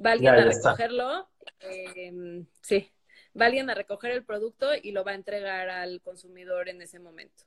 Va 0.04 0.12
alguien 0.12 0.34
a 0.34 0.44
recogerlo. 0.44 1.28
Em, 1.60 2.46
sí, 2.62 2.90
va 3.38 3.46
alguien 3.46 3.70
a 3.70 3.74
recoger 3.74 4.12
el 4.12 4.24
producto 4.24 4.68
y 4.74 4.92
lo 4.92 5.04
va 5.04 5.12
a 5.12 5.14
entregar 5.14 5.68
al 5.68 6.00
consumidor 6.00 6.68
en 6.68 6.82
ese 6.82 6.98
momento. 6.98 7.44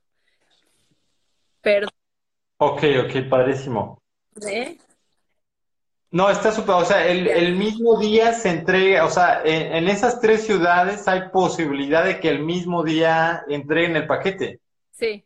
Perdón. 1.60 1.90
Ok, 2.58 2.82
ok, 3.04 3.28
padrísimo. 3.28 3.98
¿Eh? 4.46 4.78
No, 6.10 6.30
está 6.30 6.52
súper, 6.52 6.76
o 6.76 6.84
sea, 6.84 7.08
el, 7.08 7.56
mismo 7.56 7.98
día 7.98 8.32
se 8.34 8.48
entrega, 8.50 9.04
o 9.04 9.10
sea, 9.10 9.42
en, 9.44 9.88
esas 9.88 10.20
tres 10.20 10.46
ciudades 10.46 11.08
hay 11.08 11.28
posibilidad 11.30 12.04
de 12.04 12.20
que 12.20 12.28
el 12.28 12.38
mismo 12.38 12.84
día 12.84 13.42
entreguen 13.48 13.96
el 13.96 14.06
paquete. 14.06 14.60
Sí. 14.92 15.24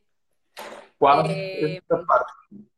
Eh, 1.28 1.80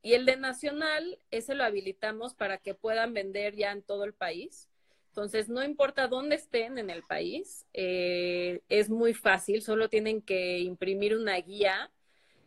y 0.02 0.14
el 0.14 0.26
de 0.26 0.36
Nacional, 0.36 1.18
ese 1.30 1.54
lo 1.54 1.64
habilitamos 1.64 2.34
para 2.34 2.58
que 2.58 2.74
puedan 2.74 3.14
vender 3.14 3.54
ya 3.54 3.72
en 3.72 3.82
todo 3.82 4.04
el 4.04 4.12
país. 4.12 4.68
Entonces, 5.08 5.48
no 5.48 5.62
importa 5.64 6.06
dónde 6.06 6.36
estén 6.36 6.78
en 6.78 6.90
el 6.90 7.02
país, 7.02 7.66
eh, 7.72 8.60
es 8.68 8.90
muy 8.90 9.14
fácil, 9.14 9.62
solo 9.62 9.88
tienen 9.88 10.22
que 10.22 10.60
imprimir 10.60 11.16
una 11.16 11.36
guía 11.36 11.90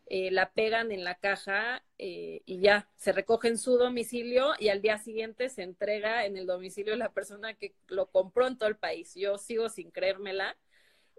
eh, 0.07 0.31
la 0.31 0.51
pegan 0.51 0.91
en 0.91 1.03
la 1.03 1.15
caja 1.15 1.83
eh, 1.97 2.41
y 2.45 2.59
ya, 2.59 2.89
se 2.97 3.13
recoge 3.13 3.47
en 3.47 3.57
su 3.57 3.77
domicilio 3.77 4.51
y 4.59 4.67
al 4.67 4.81
día 4.81 4.97
siguiente 4.97 5.49
se 5.49 5.63
entrega 5.63 6.25
en 6.25 6.37
el 6.37 6.45
domicilio 6.45 6.91
de 6.91 6.99
la 6.99 7.13
persona 7.13 7.53
que 7.53 7.73
lo 7.87 8.07
compró 8.07 8.47
en 8.47 8.57
todo 8.57 8.69
el 8.69 8.75
país. 8.75 9.15
Yo 9.15 9.37
sigo 9.37 9.69
sin 9.69 9.91
creérmela. 9.91 10.57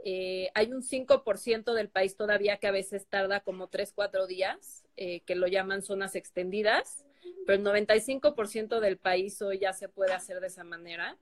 Eh, 0.05 0.51
hay 0.55 0.73
un 0.73 0.83
5% 0.83 1.75
del 1.75 1.89
país 1.89 2.17
todavía 2.17 2.59
que 2.59 2.67
a 2.67 2.73
veces 2.73 3.07
tarda 3.07 3.41
como 3.41 3.69
3, 3.69 3.93
4 3.95 4.27
días, 4.27 4.85
que 4.97 5.35
lo 5.35 5.49
llaman 5.49 5.83
zonas 5.83 6.15
extendidas, 6.15 7.05
pero 7.47 7.59
el 7.59 7.65
95% 7.65 8.79
del 8.79 8.97
país 8.97 9.43
hoy 9.43 9.59
ya 9.59 9.73
se 9.73 9.89
puede 9.89 10.13
hacer 10.13 10.41
de 10.41 10.47
esa 10.47 10.63
manera. 10.63 11.19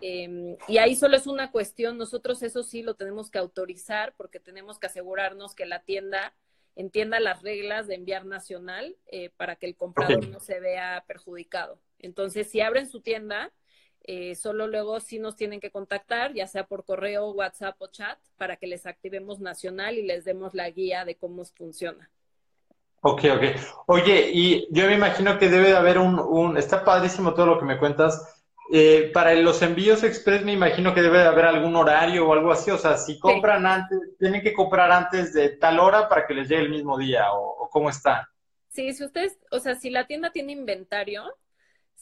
Em, 0.00 0.56
y 0.68 0.78
ahí 0.78 0.96
solo 0.96 1.16
es 1.16 1.26
una 1.26 1.50
cuestión, 1.50 1.98
nosotros 1.98 2.42
eso 2.42 2.62
sí 2.62 2.82
lo 2.82 2.94
tenemos 2.94 3.30
que 3.30 3.38
autorizar 3.38 4.14
porque 4.16 4.40
tenemos 4.40 4.78
que 4.78 4.86
asegurarnos 4.86 5.54
que 5.54 5.66
la 5.66 5.82
tienda 5.82 6.34
entienda 6.74 7.20
las 7.20 7.42
reglas 7.42 7.86
de 7.86 7.94
enviar 7.94 8.26
nacional 8.26 8.96
eh, 9.06 9.30
para 9.36 9.56
que 9.56 9.66
el 9.66 9.76
comprador 9.76 10.28
no 10.28 10.40
se 10.40 10.60
vea 10.60 11.04
perjudicado. 11.06 11.80
Entonces, 11.98 12.50
si 12.50 12.60
abren 12.60 12.88
su 12.88 13.00
tienda, 13.00 13.52
eh, 14.06 14.34
solo 14.34 14.66
luego 14.66 15.00
sí 15.00 15.18
nos 15.18 15.36
tienen 15.36 15.60
que 15.60 15.70
contactar, 15.70 16.32
ya 16.34 16.46
sea 16.46 16.66
por 16.66 16.84
correo, 16.84 17.30
WhatsApp 17.30 17.76
o 17.80 17.88
chat, 17.88 18.18
para 18.36 18.56
que 18.56 18.66
les 18.66 18.86
activemos 18.86 19.40
nacional 19.40 19.98
y 19.98 20.02
les 20.02 20.24
demos 20.24 20.54
la 20.54 20.70
guía 20.70 21.04
de 21.04 21.16
cómo 21.16 21.44
funciona. 21.44 22.10
Ok, 23.02 23.24
ok. 23.34 23.44
Oye, 23.86 24.30
y 24.32 24.68
yo 24.70 24.86
me 24.86 24.94
imagino 24.94 25.38
que 25.38 25.48
debe 25.48 25.68
de 25.68 25.76
haber 25.76 25.98
un, 25.98 26.18
un, 26.18 26.56
está 26.56 26.84
padrísimo 26.84 27.34
todo 27.34 27.46
lo 27.46 27.58
que 27.58 27.64
me 27.64 27.78
cuentas, 27.78 28.36
eh, 28.72 29.10
para 29.14 29.32
los 29.34 29.62
envíos 29.62 30.02
express 30.02 30.44
me 30.44 30.52
imagino 30.52 30.92
que 30.92 31.00
debe 31.00 31.18
de 31.18 31.26
haber 31.26 31.44
algún 31.44 31.76
horario 31.76 32.26
o 32.26 32.32
algo 32.32 32.50
así, 32.50 32.70
o 32.72 32.78
sea, 32.78 32.96
si 32.96 33.18
compran 33.18 33.64
antes, 33.64 33.98
tienen 34.18 34.42
que 34.42 34.52
comprar 34.52 34.90
antes 34.90 35.32
de 35.32 35.50
tal 35.50 35.78
hora 35.78 36.08
para 36.08 36.26
que 36.26 36.34
les 36.34 36.48
llegue 36.48 36.62
el 36.62 36.70
mismo 36.70 36.98
día 36.98 37.32
o, 37.32 37.68
cómo 37.70 37.90
está. 37.90 38.28
Sí, 38.68 38.92
si 38.92 39.04
ustedes, 39.04 39.38
o 39.50 39.60
sea, 39.60 39.76
si 39.76 39.90
la 39.90 40.06
tienda 40.06 40.32
tiene 40.32 40.52
inventario, 40.52 41.24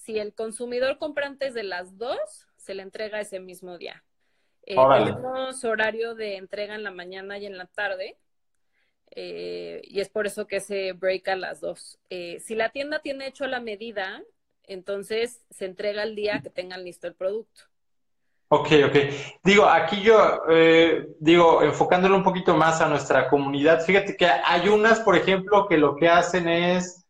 si 0.04 0.18
el 0.18 0.34
consumidor 0.34 0.98
compra 0.98 1.26
antes 1.26 1.54
de 1.54 1.62
las 1.62 1.96
dos, 1.98 2.46
se 2.56 2.74
le 2.74 2.82
entrega 2.82 3.20
ese 3.20 3.40
mismo 3.40 3.78
día. 3.78 4.04
Eh, 4.66 4.76
tenemos 4.76 5.64
horario 5.64 6.14
de 6.14 6.36
entrega 6.36 6.74
en 6.74 6.82
la 6.82 6.90
mañana 6.90 7.38
y 7.38 7.46
en 7.46 7.58
la 7.58 7.66
tarde. 7.66 8.16
Eh, 9.10 9.82
y 9.84 10.00
es 10.00 10.08
por 10.08 10.26
eso 10.26 10.46
que 10.46 10.60
se 10.60 10.92
break 10.92 11.28
a 11.28 11.36
las 11.36 11.60
dos. 11.60 11.98
si 12.08 12.54
la 12.54 12.70
tienda 12.70 13.00
tiene 13.00 13.26
hecho 13.26 13.46
la 13.46 13.60
medida, 13.60 14.22
entonces 14.64 15.42
se 15.50 15.66
entrega 15.66 16.02
el 16.02 16.14
día 16.14 16.40
que 16.42 16.50
tengan 16.50 16.84
listo 16.84 17.06
el 17.06 17.14
producto. 17.14 17.62
Ok, 18.48 18.68
ok. 18.86 18.96
Digo, 19.42 19.66
aquí 19.66 20.02
yo, 20.02 20.42
eh, 20.48 21.08
digo, 21.18 21.62
enfocándolo 21.62 22.16
un 22.16 22.22
poquito 22.22 22.54
más 22.54 22.80
a 22.80 22.88
nuestra 22.88 23.28
comunidad, 23.28 23.80
fíjate 23.80 24.16
que 24.16 24.26
hay 24.26 24.68
unas, 24.68 25.00
por 25.00 25.16
ejemplo, 25.16 25.66
que 25.66 25.76
lo 25.76 25.96
que 25.96 26.08
hacen 26.08 26.48
es, 26.48 27.03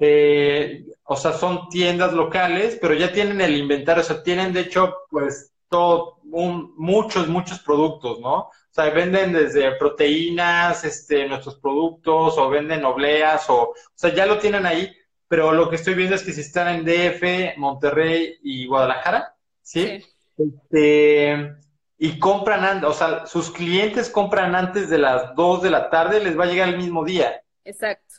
eh, 0.00 0.86
o 1.04 1.16
sea, 1.16 1.32
son 1.32 1.68
tiendas 1.68 2.14
locales, 2.14 2.78
pero 2.80 2.94
ya 2.94 3.12
tienen 3.12 3.40
el 3.40 3.56
inventario, 3.56 4.02
o 4.02 4.04
sea, 4.04 4.22
tienen 4.22 4.52
de 4.52 4.60
hecho, 4.60 4.94
pues, 5.10 5.52
todo, 5.68 6.18
muchos, 6.24 7.28
muchos 7.28 7.60
productos, 7.60 8.18
¿no? 8.20 8.34
O 8.38 8.52
sea, 8.70 8.90
venden 8.90 9.32
desde 9.32 9.76
proteínas, 9.76 10.84
este, 10.84 11.28
nuestros 11.28 11.56
productos, 11.56 12.38
o 12.38 12.48
venden 12.48 12.84
obleas, 12.84 13.48
o, 13.50 13.70
o 13.70 13.74
sea, 13.94 14.14
ya 14.14 14.26
lo 14.26 14.38
tienen 14.38 14.64
ahí, 14.64 14.90
pero 15.28 15.52
lo 15.52 15.68
que 15.68 15.76
estoy 15.76 15.94
viendo 15.94 16.16
es 16.16 16.22
que 16.22 16.32
si 16.32 16.40
están 16.40 16.68
en 16.68 16.84
DF, 16.84 17.58
Monterrey 17.58 18.38
y 18.42 18.66
Guadalajara, 18.66 19.36
¿sí? 19.62 20.02
Este, 20.38 21.54
y 21.98 22.18
compran, 22.18 22.82
o 22.84 22.92
sea, 22.94 23.26
sus 23.26 23.50
clientes 23.50 24.08
compran 24.08 24.54
antes 24.54 24.88
de 24.88 24.98
las 24.98 25.34
2 25.34 25.62
de 25.62 25.70
la 25.70 25.90
tarde, 25.90 26.24
les 26.24 26.38
va 26.38 26.44
a 26.44 26.46
llegar 26.46 26.68
el 26.70 26.78
mismo 26.78 27.04
día. 27.04 27.42
Exacto. 27.64 28.14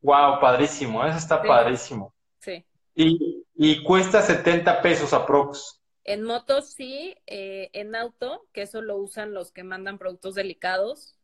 Wow, 0.00 0.40
padrísimo, 0.40 1.04
eso 1.04 1.18
está 1.18 1.42
padrísimo. 1.42 2.14
Sí. 2.38 2.64
Y, 2.94 3.44
y, 3.54 3.82
cuesta 3.82 4.22
70 4.22 4.80
pesos 4.80 5.12
aprox. 5.12 5.80
En 6.04 6.22
motos 6.22 6.72
sí, 6.72 7.16
eh, 7.26 7.70
en 7.72 7.94
auto, 7.94 8.46
que 8.52 8.62
eso 8.62 8.80
lo 8.80 8.96
usan 8.96 9.34
los 9.34 9.52
que 9.52 9.62
mandan 9.62 9.98
productos 9.98 10.34
delicados, 10.34 11.16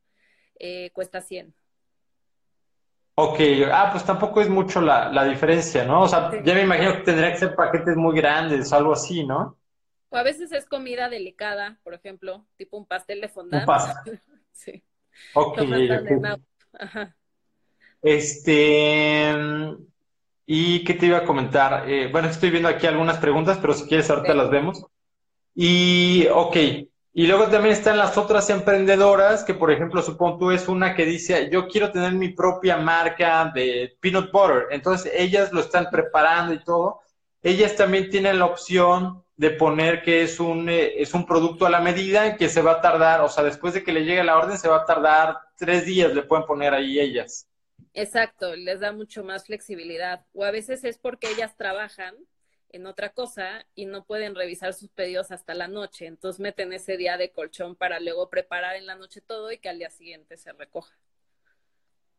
eh, 0.59 0.91
cuesta 0.93 1.21
100. 1.21 1.55
Ok, 3.17 3.39
ah, 3.73 3.89
pues 3.93 4.05
tampoco 4.05 4.41
es 4.41 4.49
mucho 4.49 4.81
la, 4.81 5.11
la 5.11 5.25
diferencia, 5.25 5.85
¿no? 5.85 6.03
O 6.03 6.09
sea, 6.09 6.33
ya 6.43 6.55
me 6.55 6.63
imagino 6.63 6.95
que 6.97 7.03
tendría 7.03 7.31
que 7.31 7.39
ser 7.39 7.55
paquetes 7.55 7.97
muy 7.97 8.17
grandes, 8.17 8.73
algo 8.73 8.93
así, 8.93 9.25
¿no? 9.25 9.57
O 10.09 10.17
a 10.17 10.23
veces 10.25 10.51
es 10.53 10.67
comida 10.67 11.09
delicada, 11.09 11.79
por 11.85 11.95
ejemplo, 11.95 12.45
tipo 12.57 12.77
un 12.77 12.87
pastel 12.87 13.21
de 13.21 13.29
fondant. 13.29 13.63
Un 13.63 13.67
pastel. 13.67 14.21
sí. 14.53 14.83
Ok, 15.35 15.59
Ajá. 16.79 17.17
Este, 18.05 19.35
¿y 20.45 20.85
qué 20.85 20.93
te 20.93 21.07
iba 21.07 21.19
a 21.19 21.25
comentar? 21.25 21.89
Eh, 21.89 22.09
bueno, 22.13 22.29
estoy 22.29 22.51
viendo 22.51 22.69
aquí 22.69 22.87
algunas 22.87 23.17
preguntas, 23.17 23.57
pero 23.59 23.73
si 23.73 23.87
quieres 23.89 24.11
ahorita 24.11 24.35
las 24.35 24.51
vemos. 24.51 24.85
Y, 25.55 26.27
ok, 26.31 26.57
y 27.15 27.27
luego 27.27 27.47
también 27.49 27.73
están 27.75 27.97
las 27.97 28.19
otras 28.19 28.51
emprendedoras, 28.51 29.43
que 29.43 29.55
por 29.55 29.71
ejemplo, 29.71 30.03
supongo 30.03 30.39
tú 30.39 30.51
es 30.51 30.69
una 30.69 30.95
que 30.95 31.07
dice, 31.07 31.49
yo 31.51 31.67
quiero 31.67 31.93
tener 31.93 32.13
mi 32.13 32.29
propia 32.29 32.77
marca 32.77 33.51
de 33.55 33.97
peanut 34.01 34.31
butter. 34.31 34.67
Entonces 34.71 35.11
ellas 35.17 35.51
lo 35.53 35.61
están 35.61 35.89
preparando 35.91 36.53
y 36.53 36.63
todo. 36.63 37.01
Ellas 37.43 37.75
también 37.75 38.11
tienen 38.11 38.39
la 38.39 38.47
opción 38.47 39.25
de 39.37 39.51
poner 39.51 40.03
que 40.03 40.23
es 40.23 40.41
un, 40.41 40.69
eh, 40.69 41.01
es 41.01 41.15
un 41.15 41.25
producto 41.25 41.65
a 41.65 41.71
la 41.71 41.81
medida 41.81 42.37
que 42.37 42.51
se 42.51 42.61
va 42.63 42.73
a 42.73 42.81
tardar, 42.83 43.23
o 43.23 43.29
sea, 43.31 43.45
después 43.45 43.73
de 43.75 43.83
que 43.83 43.93
le 43.93 44.05
llegue 44.05 44.23
la 44.25 44.37
orden 44.37 44.59
se 44.59 44.69
va 44.69 44.79
a 44.83 44.85
tardar 44.85 45.39
tres 45.57 45.87
días, 45.87 46.13
le 46.15 46.23
pueden 46.25 46.47
poner 46.47 46.75
ahí 46.75 47.01
ellas. 47.01 47.49
Exacto, 47.95 48.57
les 48.57 48.81
da 48.81 48.93
mucho 48.93 49.23
más 49.25 49.47
flexibilidad. 49.47 50.27
O 50.35 50.45
a 50.45 50.51
veces 50.51 50.85
es 50.85 50.99
porque 50.99 51.31
ellas 51.31 51.57
trabajan 51.57 52.15
en 52.71 52.87
otra 52.87 53.11
cosa 53.11 53.65
y 53.77 53.87
no 53.87 54.05
pueden 54.05 54.35
revisar 54.35 54.75
sus 54.75 54.91
pedidos 54.91 55.31
hasta 55.31 55.55
la 55.55 55.69
noche, 55.69 56.07
entonces 56.07 56.41
meten 56.41 56.73
ese 56.73 56.97
día 56.97 57.17
de 57.17 57.31
colchón 57.31 57.77
para 57.77 58.01
luego 58.01 58.29
preparar 58.29 58.75
en 58.75 58.87
la 58.87 58.97
noche 58.97 59.21
todo 59.21 59.53
y 59.53 59.59
que 59.59 59.69
al 59.69 59.79
día 59.79 59.91
siguiente 59.91 60.37
se 60.37 60.53
recoja. 60.53 60.93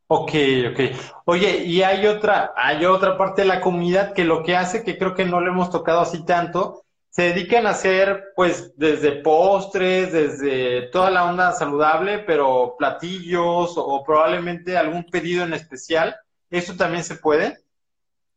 Ok, 0.08 0.32
ok. 0.72 0.80
Oye, 1.26 1.66
y 1.66 1.82
hay 1.82 2.06
otra, 2.06 2.54
hay 2.56 2.86
otra 2.86 3.18
parte 3.18 3.42
de 3.42 3.48
la 3.50 3.60
comunidad 3.60 4.14
que 4.14 4.24
lo 4.24 4.44
que 4.44 4.56
hace, 4.56 4.84
que 4.84 4.98
creo 4.98 5.14
que 5.14 5.26
no 5.26 5.42
le 5.42 5.50
hemos 5.50 5.72
tocado 5.72 6.00
así 6.00 6.24
tanto, 6.24 6.85
se 7.16 7.22
dedican 7.22 7.66
a 7.66 7.70
hacer, 7.70 8.34
pues, 8.36 8.78
desde 8.78 9.22
postres, 9.22 10.12
desde 10.12 10.90
toda 10.90 11.10
la 11.10 11.24
onda 11.24 11.54
saludable, 11.54 12.20
pero 12.20 12.76
platillos 12.78 13.76
o 13.78 14.04
probablemente 14.04 14.76
algún 14.76 15.06
pedido 15.06 15.46
en 15.46 15.54
especial. 15.54 16.18
¿Eso 16.50 16.76
también 16.76 17.06
se 17.06 17.16
puede? 17.16 17.58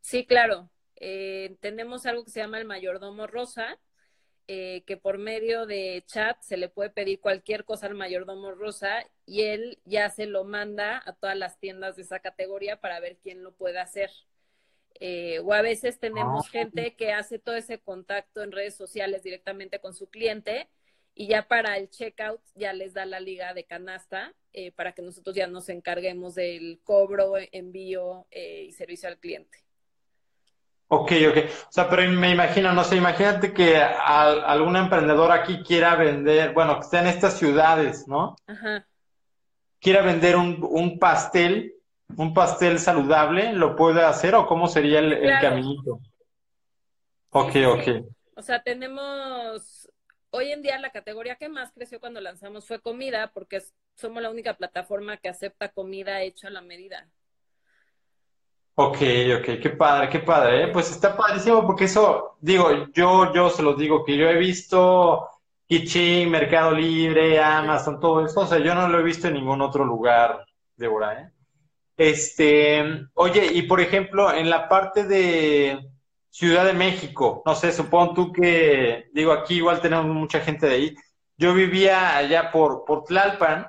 Sí, 0.01 0.25
claro. 0.27 0.71
Eh, 0.95 1.57
tenemos 1.59 2.07
algo 2.07 2.25
que 2.25 2.31
se 2.31 2.39
llama 2.39 2.61
el 2.61 2.67
mayordomo 2.67 3.27
rosa, 3.27 3.81
eh, 4.47 4.85
que 4.87 4.97
por 4.97 5.19
medio 5.19 5.67
de 5.67 6.05
chat 6.07 6.41
se 6.41 6.57
le 6.57 6.69
puede 6.69 6.91
pedir 6.91 7.19
cualquier 7.19 7.65
cosa 7.65 7.89
al 7.89 7.97
mayordomo 7.97 8.53
rosa 8.53 9.05
y 9.27 9.43
él 9.43 9.81
ya 9.87 10.09
se 10.09 10.27
lo 10.27 10.45
manda 10.45 11.03
a 11.05 11.15
todas 11.15 11.37
las 11.37 11.59
tiendas 11.59 11.97
de 11.97 12.03
esa 12.03 12.21
categoría 12.21 12.81
para 12.81 13.01
ver 13.01 13.19
quién 13.25 13.43
lo 13.43 13.51
puede 13.51 13.81
hacer. 13.81 14.13
Eh, 15.01 15.41
o 15.41 15.53
a 15.53 15.63
veces 15.63 15.99
tenemos 15.99 16.47
ah. 16.47 16.51
gente 16.51 16.95
que 16.97 17.13
hace 17.13 17.39
todo 17.39 17.55
ese 17.55 17.79
contacto 17.79 18.43
en 18.43 18.53
redes 18.53 18.75
sociales 18.75 19.23
directamente 19.23 19.81
con 19.81 19.95
su 19.95 20.09
cliente 20.09 20.69
y 21.15 21.29
ya 21.29 21.49
para 21.49 21.77
el 21.77 21.91
checkout 21.91 22.41
ya 22.55 22.73
les 22.73 22.95
da 22.95 23.07
la 23.07 23.21
liga 23.21 23.55
de 23.55 23.65
canasta 23.65 24.35
eh, 24.53 24.73
para 24.73 24.93
que 24.93 25.03
nosotros 25.03 25.35
ya 25.35 25.47
nos 25.47 25.69
encarguemos 25.69 26.35
del 26.35 26.81
cobro, 26.85 27.35
envío 27.53 28.27
y 28.31 28.73
servicio 28.73 29.09
al 29.09 29.19
cliente. 29.19 29.59
Ok, 30.91 31.13
ok. 31.29 31.37
O 31.69 31.73
sea, 31.73 31.89
pero 31.89 32.11
me 32.11 32.31
imagino, 32.31 32.73
no 32.73 32.83
sé, 32.83 32.97
imagínate 32.97 33.53
que 33.53 33.77
algún 33.77 34.75
emprendedor 34.75 35.31
aquí 35.31 35.63
quiera 35.63 35.95
vender, 35.97 36.55
bueno, 36.55 36.77
que 36.77 36.85
esté 36.85 36.99
en 36.99 37.09
estas 37.09 37.39
ciudades, 37.39 38.09
¿no? 38.09 38.37
Ajá. 38.47 38.87
Quiera 39.81 40.01
vender 40.03 40.37
un, 40.37 40.99
pastel, 40.99 41.75
un 42.17 42.35
pastel 42.35 42.79
saludable, 42.79 43.53
¿lo 43.53 43.77
puede 43.77 44.03
hacer 44.03 44.35
o 44.35 44.47
cómo 44.47 44.69
sería 44.69 45.01
el, 45.01 45.41
caminito? 45.41 46.01
Ok, 47.31 47.57
ok. 47.67 48.07
O 48.37 48.43
sea, 48.43 48.63
tenemos, 48.63 49.89
hoy 50.31 50.53
en 50.53 50.63
día 50.63 50.79
la 50.79 50.91
categoría 50.91 51.37
que 51.37 51.49
más 51.49 51.73
creció 51.73 52.01
cuando 52.01 52.21
lanzamos 52.21 52.67
fue 52.67 52.81
comida, 52.81 53.31
porque 53.33 53.63
somos 53.95 54.23
la 54.23 54.31
única 54.31 54.55
plataforma 54.55 55.17
que 55.19 55.29
acepta 55.29 55.69
comida 55.69 56.23
hecha 56.23 56.49
a 56.49 56.53
la 56.53 56.63
medida. 56.63 57.09
Ok, 58.81 58.99
ok, 59.39 59.61
qué 59.61 59.71
padre, 59.71 60.09
qué 60.09 60.21
padre, 60.21 60.65
¿eh? 60.65 60.69
Pues 60.69 60.91
está 60.91 61.17
padrísimo 61.17 61.67
porque 61.67 61.85
eso, 61.85 62.37
digo, 62.41 62.87
yo, 62.93 63.35
yo 63.35 63.51
se 63.51 63.63
los 63.63 63.77
digo 63.77 64.05
que 64.05 64.17
yo 64.17 64.29
he 64.29 64.37
visto 64.37 65.29
Kitchen, 65.67 66.31
Mercado 66.31 66.71
Libre, 66.71 67.43
Amazon, 67.43 67.99
todo 67.99 68.25
eso, 68.25 68.43
o 68.43 68.47
sea, 68.47 68.59
yo 68.59 68.77
no 68.77 68.89
lo 68.89 69.01
he 69.01 69.03
visto 69.03 69.27
en 69.27 69.35
ningún 69.35 69.61
otro 69.63 69.85
lugar, 69.85 70.47
Débora, 70.77 71.21
¿eh? 71.21 71.33
Este, 71.99 73.09
oye, 73.15 73.51
y 73.53 73.63
por 73.63 73.81
ejemplo, 73.81 74.33
en 74.33 74.49
la 74.49 74.69
parte 74.69 75.03
de 75.03 75.81
Ciudad 76.31 76.65
de 76.65 76.73
México, 76.73 77.43
no 77.45 77.57
sé, 77.57 77.73
supongo 77.73 78.15
tú 78.15 78.33
que, 78.33 79.11
digo, 79.13 79.33
aquí 79.33 79.57
igual 79.57 79.81
tenemos 79.81 80.07
mucha 80.07 80.39
gente 80.39 80.69
de 80.69 80.75
ahí. 80.75 80.97
Yo 81.37 81.55
vivía 81.55 82.17
allá 82.17 82.53
por, 82.53 82.85
por 82.85 83.03
Tlalpan, 83.03 83.67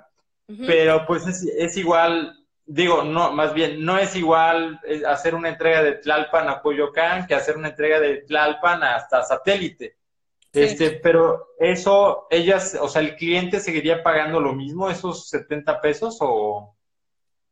pero 0.68 1.08
pues 1.08 1.26
es, 1.26 1.44
es 1.58 1.76
igual, 1.78 2.46
digo, 2.68 3.04
no, 3.04 3.32
más 3.34 3.56
bien, 3.56 3.84
no 3.84 3.98
es 3.98 4.16
igual 4.16 4.80
eh, 4.86 5.02
hacer 5.08 5.34
una 5.34 5.50
entrega 5.50 5.82
de 5.82 5.94
Tlalpan 5.94 6.50
a 6.50 6.62
Coyoacán 6.62 7.26
que 7.26 7.34
hacer 7.34 7.58
una 7.58 7.70
entrega 7.70 8.00
de 8.00 8.18
Tlalpan 8.28 8.84
hasta 8.84 9.24
satélite. 9.24 9.98
Este, 10.54 10.92
pero 10.92 11.48
eso, 11.60 12.28
ellas, 12.30 12.78
o 12.80 12.88
sea, 12.88 13.02
el 13.02 13.16
cliente 13.16 13.60
seguiría 13.60 14.04
pagando 14.04 14.40
lo 14.40 14.54
mismo, 14.54 14.88
esos 14.88 15.30
70 15.30 15.82
pesos 15.82 16.18
o... 16.22 16.76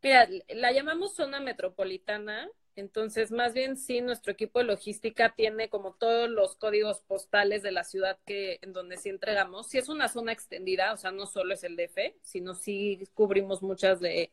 Mira, 0.07 0.29
la 0.47 0.71
llamamos 0.71 1.15
zona 1.15 1.41
metropolitana, 1.41 2.49
entonces 2.77 3.29
más 3.29 3.53
bien 3.53 3.75
sí, 3.75 3.99
nuestro 3.99 4.31
equipo 4.31 4.59
de 4.59 4.65
logística 4.65 5.33
tiene 5.35 5.67
como 5.67 5.95
todos 5.95 6.29
los 6.29 6.55
códigos 6.55 7.01
postales 7.01 7.61
de 7.61 7.71
la 7.71 7.83
ciudad 7.83 8.17
que 8.25 8.59
en 8.61 8.71
donde 8.71 8.95
sí 8.95 9.09
entregamos. 9.09 9.67
Si 9.67 9.77
es 9.77 9.89
una 9.89 10.07
zona 10.07 10.31
extendida, 10.31 10.93
o 10.93 10.97
sea, 10.97 11.11
no 11.11 11.25
solo 11.25 11.53
es 11.53 11.65
el 11.65 11.75
DF, 11.75 12.15
sino 12.21 12.53
sí 12.55 13.05
cubrimos 13.15 13.61
muchas 13.61 13.99
de 13.99 14.31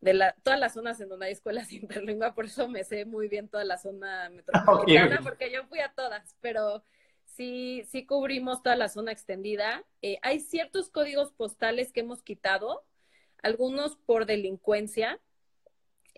de 0.00 0.14
la, 0.14 0.32
todas 0.42 0.58
las 0.58 0.74
zonas 0.74 1.00
en 1.00 1.08
donde 1.08 1.26
hay 1.26 1.32
escuelas 1.32 1.72
interlingua, 1.72 2.34
por 2.34 2.46
eso 2.46 2.66
me 2.66 2.82
sé 2.82 3.04
muy 3.04 3.28
bien 3.28 3.48
toda 3.48 3.64
la 3.64 3.78
zona 3.78 4.30
metropolitana, 4.30 5.20
porque 5.22 5.52
yo 5.52 5.64
fui 5.66 5.78
a 5.78 5.92
todas, 5.92 6.34
pero 6.40 6.82
sí, 7.24 7.84
sí 7.88 8.04
cubrimos 8.04 8.64
toda 8.64 8.74
la 8.74 8.88
zona 8.88 9.12
extendida. 9.12 9.84
Eh, 10.02 10.18
hay 10.22 10.40
ciertos 10.40 10.90
códigos 10.90 11.30
postales 11.30 11.92
que 11.92 12.00
hemos 12.00 12.20
quitado, 12.22 12.84
algunos 13.42 13.96
por 13.96 14.26
delincuencia, 14.26 15.20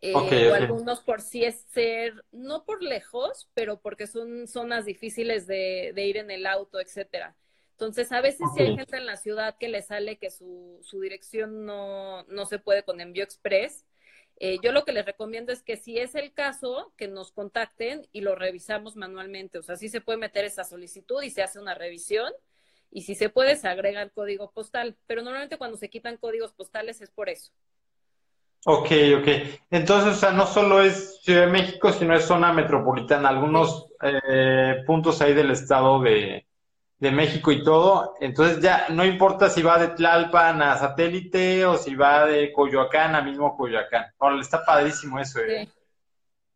eh, 0.02 0.14
o 0.14 0.54
algunos 0.54 1.00
por 1.00 1.20
sí 1.20 1.44
es 1.44 1.66
ser, 1.72 2.24
no 2.32 2.64
por 2.64 2.82
lejos, 2.82 3.50
pero 3.52 3.80
porque 3.80 4.06
son 4.06 4.48
zonas 4.48 4.86
difíciles 4.86 5.46
de, 5.46 5.92
de 5.94 6.06
ir 6.06 6.16
en 6.16 6.30
el 6.30 6.46
auto, 6.46 6.80
etcétera. 6.80 7.36
Entonces, 7.72 8.12
a 8.12 8.20
veces 8.20 8.46
si 8.54 8.62
hay 8.62 8.76
gente 8.76 8.98
en 8.98 9.06
la 9.06 9.16
ciudad 9.16 9.56
que 9.58 9.68
le 9.68 9.80
sale 9.80 10.18
que 10.18 10.30
su, 10.30 10.78
su 10.82 11.00
dirección 11.00 11.64
no, 11.64 12.24
no, 12.24 12.44
se 12.44 12.58
puede 12.58 12.82
con 12.82 13.00
envío 13.00 13.24
express, 13.24 13.86
eh, 14.36 14.58
yo 14.62 14.72
lo 14.72 14.84
que 14.84 14.92
les 14.92 15.06
recomiendo 15.06 15.50
es 15.50 15.62
que 15.62 15.78
si 15.78 15.98
es 15.98 16.14
el 16.14 16.34
caso, 16.34 16.92
que 16.98 17.08
nos 17.08 17.32
contacten 17.32 18.06
y 18.12 18.20
lo 18.20 18.34
revisamos 18.34 18.96
manualmente. 18.96 19.58
O 19.58 19.62
sea, 19.62 19.76
sí 19.76 19.88
se 19.88 20.02
puede 20.02 20.18
meter 20.18 20.44
esa 20.44 20.64
solicitud 20.64 21.22
y 21.22 21.30
se 21.30 21.42
hace 21.42 21.58
una 21.58 21.74
revisión. 21.74 22.30
Y 22.90 23.02
si 23.02 23.14
se 23.14 23.28
puede, 23.28 23.56
se 23.56 23.68
agrega 23.68 24.02
el 24.02 24.10
código 24.10 24.50
postal. 24.50 24.96
Pero 25.06 25.22
normalmente 25.22 25.58
cuando 25.58 25.76
se 25.76 25.90
quitan 25.90 26.16
códigos 26.16 26.52
postales 26.52 27.00
es 27.00 27.10
por 27.10 27.28
eso. 27.28 27.52
Ok, 28.66 28.90
ok. 29.18 29.28
Entonces, 29.70 30.16
o 30.16 30.18
sea, 30.18 30.32
no 30.32 30.46
solo 30.46 30.82
es 30.82 31.20
Ciudad 31.22 31.46
de 31.46 31.52
México, 31.52 31.92
sino 31.92 32.14
es 32.14 32.24
zona 32.24 32.52
metropolitana. 32.52 33.28
Algunos 33.28 33.86
eh, 34.02 34.82
puntos 34.86 35.20
ahí 35.22 35.32
del 35.32 35.50
estado 35.50 36.00
de, 36.00 36.46
de 37.00 37.10
México 37.10 37.50
y 37.50 37.64
todo, 37.64 38.14
entonces 38.20 38.60
ya 38.60 38.88
no 38.90 39.06
importa 39.06 39.48
si 39.48 39.62
va 39.62 39.78
de 39.78 39.88
Tlalpan 39.88 40.60
a 40.60 40.76
satélite 40.76 41.64
o 41.64 41.78
si 41.78 41.94
va 41.94 42.26
de 42.26 42.52
Coyoacán 42.52 43.14
a 43.14 43.22
mismo 43.22 43.56
Coyoacán. 43.56 44.04
Ahora, 44.18 44.38
está 44.40 44.62
padrísimo 44.62 45.18
eso. 45.18 45.40
¿eh? 45.40 45.66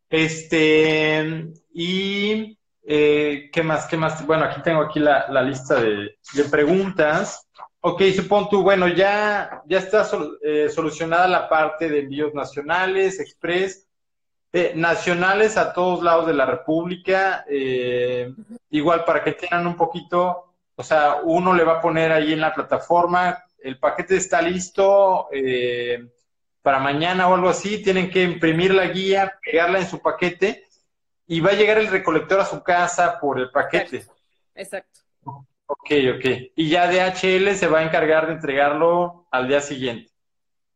Este, 0.07 1.51
y 1.73 2.59
eh, 2.87 3.49
¿qué 3.51 3.63
más? 3.63 3.87
¿Qué 3.87 3.97
más? 3.97 4.25
Bueno, 4.25 4.45
aquí 4.45 4.61
tengo 4.61 4.81
aquí 4.81 4.99
la, 4.99 5.41
lista 5.41 5.81
de, 5.81 6.17
preguntas. 6.49 7.47
Ok, 7.81 8.01
supongo 8.15 8.49
tú, 8.49 8.63
bueno, 8.63 8.87
ya, 8.87 9.61
ya 9.65 9.77
está 9.77 10.07
eh, 10.41 10.69
solucionada 10.69 11.27
la 11.27 11.47
parte 11.49 11.89
de 11.89 11.99
envíos 11.99 12.33
nacionales, 12.33 13.19
express. 13.19 13.85
Eh, 14.57 14.71
nacionales 14.73 15.57
a 15.57 15.73
todos 15.73 16.01
lados 16.01 16.27
de 16.27 16.33
la 16.33 16.45
República, 16.45 17.43
eh, 17.49 18.33
igual 18.69 19.03
para 19.03 19.21
que 19.21 19.33
tengan 19.33 19.67
un 19.67 19.75
poquito, 19.75 20.53
o 20.73 20.81
sea, 20.81 21.17
uno 21.23 21.53
le 21.53 21.65
va 21.65 21.73
a 21.73 21.81
poner 21.81 22.13
ahí 22.13 22.31
en 22.31 22.39
la 22.39 22.53
plataforma, 22.53 23.43
el 23.59 23.77
paquete 23.79 24.15
está 24.15 24.41
listo 24.41 25.27
eh, 25.33 26.07
para 26.61 26.79
mañana 26.79 27.27
o 27.27 27.35
algo 27.35 27.49
así, 27.49 27.83
tienen 27.83 28.09
que 28.09 28.23
imprimir 28.23 28.73
la 28.73 28.87
guía, 28.87 29.37
pegarla 29.43 29.79
en 29.79 29.87
su 29.87 30.01
paquete 30.01 30.64
y 31.27 31.39
va 31.39 31.51
a 31.51 31.55
llegar 31.55 31.77
el 31.77 31.87
recolector 31.87 32.39
a 32.39 32.45
su 32.45 32.63
casa 32.63 33.19
por 33.19 33.39
el 33.39 33.49
paquete. 33.51 34.05
Exacto. 34.53 35.01
Ok, 35.67 35.91
ok. 36.15 36.25
Y 36.55 36.69
ya 36.69 36.87
DHL 36.87 37.55
se 37.55 37.67
va 37.67 37.79
a 37.79 37.83
encargar 37.83 38.27
de 38.27 38.33
entregarlo 38.33 39.27
al 39.31 39.47
día 39.47 39.61
siguiente. 39.61 40.11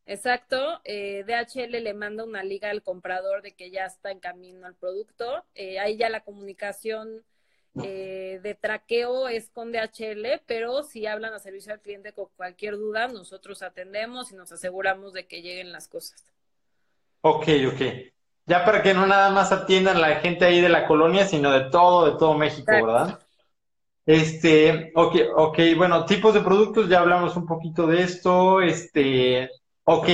Exacto, 0.05 0.81
eh, 0.85 1.23
DHL 1.27 1.83
le 1.83 1.93
manda 1.93 2.23
una 2.23 2.43
liga 2.43 2.71
al 2.71 2.81
comprador 2.81 3.43
de 3.43 3.51
que 3.51 3.69
ya 3.69 3.85
está 3.85 4.09
en 4.09 4.19
camino 4.19 4.65
al 4.65 4.73
producto. 4.73 5.45
Eh, 5.53 5.77
ahí 5.77 5.97
ya 5.97 6.09
la 6.09 6.21
comunicación 6.21 7.23
eh, 7.83 8.39
de 8.41 8.55
traqueo 8.55 9.27
es 9.27 9.51
con 9.51 9.71
DHL, 9.71 10.41
pero 10.47 10.81
si 10.81 11.05
hablan 11.05 11.35
a 11.35 11.39
servicio 11.39 11.73
al 11.73 11.81
cliente 11.81 12.11
con 12.13 12.25
cualquier 12.35 12.77
duda, 12.77 13.07
nosotros 13.07 13.61
atendemos 13.61 14.31
y 14.31 14.35
nos 14.35 14.51
aseguramos 14.51 15.13
de 15.13 15.27
que 15.27 15.43
lleguen 15.43 15.71
las 15.71 15.87
cosas. 15.87 16.25
Ok, 17.21 17.47
ok. 17.71 17.81
Ya 18.49 18.65
para 18.65 18.81
que 18.81 18.93
no 18.93 19.07
nada 19.07 19.29
más 19.29 19.53
atiendan 19.53 20.01
la 20.01 20.15
gente 20.15 20.43
ahí 20.43 20.59
de 20.59 20.67
la 20.67 20.85
colonia, 20.85 21.25
sino 21.25 21.51
de 21.51 21.69
todo, 21.69 22.11
de 22.11 22.17
todo 22.17 22.33
México, 22.33 22.69
¿verdad? 22.69 23.19
Este, 24.05 24.91
ok, 24.95 25.15
ok, 25.35 25.59
bueno, 25.77 26.05
tipos 26.05 26.33
de 26.33 26.41
productos, 26.41 26.89
ya 26.89 26.99
hablamos 26.99 27.37
un 27.37 27.45
poquito 27.45 27.87
de 27.87 28.01
esto, 28.01 28.59
este, 28.59 29.49
Ok, 29.91 30.07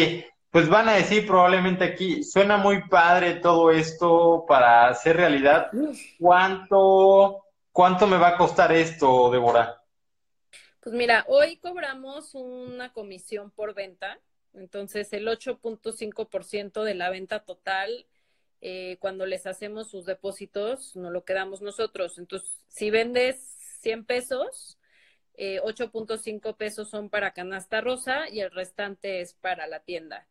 pues 0.52 0.70
van 0.70 0.88
a 0.88 0.94
decir 0.94 1.28
probablemente 1.28 1.84
aquí, 1.84 2.24
suena 2.24 2.56
muy 2.56 2.88
padre 2.88 3.42
todo 3.42 3.72
esto 3.72 4.46
para 4.48 4.88
hacer 4.88 5.18
realidad. 5.18 5.70
¿Cuánto, 6.18 7.44
¿cuánto 7.74 8.08
me 8.08 8.16
va 8.16 8.30
a 8.30 8.38
costar 8.38 8.72
esto, 8.72 9.30
Débora? 9.32 9.84
Pues 10.80 10.96
mira, 10.96 11.26
hoy 11.28 11.58
cobramos 11.58 12.36
una 12.36 12.94
comisión 12.94 13.52
por 13.52 13.74
venta, 13.74 14.18
entonces 14.54 15.12
el 15.12 15.28
8.5% 15.28 16.84
de 16.84 16.96
la 16.96 17.10
venta 17.10 17.42
total, 17.42 18.06
eh, 18.68 18.98
cuando 19.00 19.28
les 19.28 19.46
hacemos 19.46 19.92
sus 19.92 20.06
depósitos, 20.06 20.96
no 20.96 21.12
lo 21.12 21.24
quedamos 21.24 21.62
nosotros. 21.62 22.18
Entonces, 22.18 22.50
si 22.68 22.90
vendes 22.90 23.36
100 23.82 24.06
pesos, 24.06 24.80
8.5 25.38 26.50
eh, 26.50 26.54
pesos 26.58 26.90
son 26.90 27.12
para 27.12 27.32
canasta 27.32 27.80
rosa 27.80 28.28
y 28.28 28.40
el 28.40 28.50
restante 28.50 29.22
es 29.22 29.36
para 29.36 29.68
la 29.68 29.82
tienda. 29.82 30.28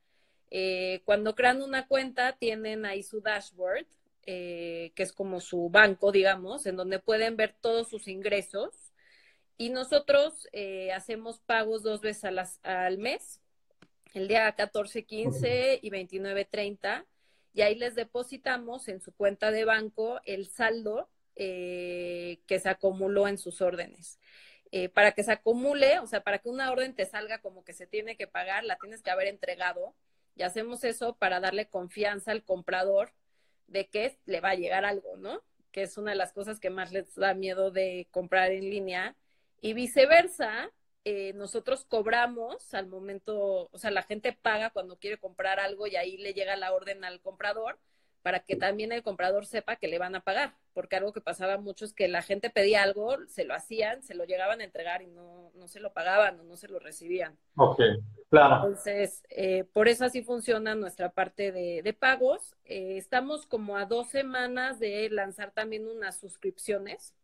Eh, 0.50 1.02
cuando 1.04 1.36
crean 1.36 1.62
una 1.62 1.86
cuenta, 1.86 2.32
tienen 2.32 2.84
ahí 2.86 3.04
su 3.04 3.20
dashboard, 3.20 3.86
eh, 4.26 4.90
que 4.96 5.04
es 5.04 5.12
como 5.12 5.38
su 5.38 5.70
banco, 5.70 6.10
digamos, 6.10 6.66
en 6.66 6.74
donde 6.74 6.98
pueden 6.98 7.36
ver 7.36 7.54
todos 7.60 7.88
sus 7.88 8.08
ingresos. 8.08 8.74
Y 9.56 9.70
nosotros 9.70 10.48
hacemos 10.92 11.38
pagos 11.38 11.84
dos 11.84 12.00
veces 12.00 12.24
al 12.64 12.98
mes, 12.98 13.40
el 14.12 14.26
día 14.26 14.50
14, 14.50 15.04
15 15.04 15.78
y 15.80 15.90
29, 15.90 16.46
30. 16.46 17.06
Y 17.54 17.62
ahí 17.62 17.76
les 17.76 17.94
depositamos 17.94 18.88
en 18.88 19.00
su 19.00 19.12
cuenta 19.14 19.50
de 19.50 19.64
banco 19.64 20.20
el 20.24 20.46
saldo 20.48 21.08
que 21.36 22.38
se 22.48 22.68
acumuló 22.68 23.26
en 23.26 23.38
sus 23.38 23.60
órdenes. 23.60 24.20
Eh, 24.76 24.88
para 24.88 25.12
que 25.12 25.22
se 25.22 25.30
acumule, 25.30 26.00
o 26.00 26.08
sea, 26.08 26.24
para 26.24 26.40
que 26.40 26.48
una 26.48 26.72
orden 26.72 26.96
te 26.96 27.06
salga 27.06 27.38
como 27.38 27.62
que 27.62 27.72
se 27.72 27.86
tiene 27.86 28.16
que 28.16 28.26
pagar, 28.26 28.64
la 28.64 28.76
tienes 28.76 29.02
que 29.02 29.10
haber 29.12 29.28
entregado. 29.28 29.94
Y 30.34 30.42
hacemos 30.42 30.82
eso 30.82 31.14
para 31.14 31.38
darle 31.38 31.68
confianza 31.68 32.32
al 32.32 32.42
comprador 32.42 33.12
de 33.68 33.86
que 33.88 34.18
le 34.26 34.40
va 34.40 34.50
a 34.50 34.54
llegar 34.56 34.84
algo, 34.84 35.16
¿no? 35.16 35.42
Que 35.70 35.82
es 35.82 35.96
una 35.96 36.10
de 36.10 36.16
las 36.16 36.32
cosas 36.32 36.58
que 36.58 36.70
más 36.70 36.90
les 36.90 37.14
da 37.14 37.34
miedo 37.34 37.70
de 37.70 38.08
comprar 38.10 38.50
en 38.50 38.68
línea. 38.68 39.14
Y 39.60 39.74
viceversa, 39.74 40.72
eh, 41.04 41.32
nosotros 41.34 41.84
cobramos 41.84 42.72
al 42.74 42.86
momento, 42.86 43.68
o 43.70 43.78
sea, 43.78 43.90
la 43.90 44.02
gente 44.02 44.32
paga 44.32 44.70
cuando 44.70 44.96
quiere 44.96 45.18
comprar 45.18 45.60
algo 45.60 45.86
y 45.86 45.96
ahí 45.96 46.16
le 46.16 46.32
llega 46.32 46.56
la 46.56 46.72
orden 46.72 47.04
al 47.04 47.20
comprador 47.20 47.78
para 48.24 48.40
que 48.40 48.56
también 48.56 48.90
el 48.90 49.02
comprador 49.02 49.44
sepa 49.44 49.76
que 49.76 49.86
le 49.86 49.98
van 49.98 50.14
a 50.14 50.20
pagar, 50.20 50.54
porque 50.72 50.96
algo 50.96 51.12
que 51.12 51.20
pasaba 51.20 51.58
mucho 51.58 51.84
es 51.84 51.92
que 51.92 52.08
la 52.08 52.22
gente 52.22 52.48
pedía 52.48 52.82
algo, 52.82 53.18
se 53.28 53.44
lo 53.44 53.52
hacían, 53.52 54.02
se 54.02 54.14
lo 54.14 54.24
llegaban 54.24 54.62
a 54.62 54.64
entregar 54.64 55.02
y 55.02 55.08
no, 55.08 55.52
no 55.56 55.68
se 55.68 55.78
lo 55.78 55.92
pagaban 55.92 56.40
o 56.40 56.42
no 56.42 56.56
se 56.56 56.68
lo 56.68 56.78
recibían. 56.78 57.36
Ok, 57.54 57.80
claro. 58.30 58.66
Entonces, 58.66 59.22
eh, 59.28 59.64
por 59.74 59.88
eso 59.88 60.06
así 60.06 60.22
funciona 60.22 60.74
nuestra 60.74 61.10
parte 61.10 61.52
de, 61.52 61.92
pagos. 61.92 62.56
Eh, 62.64 62.96
estamos 62.96 63.44
como 63.44 63.76
a 63.76 63.84
dos 63.84 64.08
semanas 64.08 64.78
de 64.78 65.10
lanzar 65.10 65.50
también 65.50 65.86
unas 65.86 66.18
suscripciones. 66.18 67.14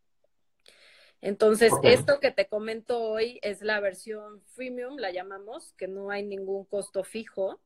Entonces, 1.23 1.73
esto 1.83 2.19
que 2.19 2.31
te 2.31 2.47
comento 2.47 3.03
hoy 3.03 3.39
es 3.43 3.61
la 3.61 3.79
versión 3.81 4.41
freemium, 4.55 4.97
la 4.97 5.11
llamamos, 5.11 5.75
que 5.75 5.87
no 5.87 6.11
hay 6.11 6.23
ningún 6.23 6.65
costo 6.65 7.05
fijo. 7.05 7.61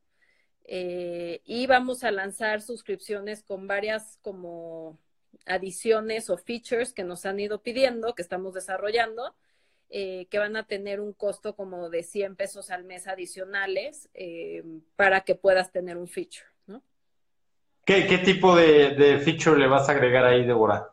Eh, 0.64 1.40
y 1.44 1.66
vamos 1.66 2.04
a 2.04 2.10
lanzar 2.10 2.62
suscripciones 2.62 3.42
con 3.42 3.66
varias 3.66 4.18
como 4.22 4.98
adiciones 5.46 6.30
o 6.30 6.38
features 6.38 6.92
que 6.92 7.04
nos 7.04 7.26
han 7.26 7.38
ido 7.38 7.62
pidiendo, 7.62 8.14
que 8.14 8.22
estamos 8.22 8.54
desarrollando, 8.54 9.34
eh, 9.90 10.26
que 10.30 10.38
van 10.38 10.56
a 10.56 10.66
tener 10.66 11.00
un 11.00 11.12
costo 11.12 11.54
como 11.54 11.90
de 11.90 12.02
100 12.02 12.34
pesos 12.34 12.70
al 12.70 12.84
mes 12.84 13.06
adicionales 13.06 14.08
eh, 14.14 14.64
para 14.96 15.20
que 15.20 15.34
puedas 15.34 15.70
tener 15.70 15.96
un 15.96 16.08
feature, 16.08 16.46
¿no? 16.66 16.82
¿Qué, 17.84 18.06
qué 18.06 18.18
tipo 18.18 18.56
de, 18.56 18.94
de, 18.94 19.18
feature 19.18 19.58
le 19.58 19.66
vas 19.66 19.88
a 19.88 19.92
agregar 19.92 20.24
ahí, 20.24 20.44
Débora? 20.46 20.90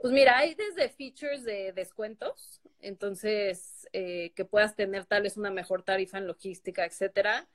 Pues 0.00 0.12
mira, 0.12 0.38
hay 0.38 0.54
desde 0.54 0.88
features 0.88 1.44
de 1.44 1.72
descuentos, 1.72 2.60
entonces 2.80 3.88
que 3.92 4.46
puedas 4.48 4.76
tener 4.76 5.06
tal 5.06 5.22
vez 5.22 5.36
una 5.36 5.50
mejor 5.50 5.82
tarifa 5.82 6.18
en 6.18 6.26
logística, 6.26 6.84
etcétera 6.84 7.48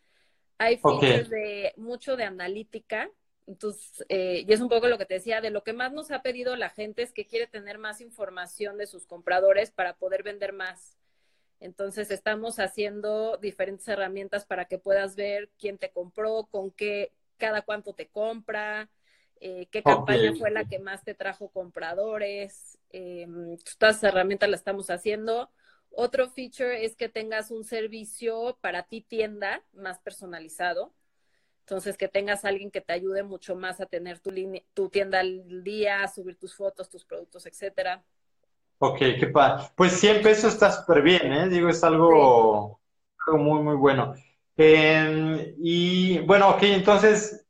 hay 0.58 0.78
features 0.78 1.30
de 1.30 1.74
mucho 1.78 2.16
de 2.16 2.24
analítica. 2.24 3.10
Entonces, 3.46 4.06
eh, 4.08 4.46
y 4.48 4.54
es 4.54 4.62
un 4.62 4.70
poco 4.70 4.88
lo 4.88 4.98
que 4.98 5.06
te 5.06 5.16
decía, 5.16 5.41
de 5.41 5.50
lo 5.50 5.64
que 5.64 5.74
más 5.74 5.91
nos 5.91 6.12
ha 6.12 6.22
pedido 6.22 6.56
la 6.56 6.70
gente 6.70 7.02
es 7.02 7.12
que 7.12 7.26
quiere 7.26 7.48
tener 7.48 7.78
más 7.78 8.00
información 8.00 8.78
de 8.78 8.88
sus 8.88 9.06
compradores 9.06 9.72
para 9.72 9.96
poder 9.96 10.24
vender 10.24 10.54
más. 10.54 10.98
Entonces, 11.60 12.12
estamos 12.12 12.60
haciendo 12.60 13.38
diferentes 13.38 13.88
herramientas 13.88 14.46
para 14.46 14.66
que 14.66 14.78
puedas 14.78 15.16
ver 15.16 15.50
quién 15.60 15.78
te 15.78 15.91
compró, 15.91 16.48
con 16.50 16.72
qué, 16.72 17.12
cada 17.38 17.62
cuánto 17.62 17.94
te 17.94 18.08
compra, 18.08 18.89
eh, 19.39 19.67
qué 19.71 19.84
campaña 19.84 20.34
fue 20.38 20.51
la 20.51 20.65
que 20.65 20.79
más 20.79 21.03
te 21.03 21.13
trajo 21.13 21.49
compradores. 21.49 22.77
Eh, 22.91 23.27
todas 23.77 23.97
esas 23.97 24.11
herramientas 24.11 24.49
las 24.49 24.61
estamos 24.61 24.89
haciendo. 24.89 25.51
Otro 25.91 26.29
feature 26.29 26.86
es 26.86 26.95
que 26.95 27.09
tengas 27.09 27.51
un 27.51 27.63
servicio 27.63 28.57
para 28.61 28.84
ti 28.84 29.01
tienda 29.01 29.63
más 29.73 29.99
personalizado. 29.99 30.93
Entonces, 31.61 31.97
que 31.97 32.09
tengas 32.09 32.43
alguien 32.43 32.71
que 32.71 32.81
te 32.81 32.93
ayude 32.93 33.23
mucho 33.23 33.55
más 33.55 33.79
a 33.79 33.86
tener 33.86 34.19
tu, 34.19 34.31
tu 34.73 34.89
tienda 34.89 35.21
al 35.21 35.63
día, 35.63 36.05
subir 36.07 36.36
tus 36.36 36.55
fotos, 36.55 36.89
tus 36.89 37.05
productos, 37.05 37.45
etcétera. 37.45 38.03
Ok, 38.79 38.97
qué 38.97 39.27
padre. 39.27 39.63
Pues 39.75 39.93
100 39.93 40.21
pesos 40.21 40.53
está 40.53 40.71
súper 40.71 41.01
bien, 41.01 41.31
¿eh? 41.31 41.47
Digo, 41.47 41.69
es 41.69 41.81
algo, 41.86 42.81
muy, 43.27 43.61
muy 43.61 43.75
bueno. 43.75 44.13
Em, 44.57 45.55
y 45.57 46.19
bueno, 46.19 46.49
ok, 46.49 46.63
entonces, 46.63 47.43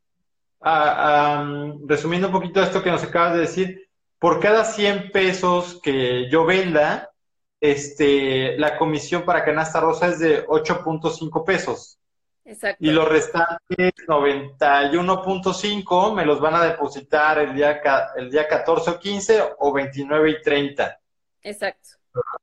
resumiendo 1.86 2.28
un 2.28 2.34
poquito 2.34 2.62
esto 2.62 2.82
que 2.82 2.92
nos 2.92 3.04
acabas 3.04 3.34
de 3.34 3.42
decir, 3.42 3.90
por 4.20 4.40
cada 4.40 4.64
100 4.64 5.12
pesos 5.12 5.80
que 5.84 6.30
yo 6.30 6.46
venda, 6.46 7.12
este, 7.60 8.58
la 8.58 8.78
comisión 8.78 9.24
para 9.24 9.44
canasta 9.44 9.80
rosa 9.80 10.08
es 10.08 10.20
de 10.20 10.46
8.5 10.48 11.46
pesos. 11.46 12.00
Exacto. 12.46 12.86
Y 12.86 12.92
los 12.92 13.08
restantes 13.08 13.94
91.5 14.08 16.14
me 16.14 16.26
los 16.26 16.42
van 16.42 16.56
a 16.56 16.66
depositar 16.66 17.40
el 17.40 17.56
día, 17.56 17.82
el 18.18 18.30
día 18.30 18.48
14 18.48 18.92
o 18.92 19.00
15 19.00 19.44
o 19.60 19.72
29 19.72 20.30
y 20.30 20.42
30. 20.42 21.00
Exacto. 21.42 21.90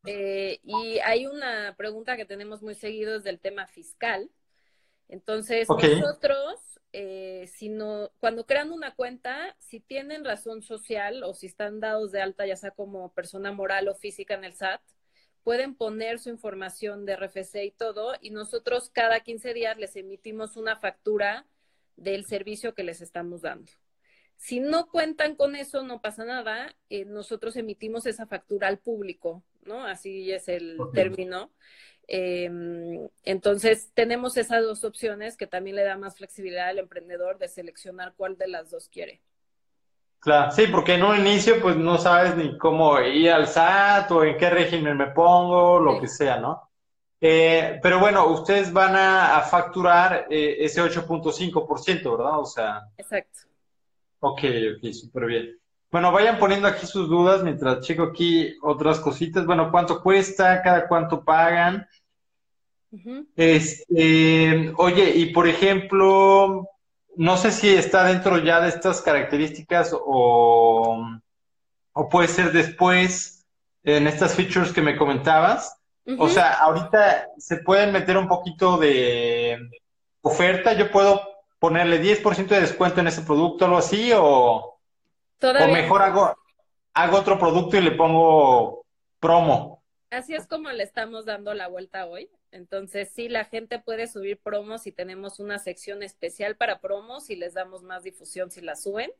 Eh, 0.05 0.59
y 0.63 0.99
hay 1.01 1.27
una 1.27 1.75
pregunta 1.77 2.17
que 2.17 2.25
tenemos 2.25 2.63
muy 2.63 2.75
seguido 2.75 3.17
es 3.17 3.25
del 3.25 3.41
tema 3.41 3.67
fiscal. 3.67 4.31
Entonces, 5.09 5.69
nosotros, 5.69 6.80
eh, 6.93 7.49
si 7.53 7.69
no, 7.69 8.11
cuando 8.19 8.47
crean 8.47 8.73
una 8.73 8.95
cuenta, 8.95 9.57
si 9.59 9.81
tienen 9.81 10.25
razón 10.25 10.63
social 10.63 11.23
o 11.23 11.35
si 11.35 11.47
están 11.47 11.81
dados 11.81 12.13
de 12.13 12.21
alta, 12.21 12.47
ya 12.47 12.57
sea 12.57 12.73
como 12.73 13.13
persona 13.13 13.53
moral 13.53 13.89
o 13.89 13.95
física 13.95 14.35
en 14.35 14.45
el 14.45 14.55
SAT, 14.55 14.81
pueden 15.45 15.75
poner 15.75 16.19
su 16.19 16.29
información 16.29 17.07
de 17.07 17.17
RFC 17.17 17.65
y 17.65 17.71
todo, 17.71 18.15
y 18.21 18.31
nosotros 18.31 18.91
cada 18.91 19.21
15 19.21 19.55
días 19.55 19.79
les 19.79 19.97
emitimos 19.97 20.57
una 20.57 20.77
factura 20.77 21.47
del 21.97 22.25
servicio 22.25 22.75
que 22.75 22.85
les 22.85 23.01
estamos 23.01 23.43
dando. 23.43 23.71
Si 24.37 24.59
no 24.59 24.89
cuentan 24.89 25.37
con 25.37 25.55
eso, 25.55 25.83
no 25.83 26.01
pasa 26.01 26.25
nada. 26.25 26.75
Eh, 26.89 27.05
nosotros 27.05 27.57
emitimos 27.57 28.07
esa 28.07 28.27
factura 28.27 28.69
al 28.69 28.79
público, 28.79 29.45
¿no? 29.67 29.85
Así 29.85 30.33
es 30.33 30.49
el 30.49 30.79
término. 30.95 31.53
Em, 32.13 33.09
entonces, 33.23 33.93
tenemos 33.95 34.37
esas 34.37 34.65
dos 34.65 34.83
opciones 34.83 35.37
que 35.37 35.47
también 35.47 35.77
le 35.77 35.85
da 35.85 35.97
más 35.97 36.17
flexibilidad 36.17 36.69
al 36.69 36.81
emprendedor 36.81 37.39
de 37.39 37.47
seleccionar 37.47 38.15
cuál 38.17 38.37
de 38.37 38.49
las 38.49 38.69
dos 38.69 38.89
quiere. 38.89 39.21
Claro, 40.19 40.51
sí, 40.51 40.67
porque 40.67 40.95
en 40.95 41.05
un 41.05 41.17
inicio 41.17 41.61
pues 41.63 41.77
no 41.77 41.99
sabes 41.99 42.35
ni 42.37 42.59
cómo 42.59 43.01
ir 43.01 43.31
al 43.31 43.47
SAT 43.47 44.11
o 44.11 44.25
en 44.25 44.37
qué 44.37 44.51
régimen 44.51 44.97
me 44.97 45.07
pongo, 45.07 45.79
lo 45.79 46.01
que 46.01 46.09
sea, 46.09 46.39
¿no? 46.39 46.69
Eh, 47.21 47.79
pero 47.81 48.01
bueno, 48.01 48.27
ustedes 48.27 48.73
van 48.73 48.97
a, 48.97 49.41
facturar 49.43 50.27
eh, 50.29 50.57
ese 50.59 50.83
8.5%, 50.83 52.19
¿verdad? 52.19 52.41
O 52.41 52.45
sea. 52.45 52.83
Exacto. 52.99 53.39
Ok, 54.19 54.43
ok, 54.77 54.93
súper 54.93 55.27
bien. 55.27 55.61
Bueno, 55.93 56.11
vayan 56.11 56.39
poniendo 56.39 56.67
aquí 56.67 56.87
sus 56.87 57.09
dudas 57.09 57.45
mientras 57.45 57.81
checo 57.87 58.03
aquí 58.03 58.57
otras 58.63 58.99
cositas. 58.99 59.47
Bueno, 59.47 59.71
¿cuánto 59.71 60.03
cuesta? 60.03 60.61
¿Cada 60.63 60.89
cuánto 60.89 61.25
pagan? 61.25 61.87
Este, 63.37 64.73
oye, 64.77 65.11
y 65.17 65.27
por 65.33 65.49
ejemplo, 65.49 66.69
no 67.17 67.37
sé 67.37 67.53
si 67.53 67.69
está 67.69 68.05
dentro 68.05 68.39
ya 68.39 68.61
de 68.61 68.69
estas 68.69 69.01
características 69.03 69.95
o, 69.95 71.01
o 71.93 72.09
puede 72.09 72.29
ser 72.29 72.53
después 72.53 73.47
en 73.85 74.07
estas 74.07 74.35
features 74.35 74.73
que 74.73 74.83
me 74.83 74.97
comentabas. 74.97 75.77
O 76.19 76.29
sea, 76.29 76.55
ahorita 76.55 77.29
se 77.39 77.59
pueden 77.59 77.93
meter 77.93 78.17
un 78.17 78.27
poquito 78.27 78.77
de 78.79 79.59
oferta. 80.23 80.73
Yo 80.73 80.91
puedo 80.91 81.23
ponerle 81.59 82.01
10% 82.01 82.55
de 82.55 82.63
descuento 82.63 83.01
en 83.01 83.07
ese 83.07 83.23
producto, 83.23 83.65
algo 83.65 83.79
así, 83.79 84.11
o, 84.15 84.21
o 84.21 85.69
mejor 85.69 86.03
hago, 86.03 86.35
hago 86.95 87.17
otro 87.19 87.39
producto 87.39 87.77
y 87.77 87.83
le 87.83 87.93
pongo 87.93 88.85
promo. 89.21 89.83
Así 90.11 90.35
es 90.35 90.47
como 90.47 90.71
le 90.71 90.83
estamos 90.83 91.25
dando 91.25 91.55
la 91.55 91.69
vuelta 91.69 92.07
hoy. 92.07 92.29
Entonces, 92.53 93.11
sí, 93.15 93.29
la 93.29 93.45
gente 93.45 93.79
puede 93.79 94.07
subir 94.07 94.39
promos 94.39 94.87
y 94.87 94.93
tenemos 94.93 95.39
una 95.39 95.59
sección 95.59 96.03
especial 96.03 96.57
para 96.57 96.81
promos 96.81 97.31
y 97.31 97.37
les 97.37 97.55
damos 97.55 97.83
más 97.83 98.03
difusión 98.03 98.51
si 98.51 98.61
la 98.61 98.77
suben. 98.77 99.11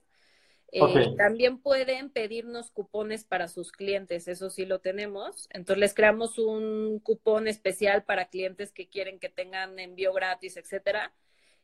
Eh, 0.73 1.17
también 1.17 1.59
pueden 1.59 2.11
pedirnos 2.11 2.71
cupones 2.71 3.25
para 3.25 3.49
sus 3.49 3.73
clientes, 3.73 4.29
eso 4.29 4.51
sí 4.51 4.65
lo 4.65 4.81
tenemos. 4.81 5.49
Entonces 5.51 5.81
les 5.81 5.95
creamos 5.95 6.39
un 6.39 7.01
cupón 7.01 7.49
especial 7.49 8.05
para 8.05 8.29
clientes 8.29 8.71
que 8.73 8.89
quieren 8.89 9.19
que 9.19 9.29
tengan 9.29 9.79
envío 9.79 10.13
gratis, 10.13 10.57
etcétera. 10.57 11.13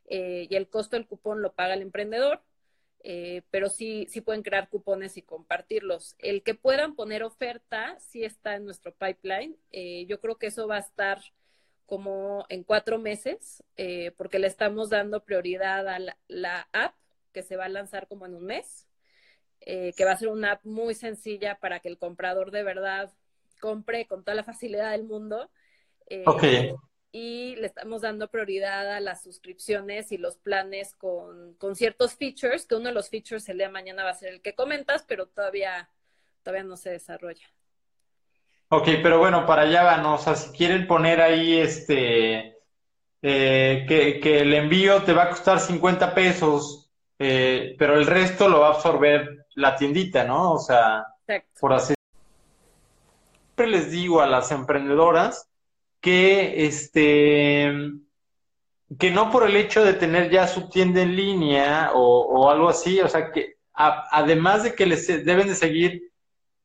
Eh, 0.07 0.47
y 0.51 0.57
el 0.57 0.69
costo 0.69 0.97
del 0.97 1.07
cupón 1.07 1.43
lo 1.43 1.55
paga 1.55 1.75
el 1.75 1.83
emprendedor, 1.83 2.43
eh, 3.03 3.43
pero 3.51 3.69
sí, 3.69 4.07
sí 4.09 4.21
pueden 4.21 4.43
crear 4.43 4.69
cupones 4.69 5.17
y 5.17 5.23
compartirlos. 5.23 6.17
El 6.19 6.43
que 6.43 6.55
puedan 6.55 6.97
poner 6.97 7.23
oferta 7.23 7.97
sí 8.01 8.25
está 8.25 8.57
en 8.57 8.65
nuestro 8.65 8.95
pipeline. 8.95 9.57
yo 10.09 10.21
creo 10.21 10.37
que 10.39 10.49
eso 10.49 10.67
va 10.67 10.77
a 10.77 10.81
estar 10.81 11.21
como 11.87 12.45
en 12.49 12.65
cuatro 12.65 12.99
meses, 12.99 13.63
porque 14.17 14.39
le 14.39 14.49
estamos 14.49 14.91
dando 14.91 15.25
prioridad 15.25 15.89
a 15.89 15.99
la 16.29 16.69
app 16.73 16.95
que 17.33 17.43
se 17.43 17.57
va 17.57 17.67
a 17.67 17.69
lanzar 17.69 18.09
como 18.09 18.27
en 18.27 18.35
un 18.35 18.45
mes. 18.45 18.87
Eh, 19.61 19.93
que 19.97 20.05
va 20.05 20.13
a 20.13 20.17
ser 20.17 20.29
una 20.29 20.53
app 20.53 20.65
muy 20.65 20.95
sencilla 20.95 21.59
para 21.59 21.81
que 21.81 21.89
el 21.89 21.99
comprador 21.99 22.53
de 22.53 22.63
verdad 22.63 23.13
compre 23.61 24.07
con 24.07 24.23
toda 24.23 24.37
la 24.37 24.45
facilidad 24.45 24.93
del 24.93 25.05
mundo. 25.05 25.51
Eh, 26.09 26.75
y 27.11 27.57
le 27.57 27.67
estamos 27.67 28.03
dando 28.03 28.31
prioridad 28.31 28.93
a 28.93 29.01
las 29.01 29.23
suscripciones 29.23 30.13
y 30.13 30.19
los 30.19 30.37
planes 30.37 30.95
con, 30.95 31.55
con, 31.55 31.75
ciertos 31.75 32.15
features, 32.15 32.67
que 32.67 32.77
uno 32.77 32.91
de 32.91 32.95
los 32.95 33.09
features 33.09 33.49
el 33.49 33.57
día 33.57 33.67
de 33.67 33.73
mañana 33.73 34.05
va 34.05 34.11
a 34.11 34.15
ser 34.15 34.35
el 34.35 34.41
que 34.43 34.55
comentas, 34.55 35.05
pero 35.09 35.27
todavía, 35.27 35.91
todavía 36.43 36.65
no 36.65 36.77
se 36.77 36.91
desarrolla. 36.91 37.47
Ok, 38.69 38.89
pero 39.03 39.19
bueno, 39.19 39.47
para 39.47 39.63
allá 39.63 39.85
van, 39.85 40.05
o 40.07 40.19
sea, 40.19 40.35
si 40.35 40.51
quieren 40.57 40.87
poner 40.87 41.21
ahí 41.21 41.59
este, 41.59 42.57
eh, 43.23 43.85
que, 43.87 44.21
que 44.21 44.41
el 44.41 44.53
envío 44.55 45.03
te 45.03 45.13
va 45.13 45.25
a 45.25 45.31
costar 45.31 45.61
50 45.61 46.15
pesos, 46.15 46.91
pero 47.19 47.97
el 47.97 48.07
resto 48.07 48.49
lo 48.49 48.61
va 48.61 48.69
a 48.69 48.73
absorber 48.73 49.47
la 49.55 49.77
tiendita, 49.77 50.25
¿no? 50.25 50.53
O 50.53 50.59
sea, 50.59 51.07
por 51.59 51.73
así 51.73 51.97
siempre 53.57 53.79
les 53.79 53.91
digo 53.91 54.21
a 54.21 54.27
las 54.27 54.53
emprendedoras 54.53 55.49
que 56.01 56.67
este 56.67 57.73
que 58.99 59.11
no 59.11 59.31
por 59.31 59.49
el 59.49 59.57
hecho 59.57 59.83
de 59.83 59.95
tener 59.95 60.31
ya 60.31 60.47
su 60.47 60.69
tienda 60.69 61.01
en 61.01 61.17
línea 61.17 61.91
o, 61.95 62.51
algo 62.51 62.69
así, 62.69 63.01
o 63.01 63.09
sea 63.09 63.33
que 63.33 63.57
además 63.73 64.63
de 64.63 64.75
que 64.75 64.87
les 64.87 65.07
deben 65.25 65.49
de 65.49 65.55
seguir 65.55 66.13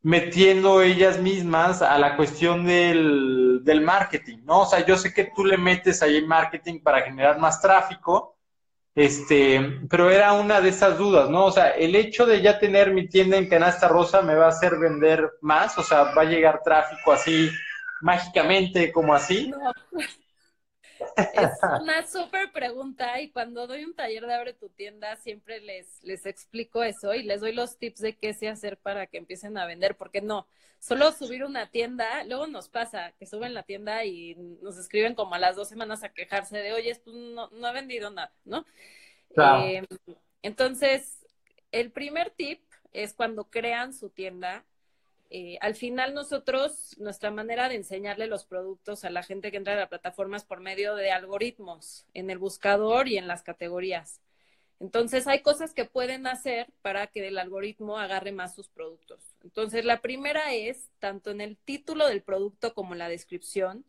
metiendo 0.04 0.82
ellas 0.82 1.20
mismas 1.20 1.82
a 1.82 1.98
la 2.00 2.16
cuestión 2.16 2.66
del, 2.66 3.62
del 3.64 3.82
marketing, 3.82 4.40
¿no? 4.44 4.62
O 4.62 4.66
sea, 4.66 4.86
yo 4.86 4.98
sé 4.98 5.14
que 5.14 5.32
tú 5.36 5.46
le 5.46 5.58
metes 5.58 6.02
ahí 6.02 6.26
marketing 6.26 6.82
para 6.82 7.02
generar 7.02 7.40
más 7.40 7.62
tráfico, 7.62 8.38
este, 8.96 9.80
pero 9.90 10.10
era 10.10 10.34
una 10.34 10.60
de 10.60 10.70
esas 10.70 10.98
dudas, 10.98 11.30
¿no? 11.30 11.46
O 11.46 11.52
sea, 11.52 11.70
el 11.70 11.96
hecho 11.96 12.26
de 12.26 12.42
ya 12.42 12.60
tener 12.60 12.92
mi 12.92 13.08
tienda 13.08 13.38
en 13.38 13.48
canasta 13.48 13.88
rosa 13.88 14.22
me 14.22 14.36
va 14.36 14.46
a 14.46 14.50
hacer 14.50 14.78
vender 14.80 15.30
más, 15.42 15.78
o 15.78 15.84
sea, 15.84 16.14
va 16.16 16.24
a 16.24 16.26
llegar 16.26 16.62
tráfico 16.64 17.12
así 17.12 17.50
mágicamente 18.02 18.92
como 18.92 19.14
así. 19.14 19.50
No. 19.50 19.72
Es 21.16 21.52
una 21.82 22.06
súper 22.06 22.52
pregunta 22.52 23.20
y 23.22 23.32
cuando 23.32 23.68
doy 23.68 23.84
un 23.84 23.94
taller 23.94 24.26
de 24.26 24.34
abre 24.34 24.54
tu 24.54 24.70
tienda 24.70 25.16
siempre 25.16 25.62
les, 25.62 26.04
les 26.04 26.26
explico 26.26 26.84
eso 26.84 27.14
y 27.14 27.24
les 27.24 27.42
doy 27.42 27.54
los 27.54 27.78
tips 27.78 28.00
de 28.00 28.16
qué 28.18 28.34
se 28.34 28.48
hacer 28.48 28.78
para 28.78 29.08
que 29.08 29.18
empiecen 29.18 29.58
a 29.58 29.66
vender, 29.66 29.96
porque 29.96 30.22
no, 30.22 30.48
solo 30.80 31.12
subir 31.12 31.44
una 31.44 31.70
tienda, 31.70 32.24
luego 32.24 32.48
nos 32.48 32.68
pasa 32.68 33.14
que 33.20 33.28
suben 33.28 33.54
la 33.54 33.64
tienda 33.64 34.04
y 34.04 34.36
nos 34.62 34.78
escriben 34.78 35.14
como 35.14 35.36
a 35.36 35.40
las 35.40 35.56
dos 35.56 35.70
semanas 35.70 36.04
a 36.04 36.10
quejarse 36.10 36.58
de, 36.58 36.74
oye, 36.74 36.96
pues 37.04 37.16
no, 37.16 37.50
no 37.52 37.68
he 37.68 37.74
vendido 37.74 38.10
nada, 38.10 38.34
¿no? 38.46 38.66
Eh, 39.38 39.84
entonces, 40.42 41.26
el 41.72 41.92
primer 41.92 42.32
tip 42.32 42.62
es 42.94 43.14
cuando 43.14 43.46
crean 43.46 43.94
su 43.94 44.10
tienda, 44.10 44.66
eh, 45.34 45.58
al 45.62 45.76
final 45.76 46.14
nosotros, 46.14 46.98
nuestra 47.00 47.32
manera 47.32 47.70
de 47.70 47.76
enseñarle 47.76 48.28
los 48.28 48.44
productos 48.44 49.06
a 49.06 49.10
la 49.10 49.24
gente 49.24 49.50
que 49.50 49.56
entra 49.56 49.74
a 49.74 49.78
la 49.78 49.88
plataforma 49.88 50.36
es 50.36 50.44
por 50.44 50.60
medio 50.60 50.94
de 50.96 51.12
algoritmos 51.12 52.06
en 52.14 52.30
el 52.30 52.38
buscador 52.38 53.08
y 53.08 53.18
en 53.18 53.28
las 53.28 53.42
categorías. 53.42 54.20
Entonces 54.82 55.28
hay 55.28 55.42
cosas 55.42 55.74
que 55.74 55.86
pueden 55.86 56.28
hacer 56.28 56.68
para 56.82 57.08
que 57.08 57.26
el 57.26 57.38
algoritmo 57.38 57.98
agarre 57.98 58.34
más 58.34 58.54
sus 58.54 58.68
productos. 58.68 59.38
Entonces 59.42 59.86
la 59.86 60.02
primera 60.02 60.54
es, 60.54 60.90
tanto 61.00 61.32
en 61.32 61.40
el 61.40 61.56
título 61.56 62.08
del 62.08 62.24
producto 62.24 62.74
como 62.74 62.92
en 62.92 63.00
la 63.00 63.08
descripción, 63.08 63.86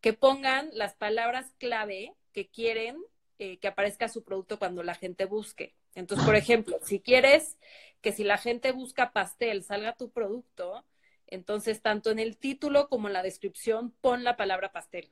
que 0.00 0.12
pongan 0.12 0.70
las 0.74 0.94
palabras 0.94 1.52
clave 1.58 2.14
que 2.32 2.46
quieren 2.46 3.02
eh, 3.40 3.58
que 3.58 3.66
aparezca 3.66 4.08
su 4.08 4.22
producto 4.22 4.60
cuando 4.60 4.84
la 4.84 4.94
gente 4.94 5.24
busque. 5.24 5.74
Entonces, 5.96 6.24
por 6.24 6.36
ejemplo, 6.36 6.78
si 6.82 7.00
quieres 7.00 7.56
que 8.04 8.12
si 8.12 8.22
la 8.22 8.36
gente 8.36 8.70
busca 8.72 9.12
pastel 9.12 9.64
salga 9.64 9.96
tu 9.96 10.10
producto, 10.10 10.84
entonces 11.26 11.80
tanto 11.80 12.10
en 12.10 12.18
el 12.18 12.36
título 12.36 12.90
como 12.90 13.08
en 13.08 13.14
la 13.14 13.22
descripción 13.22 13.92
pon 14.02 14.24
la 14.24 14.36
palabra 14.36 14.72
pastel. 14.72 15.08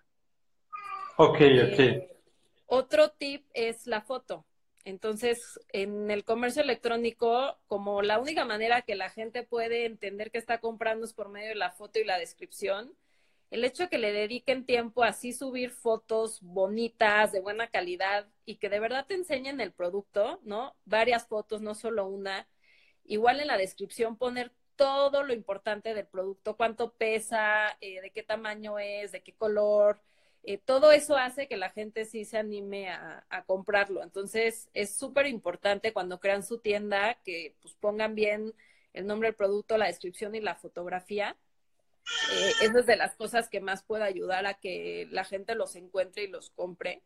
Ok, 1.17 1.37
ok. 1.37 1.41
Eh, 1.41 2.21
otro 2.67 3.11
tip 3.13 3.47
es 3.55 3.87
la 3.87 4.03
foto. 4.03 4.45
Entonces, 4.85 5.59
en 5.73 6.11
el 6.11 6.23
comercio 6.25 6.63
electrónico, 6.63 7.59
como 7.67 8.03
la 8.03 8.19
única 8.19 8.45
manera 8.45 8.83
que 8.83 8.95
la 8.95 9.09
gente 9.09 9.43
puede 9.43 9.87
entender 9.87 10.31
que 10.31 10.39
está 10.39 10.59
comprando 10.61 11.07
es 11.07 11.15
por 11.15 11.31
medio 11.31 11.49
de 11.49 11.55
la 11.55 11.71
foto 11.71 11.99
y 11.99 12.05
la 12.05 12.19
descripción, 12.19 12.93
el 13.51 13.65
hecho 13.65 13.85
de 13.85 13.89
que 13.89 13.99
le 13.99 14.13
dediquen 14.13 14.67
tiempo 14.67 15.03
a 15.03 15.09
así 15.09 15.33
subir 15.33 15.71
fotos 15.71 16.43
bonitas, 16.43 17.33
de 17.33 17.41
buena 17.41 17.69
calidad 17.69 18.29
y 18.45 18.57
que 18.57 18.69
de 18.69 18.81
verdad 18.81 19.07
te 19.07 19.15
enseñen 19.15 19.63
el 19.63 19.73
producto, 19.73 20.41
¿no? 20.43 20.77
Varias 20.85 21.27
fotos, 21.27 21.63
no 21.63 21.75
solo 21.75 22.07
una. 22.07 22.47
Igual 23.05 23.41
en 23.41 23.49
la 23.49 23.57
descripción 23.57 24.17
poner 24.17 24.53
todo 24.77 25.23
lo 25.23 25.33
importante 25.33 25.95
del 25.95 26.07
producto, 26.07 26.57
cuánto 26.57 26.93
pesa, 26.93 27.77
eh, 27.81 28.01
de 28.01 28.11
qué 28.11 28.23
tamaño 28.23 28.79
es, 28.79 29.13
de 29.13 29.23
qué 29.23 29.35
color. 29.35 30.01
Eh, 30.45 30.59
todo 30.59 30.91
eso 30.93 31.17
hace 31.17 31.47
que 31.47 31.57
la 31.57 31.71
gente 31.71 32.05
sí 32.05 32.25
se 32.25 32.39
anime 32.39 32.91
a, 32.91 33.45
comprarlo. 33.47 34.03
Entonces, 34.03 34.69
es 34.75 34.97
súper 34.97 35.27
importante 35.27 35.93
cuando 35.93 36.21
crean 36.21 36.43
su 36.43 36.59
tienda 36.59 37.19
que 37.25 37.57
pues, 37.61 37.75
pongan 37.75 38.15
bien 38.15 38.55
el 38.93 39.07
nombre 39.07 39.29
del 39.29 39.37
producto, 39.37 39.79
la 39.79 39.87
descripción 39.87 40.35
y 40.35 40.41
la 40.41 40.57
fotografía 40.57 41.37
eh, 42.33 42.53
es 42.63 42.87
de 42.87 42.97
las 42.97 43.15
cosas 43.15 43.49
que 43.49 43.61
más 43.61 43.83
puede 43.83 44.05
ayudar 44.05 44.47
a 44.47 44.55
que 44.55 45.07
la 45.11 45.25
gente 45.25 45.55
los 45.55 45.77
encuentre 45.77 46.25
y 46.25 46.29
los 46.29 46.51
compre. 46.51 47.03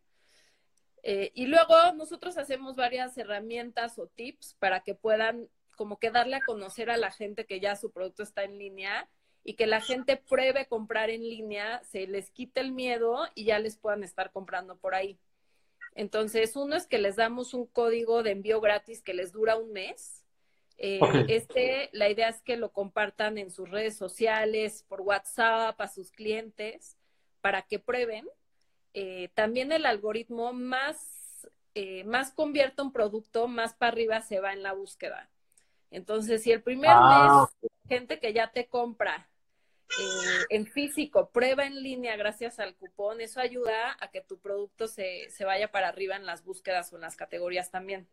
Eh, 1.03 1.31
y 1.35 1.47
luego 1.47 1.75
nosotros 1.95 2.37
hacemos 2.37 2.75
varias 2.75 3.17
herramientas 3.17 3.99
o 3.99 4.09
tips 4.09 4.55
para 4.59 4.81
que 4.81 4.95
puedan 4.95 5.49
como 5.77 5.99
que 5.99 6.11
darle 6.11 6.37
a 6.37 6.45
conocer 6.45 6.91
a 6.91 6.97
la 6.97 7.11
gente 7.11 7.47
que 7.47 7.61
ya 7.61 7.77
su 7.77 7.93
producto 7.93 8.23
está 8.23 8.45
en 8.45 8.59
línea 8.59 9.09
y 9.45 9.55
que 9.55 9.67
la 9.67 9.81
gente 9.81 10.17
pruebe 10.17 10.67
comprar 10.67 11.11
en 11.11 11.23
línea, 11.23 11.81
se 11.85 12.07
les 12.09 12.31
quite 12.31 12.61
el 12.61 12.73
miedo 12.73 13.29
y 13.35 13.45
ya 13.45 13.61
les 13.61 13.77
puedan 13.77 14.03
estar 14.03 14.33
comprando 14.33 14.77
por 14.77 14.95
ahí. 14.95 15.21
Entonces, 15.95 16.57
uno 16.57 16.75
es 16.77 16.87
que 16.87 16.99
les 16.99 17.17
damos 17.17 17.55
un 17.55 17.67
código 17.67 18.23
de 18.23 18.33
envío 18.33 18.61
gratis 18.61 19.03
que 19.03 19.15
les 19.15 19.33
dura 19.33 19.57
un 19.57 19.73
mes 19.73 20.27
eh, 20.79 21.01
este, 21.29 21.89
la 21.93 22.09
idea 22.09 22.29
es 22.29 22.43
que 22.43 22.57
lo 22.57 22.73
compartan 22.73 23.39
en 23.39 23.51
sus 23.51 23.71
redes 23.71 23.97
sociales, 23.97 24.85
por 24.89 25.01
WhatsApp, 25.01 25.81
a 25.81 25.89
sus 25.89 26.11
clientes, 26.11 26.97
para 27.41 27.63
que 27.63 27.79
prueben. 27.79 28.29
Eh, 28.95 29.31
también 29.35 29.73
el 29.73 29.87
algoritmo 29.87 30.53
más, 30.53 31.49
eh, 31.75 32.05
más 32.05 32.33
convierte 32.33 32.83
un 32.83 32.93
producto, 32.93 33.49
más 33.49 33.75
para 33.75 33.93
arriba 33.93 34.21
se 34.23 34.41
va 34.41 34.53
en 34.53 34.63
la 34.63 34.73
búsqueda. 34.73 35.31
Entonces, 35.91 36.43
si 36.43 36.53
el 36.53 36.63
primer 36.63 36.91
ah. 36.93 37.49
mes, 37.61 37.71
gente 37.89 38.19
que 38.19 38.33
ya 38.33 38.51
te 38.51 38.67
compra 38.67 39.29
en 40.51 40.67
físico, 40.67 41.31
prueba 41.31 41.65
en 41.65 41.83
línea 41.83 42.17
gracias 42.17 42.59
al 42.59 42.75
cupón, 42.75 43.21
eso 43.21 43.41
ayuda 43.41 43.97
a 44.01 44.11
que 44.11 44.21
tu 44.21 44.39
producto 44.39 44.89
se, 44.89 45.31
se 45.31 45.45
vaya 45.45 45.71
para 45.71 45.89
arriba 45.89 46.17
en 46.17 46.27
las 46.27 46.45
búsquedas 46.45 46.93
o 46.93 46.97
en 46.97 47.03
las 47.03 47.17
categorías 47.17 47.71
también. 47.71 48.09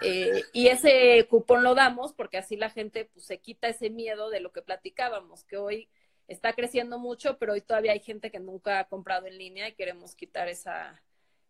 Eh, 0.00 0.42
y 0.52 0.68
ese 0.68 1.26
cupón 1.28 1.62
lo 1.62 1.74
damos 1.74 2.12
porque 2.12 2.38
así 2.38 2.56
la 2.56 2.70
gente 2.70 3.06
pues, 3.12 3.26
se 3.26 3.38
quita 3.38 3.68
ese 3.68 3.90
miedo 3.90 4.30
de 4.30 4.40
lo 4.40 4.52
que 4.52 4.62
platicábamos, 4.62 5.44
que 5.44 5.56
hoy 5.56 5.88
está 6.26 6.52
creciendo 6.54 6.98
mucho, 6.98 7.38
pero 7.38 7.52
hoy 7.52 7.60
todavía 7.60 7.92
hay 7.92 8.00
gente 8.00 8.30
que 8.30 8.40
nunca 8.40 8.80
ha 8.80 8.84
comprado 8.84 9.26
en 9.26 9.38
línea 9.38 9.68
y 9.68 9.74
queremos 9.74 10.14
quitar 10.14 10.48
esa, 10.48 11.02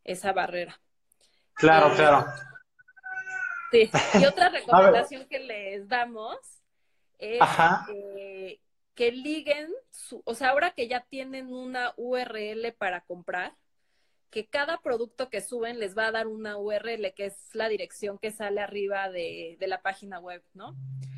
esa 0.03 0.33
barrera. 0.33 0.81
Claro, 1.55 1.93
eh, 1.93 1.97
claro. 1.97 2.27
Sí, 3.71 3.91
y 4.21 4.25
otra 4.27 4.49
recomendación 4.49 5.27
que 5.29 5.41
les 5.41 5.89
damos 5.89 6.37
es 7.19 7.41
eh, 7.95 8.61
que 8.95 9.13
liguen, 9.13 9.71
su, 9.91 10.23
o 10.25 10.35
sea, 10.35 10.51
ahora 10.51 10.73
que 10.73 10.89
ya 10.89 11.01
tienen 11.01 11.53
una 11.53 11.93
URL 11.97 12.73
para 12.77 13.01
comprar, 13.03 13.55
que 14.35 14.47
cada 14.47 14.81
producto 14.81 15.31
que 15.31 15.41
suben 15.41 15.79
les 15.79 15.97
va 15.97 16.09
a 16.09 16.11
dar 16.11 16.27
una 16.27 16.57
URL, 16.57 17.15
que 17.15 17.27
es 17.27 17.37
la 17.53 17.69
dirección 17.69 18.19
que 18.19 18.33
sale 18.33 18.61
arriba 18.61 19.09
de, 19.09 19.57
la 19.61 19.81
página 19.81 20.19
web, 20.19 20.43
¿no? 20.55 20.77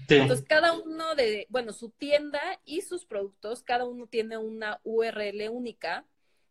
Entonces, 0.09 0.45
cada 0.47 0.75
uno 0.75 1.15
de, 1.15 1.47
bueno, 1.49 1.73
su 1.73 1.89
tienda 1.89 2.43
y 2.67 2.83
sus 2.83 3.07
productos, 3.07 3.63
cada 3.63 3.87
uno 3.87 4.07
tiene 4.07 4.37
una 4.37 4.81
URL 4.85 5.49
única. 5.51 6.05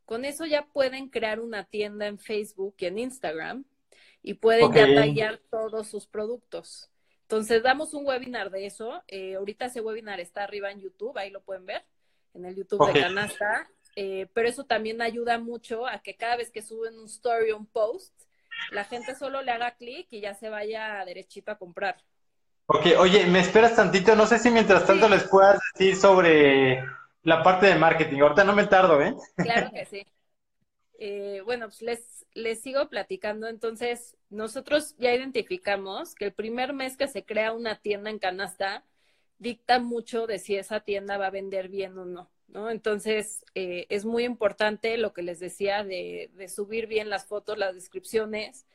Con 0.05 0.25
eso 0.25 0.47
ya 0.47 0.65
pueden 0.65 1.09
crear 1.09 1.39
una 1.39 1.65
tienda 1.65 2.07
en 2.07 2.17
Facebook 2.17 2.73
y 2.79 2.87
en 2.87 2.97
Instagram 2.97 3.65
y 4.25 4.33
pueden 4.33 4.73
ya 4.73 4.87
tallar 4.95 5.39
todos 5.51 5.87
sus 5.87 6.07
productos. 6.07 6.89
entonces 7.21 7.61
damos 7.61 7.93
un 7.93 8.07
webinar 8.07 8.49
de 8.49 8.65
eso. 8.65 9.03
Eh, 9.07 9.35
ahorita 9.35 9.65
ese 9.65 9.81
webinar 9.81 10.19
está 10.19 10.43
arriba 10.43 10.71
en 10.71 10.81
YouTube, 10.81 11.15
ahí 11.15 11.29
lo 11.29 11.41
pueden 11.41 11.67
ver, 11.67 11.83
en 12.33 12.45
el 12.45 12.55
YouTube 12.55 12.91
de 12.91 13.01
Canasta. 13.01 13.69
Eh, 13.95 14.27
pero 14.33 14.49
eso 14.49 14.65
también 14.65 15.01
ayuda 15.01 15.37
mucho 15.37 15.85
a 15.87 15.99
que 15.99 16.15
cada 16.15 16.37
vez 16.37 16.49
que 16.49 16.63
suben 16.63 16.97
un 16.97 17.05
story 17.05 17.51
o 17.51 17.57
un 17.57 17.67
post, 17.67 18.13
la 18.71 18.83
gente 18.83 19.15
solo 19.15 19.43
le 19.43 19.51
haga 19.51 19.75
clic 19.75 20.07
y 20.09 20.21
ya 20.21 20.33
se 20.33 20.49
vaya 20.49 21.05
derechito 21.05 21.51
a 21.51 21.59
comprar. 21.59 21.97
Ok, 22.65 22.87
oye, 22.97 23.27
me 23.27 23.41
esperas 23.41 23.75
tantito, 23.75 24.15
no 24.15 24.25
sé 24.25 24.39
si 24.39 24.49
mientras 24.49 24.87
tanto 24.87 25.07
les 25.07 25.23
puedas 25.25 25.59
decir 25.73 25.95
sobre 25.95 26.83
la 27.21 27.43
parte 27.43 27.67
de 27.67 27.75
marketing. 27.75 28.21
Ahorita 28.21 28.43
no 28.43 28.53
me 28.53 28.65
tardo, 28.65 28.99
¿eh? 29.03 29.15
Claro 29.37 29.69
que 29.71 29.85
sí. 29.85 30.05
Eh, 30.99 31.41
bueno, 31.45 31.67
pues 31.67 31.81
les, 31.81 32.25
les 32.33 32.61
sigo 32.61 32.89
platicando. 32.89 33.47
Entonces, 33.47 34.17
nosotros 34.29 34.95
ya 34.97 35.13
identificamos 35.13 36.15
que 36.15 36.25
el 36.25 36.33
primer 36.33 36.73
mes 36.73 36.97
que 36.97 37.07
se 37.07 37.25
crea 37.25 37.53
una 37.53 37.81
tienda 37.81 38.09
en 38.09 38.19
canasta 38.19 38.85
dicta 39.39 39.79
mucho 39.79 40.27
de 40.27 40.39
si 40.39 40.55
esa 40.55 40.79
tienda 40.81 41.17
va 41.17 41.27
a 41.27 41.31
vender 41.31 41.69
bien 41.69 41.97
o 41.97 42.05
no. 42.05 42.31
¿no? 42.47 42.69
Entonces, 42.69 43.43
eh, 43.55 43.85
es 43.89 44.05
muy 44.05 44.23
importante 44.23 44.97
lo 44.97 45.13
que 45.13 45.23
les 45.23 45.39
decía 45.39 45.83
de, 45.83 46.31
de, 46.33 46.47
subir 46.47 46.87
bien 46.87 47.09
las 47.09 47.25
fotos, 47.25 47.57
las 47.57 47.75
descripciones, 47.75 48.65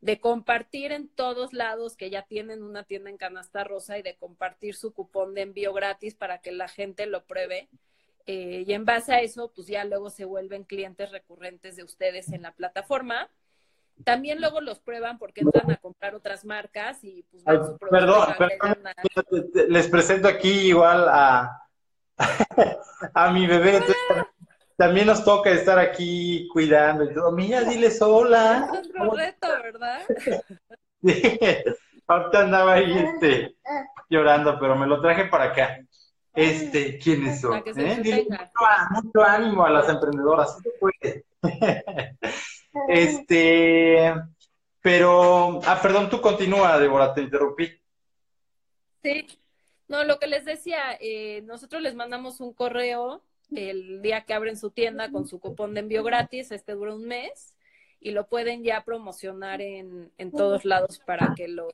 de 0.00 0.20
compartir 0.20 0.92
en 0.92 1.08
todos 1.08 1.52
lados 1.52 1.96
que 1.96 2.10
ya 2.10 2.22
tienen 2.26 2.62
una 2.62 2.84
tienda 2.84 3.10
en 3.10 3.16
canasta 3.16 3.64
rosa 3.64 3.98
y 3.98 4.02
de 4.02 4.16
compartir 4.16 4.74
su 4.74 4.92
cupón 4.92 5.34
de 5.34 5.42
envío 5.42 5.72
gratis 5.72 6.14
para 6.14 6.38
que 6.40 6.52
la 6.52 6.68
gente 6.68 7.06
lo 7.06 7.24
pruebe. 7.24 7.68
Eh, 8.26 8.64
y 8.66 8.72
en 8.72 8.84
base 8.84 9.12
a 9.12 9.20
eso, 9.20 9.52
pues 9.54 9.66
ya 9.66 9.84
luego 9.84 10.08
se 10.10 10.24
vuelven 10.24 10.64
clientes 10.64 11.10
recurrentes 11.10 11.76
de 11.76 11.84
ustedes 11.84 12.32
en 12.32 12.42
la 12.42 12.52
plataforma. 12.52 13.28
También 14.02 14.40
luego 14.40 14.60
los 14.60 14.80
prueban 14.80 15.18
porque 15.18 15.42
entran 15.42 15.70
a 15.70 15.76
comprar 15.76 16.14
otras 16.14 16.44
marcas 16.44 17.04
y 17.04 17.22
pues 17.30 17.44
ven 17.44 17.64
su 17.64 17.78
Perdón, 17.78 18.34
perdón 18.36 18.76
les 19.68 19.88
presento 19.88 20.26
aquí 20.26 20.68
igual 20.68 21.06
a, 21.08 21.62
a 23.14 23.30
mi 23.30 23.46
bebé. 23.46 23.80
también 24.76 25.06
nos 25.06 25.24
toca 25.24 25.50
estar 25.50 25.78
aquí 25.78 26.48
cuidando. 26.52 27.04
Y 27.04 27.14
todo. 27.14 27.30
Mira, 27.30 27.62
diles 27.62 28.00
hola. 28.02 28.68
Es 28.72 28.88
otro 28.88 29.10
reto, 29.12 29.48
¿verdad? 29.62 30.00
sí. 31.04 31.38
Ahorita 32.06 32.40
andaba 32.40 32.74
ahí 32.74 32.92
este, 32.92 33.56
llorando, 34.10 34.58
pero 34.58 34.76
me 34.76 34.86
lo 34.86 35.00
traje 35.00 35.26
para 35.26 35.44
acá. 35.44 35.78
Este, 36.34 36.98
¿quiénes 36.98 37.40
son? 37.40 37.62
¿Eh? 37.64 38.00
Dile 38.02 38.26
mucho, 38.28 39.02
mucho, 39.02 39.22
ánimo 39.22 39.64
a 39.64 39.70
las 39.70 39.88
emprendedoras, 39.88 40.58
se 40.58 40.70
puede. 40.80 41.24
este, 42.88 44.14
pero, 44.80 45.60
ah, 45.64 45.78
perdón, 45.80 46.10
tú 46.10 46.20
continúa, 46.20 46.78
Débora, 46.78 47.14
te 47.14 47.22
interrumpí. 47.22 47.70
Sí, 49.02 49.26
no, 49.86 50.02
lo 50.04 50.18
que 50.18 50.26
les 50.26 50.44
decía, 50.44 50.96
eh, 51.00 51.42
nosotros 51.42 51.82
les 51.82 51.94
mandamos 51.94 52.40
un 52.40 52.52
correo 52.52 53.22
el 53.54 54.02
día 54.02 54.24
que 54.24 54.34
abren 54.34 54.56
su 54.56 54.70
tienda 54.70 55.10
con 55.12 55.28
su 55.28 55.38
cupón 55.38 55.74
de 55.74 55.80
envío 55.80 56.02
gratis, 56.02 56.50
este 56.50 56.72
dura 56.72 56.94
un 56.94 57.06
mes 57.06 57.53
y 58.04 58.10
lo 58.10 58.28
pueden 58.28 58.62
ya 58.62 58.84
promocionar 58.84 59.62
en, 59.62 60.12
en, 60.18 60.30
todos 60.30 60.66
lados 60.66 61.00
para 61.06 61.32
que 61.34 61.48
lo 61.48 61.70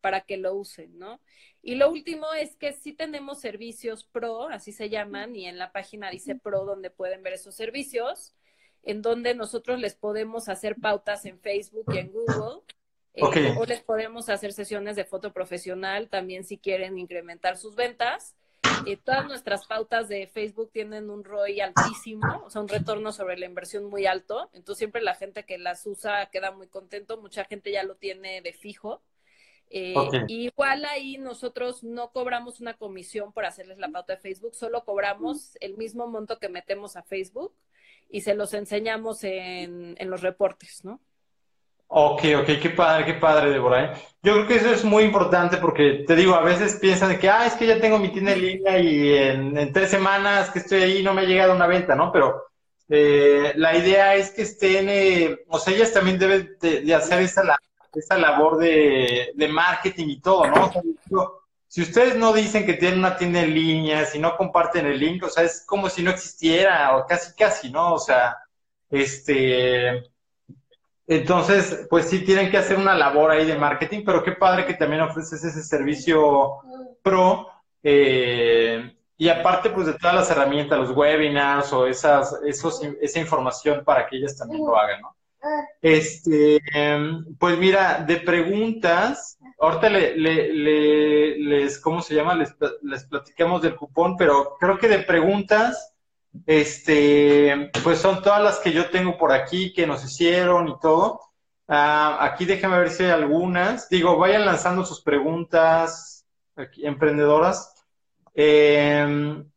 para 0.00 0.22
que 0.22 0.38
lo 0.38 0.54
usen, 0.54 0.98
¿no? 0.98 1.20
Y 1.60 1.74
lo 1.74 1.90
último 1.90 2.32
es 2.32 2.56
que 2.56 2.72
sí 2.72 2.94
tenemos 2.94 3.42
servicios 3.42 4.02
pro, 4.02 4.48
así 4.48 4.72
se 4.72 4.88
llaman, 4.88 5.36
y 5.36 5.44
en 5.46 5.58
la 5.58 5.72
página 5.72 6.08
dice 6.08 6.36
pro 6.36 6.64
donde 6.64 6.88
pueden 6.88 7.22
ver 7.22 7.34
esos 7.34 7.54
servicios, 7.54 8.32
en 8.82 9.02
donde 9.02 9.34
nosotros 9.34 9.78
les 9.78 9.94
podemos 9.94 10.48
hacer 10.48 10.76
pautas 10.76 11.26
en 11.26 11.38
Facebook 11.38 11.84
y 11.92 11.98
en 11.98 12.10
Google. 12.12 12.62
Eh, 13.12 13.54
o 13.56 13.64
les 13.66 13.82
podemos 13.82 14.30
hacer 14.30 14.54
sesiones 14.54 14.96
de 14.96 15.04
foto 15.04 15.34
profesional 15.34 16.08
también 16.08 16.44
si 16.44 16.56
quieren 16.56 16.98
incrementar 16.98 17.58
sus 17.58 17.76
ventas. 17.76 18.34
Eh, 18.86 18.96
todas 18.96 19.26
nuestras 19.26 19.66
pautas 19.66 20.08
de 20.08 20.26
Facebook 20.26 20.70
tienen 20.72 21.10
un 21.10 21.24
ROI 21.24 21.60
altísimo, 21.60 22.42
o 22.44 22.50
sea, 22.50 22.60
un 22.62 22.68
retorno 22.68 23.12
sobre 23.12 23.38
la 23.38 23.46
inversión 23.46 23.84
muy 23.84 24.06
alto. 24.06 24.50
Entonces, 24.52 24.78
siempre 24.78 25.02
la 25.02 25.14
gente 25.14 25.44
que 25.44 25.58
las 25.58 25.86
usa 25.86 26.30
queda 26.30 26.50
muy 26.50 26.66
contento. 26.66 27.20
Mucha 27.20 27.44
gente 27.44 27.72
ya 27.72 27.82
lo 27.82 27.96
tiene 27.96 28.40
de 28.42 28.52
fijo. 28.52 29.02
Eh, 29.70 29.94
Igual 30.28 30.84
ahí 30.84 31.18
nosotros 31.18 31.82
no 31.82 32.12
cobramos 32.12 32.60
una 32.60 32.74
comisión 32.74 33.32
por 33.32 33.44
hacerles 33.44 33.78
la 33.78 33.88
pauta 33.88 34.14
de 34.14 34.20
Facebook, 34.20 34.54
solo 34.54 34.84
cobramos 34.84 35.56
el 35.60 35.76
mismo 35.76 36.06
monto 36.06 36.38
que 36.38 36.48
metemos 36.48 36.96
a 36.96 37.02
Facebook 37.02 37.52
y 38.08 38.20
se 38.20 38.34
los 38.34 38.54
enseñamos 38.54 39.24
en, 39.24 39.96
en 39.98 40.10
los 40.10 40.20
reportes, 40.20 40.84
¿no? 40.84 41.00
Ok, 41.96 42.24
ok, 42.40 42.46
qué 42.60 42.70
padre, 42.70 43.04
qué 43.04 43.14
padre, 43.14 43.50
Débora. 43.50 43.84
¿eh? 43.84 43.92
Yo 44.20 44.32
creo 44.32 44.46
que 44.48 44.56
eso 44.56 44.70
es 44.70 44.82
muy 44.82 45.04
importante 45.04 45.58
porque 45.58 46.02
te 46.04 46.16
digo, 46.16 46.34
a 46.34 46.42
veces 46.42 46.74
piensan 46.80 47.16
que, 47.20 47.30
ah, 47.30 47.46
es 47.46 47.54
que 47.54 47.68
ya 47.68 47.80
tengo 47.80 48.00
mi 48.00 48.08
tienda 48.08 48.32
en 48.32 48.42
línea 48.42 48.78
y 48.80 49.16
en, 49.16 49.72
tres 49.72 49.90
semanas 49.92 50.50
que 50.50 50.58
estoy 50.58 50.82
ahí 50.82 51.02
no 51.04 51.14
me 51.14 51.20
ha 51.22 51.24
llegado 51.24 51.54
una 51.54 51.68
venta, 51.68 51.94
¿no? 51.94 52.10
Pero 52.10 52.46
eh, 52.88 53.52
la 53.54 53.76
idea 53.76 54.16
es 54.16 54.32
que 54.32 54.42
estén, 54.42 54.88
eh, 54.88 55.44
o 55.46 55.60
sea, 55.60 55.72
ellas 55.72 55.92
también 55.92 56.18
deben 56.18 56.56
de, 56.60 56.94
hacer 56.96 57.22
esa, 57.22 57.44
la, 57.44 57.60
esa 57.94 58.18
labor 58.18 58.58
de, 58.58 59.30
de, 59.32 59.48
marketing 59.48 60.08
y 60.08 60.20
todo, 60.20 60.48
¿no? 60.48 60.72
si 61.68 61.82
ustedes 61.82 62.16
no 62.16 62.32
dicen 62.32 62.66
que 62.66 62.74
tienen 62.74 62.98
una 62.98 63.16
tienda 63.16 63.40
en 63.40 63.54
línea, 63.54 64.04
si 64.04 64.18
no 64.18 64.36
comparten 64.36 64.86
el 64.86 64.98
link, 64.98 65.22
o 65.22 65.28
sea, 65.28 65.44
es 65.44 65.64
como 65.64 65.88
si 65.88 66.02
no 66.02 66.10
existiera, 66.10 66.96
o 66.96 67.06
casi, 67.06 67.36
casi, 67.36 67.70
¿no? 67.70 67.94
O 67.94 67.98
sea, 68.00 68.36
este 68.90 70.12
entonces, 71.06 71.86
pues 71.90 72.08
sí 72.08 72.24
tienen 72.24 72.50
que 72.50 72.56
hacer 72.56 72.78
una 72.78 72.94
labor 72.94 73.30
ahí 73.30 73.44
de 73.44 73.56
marketing, 73.58 74.02
pero 74.04 74.22
qué 74.22 74.32
padre 74.32 74.64
que 74.64 74.74
también 74.74 75.02
ofreces 75.02 75.44
ese 75.44 75.62
servicio 75.62 76.58
pro. 77.02 77.48
Eh, 77.82 78.96
y 79.16 79.28
aparte, 79.28 79.70
pues 79.70 79.86
de 79.86 79.94
todas 79.94 80.14
las 80.14 80.30
herramientas, 80.30 80.78
los 80.78 80.96
webinars 80.96 81.72
o 81.72 81.86
esas, 81.86 82.40
esos, 82.44 82.82
esa 83.00 83.20
información 83.20 83.84
para 83.84 84.06
que 84.06 84.16
ellas 84.16 84.36
también 84.36 84.64
lo 84.64 84.76
hagan, 84.76 85.02
¿no? 85.02 85.14
Este, 85.82 86.60
pues 87.38 87.58
mira, 87.58 88.02
de 88.06 88.16
preguntas, 88.16 89.38
ahorita 89.60 89.90
le, 89.90 90.16
le, 90.16 91.38
les, 91.38 91.78
¿cómo 91.78 92.00
se 92.00 92.14
llama? 92.14 92.34
Les, 92.34 92.54
les 92.82 93.04
platicamos 93.04 93.60
del 93.60 93.76
cupón, 93.76 94.16
pero 94.16 94.56
creo 94.58 94.78
que 94.78 94.88
de 94.88 95.00
preguntas, 95.00 95.93
este, 96.46 97.70
pues 97.82 97.98
son 97.98 98.22
todas 98.22 98.42
las 98.42 98.58
que 98.58 98.72
yo 98.72 98.90
tengo 98.90 99.16
por 99.16 99.32
aquí 99.32 99.72
que 99.72 99.86
nos 99.86 100.04
hicieron 100.04 100.68
y 100.68 100.78
todo. 100.80 101.20
Ah, 101.68 102.18
aquí 102.20 102.44
déjame 102.44 102.78
ver 102.78 102.90
si 102.90 103.04
hay 103.04 103.10
algunas. 103.10 103.88
Digo, 103.88 104.18
vayan 104.18 104.44
lanzando 104.44 104.84
sus 104.84 105.02
preguntas 105.02 106.26
emprendedoras. 106.76 107.74
Em, 108.34 109.48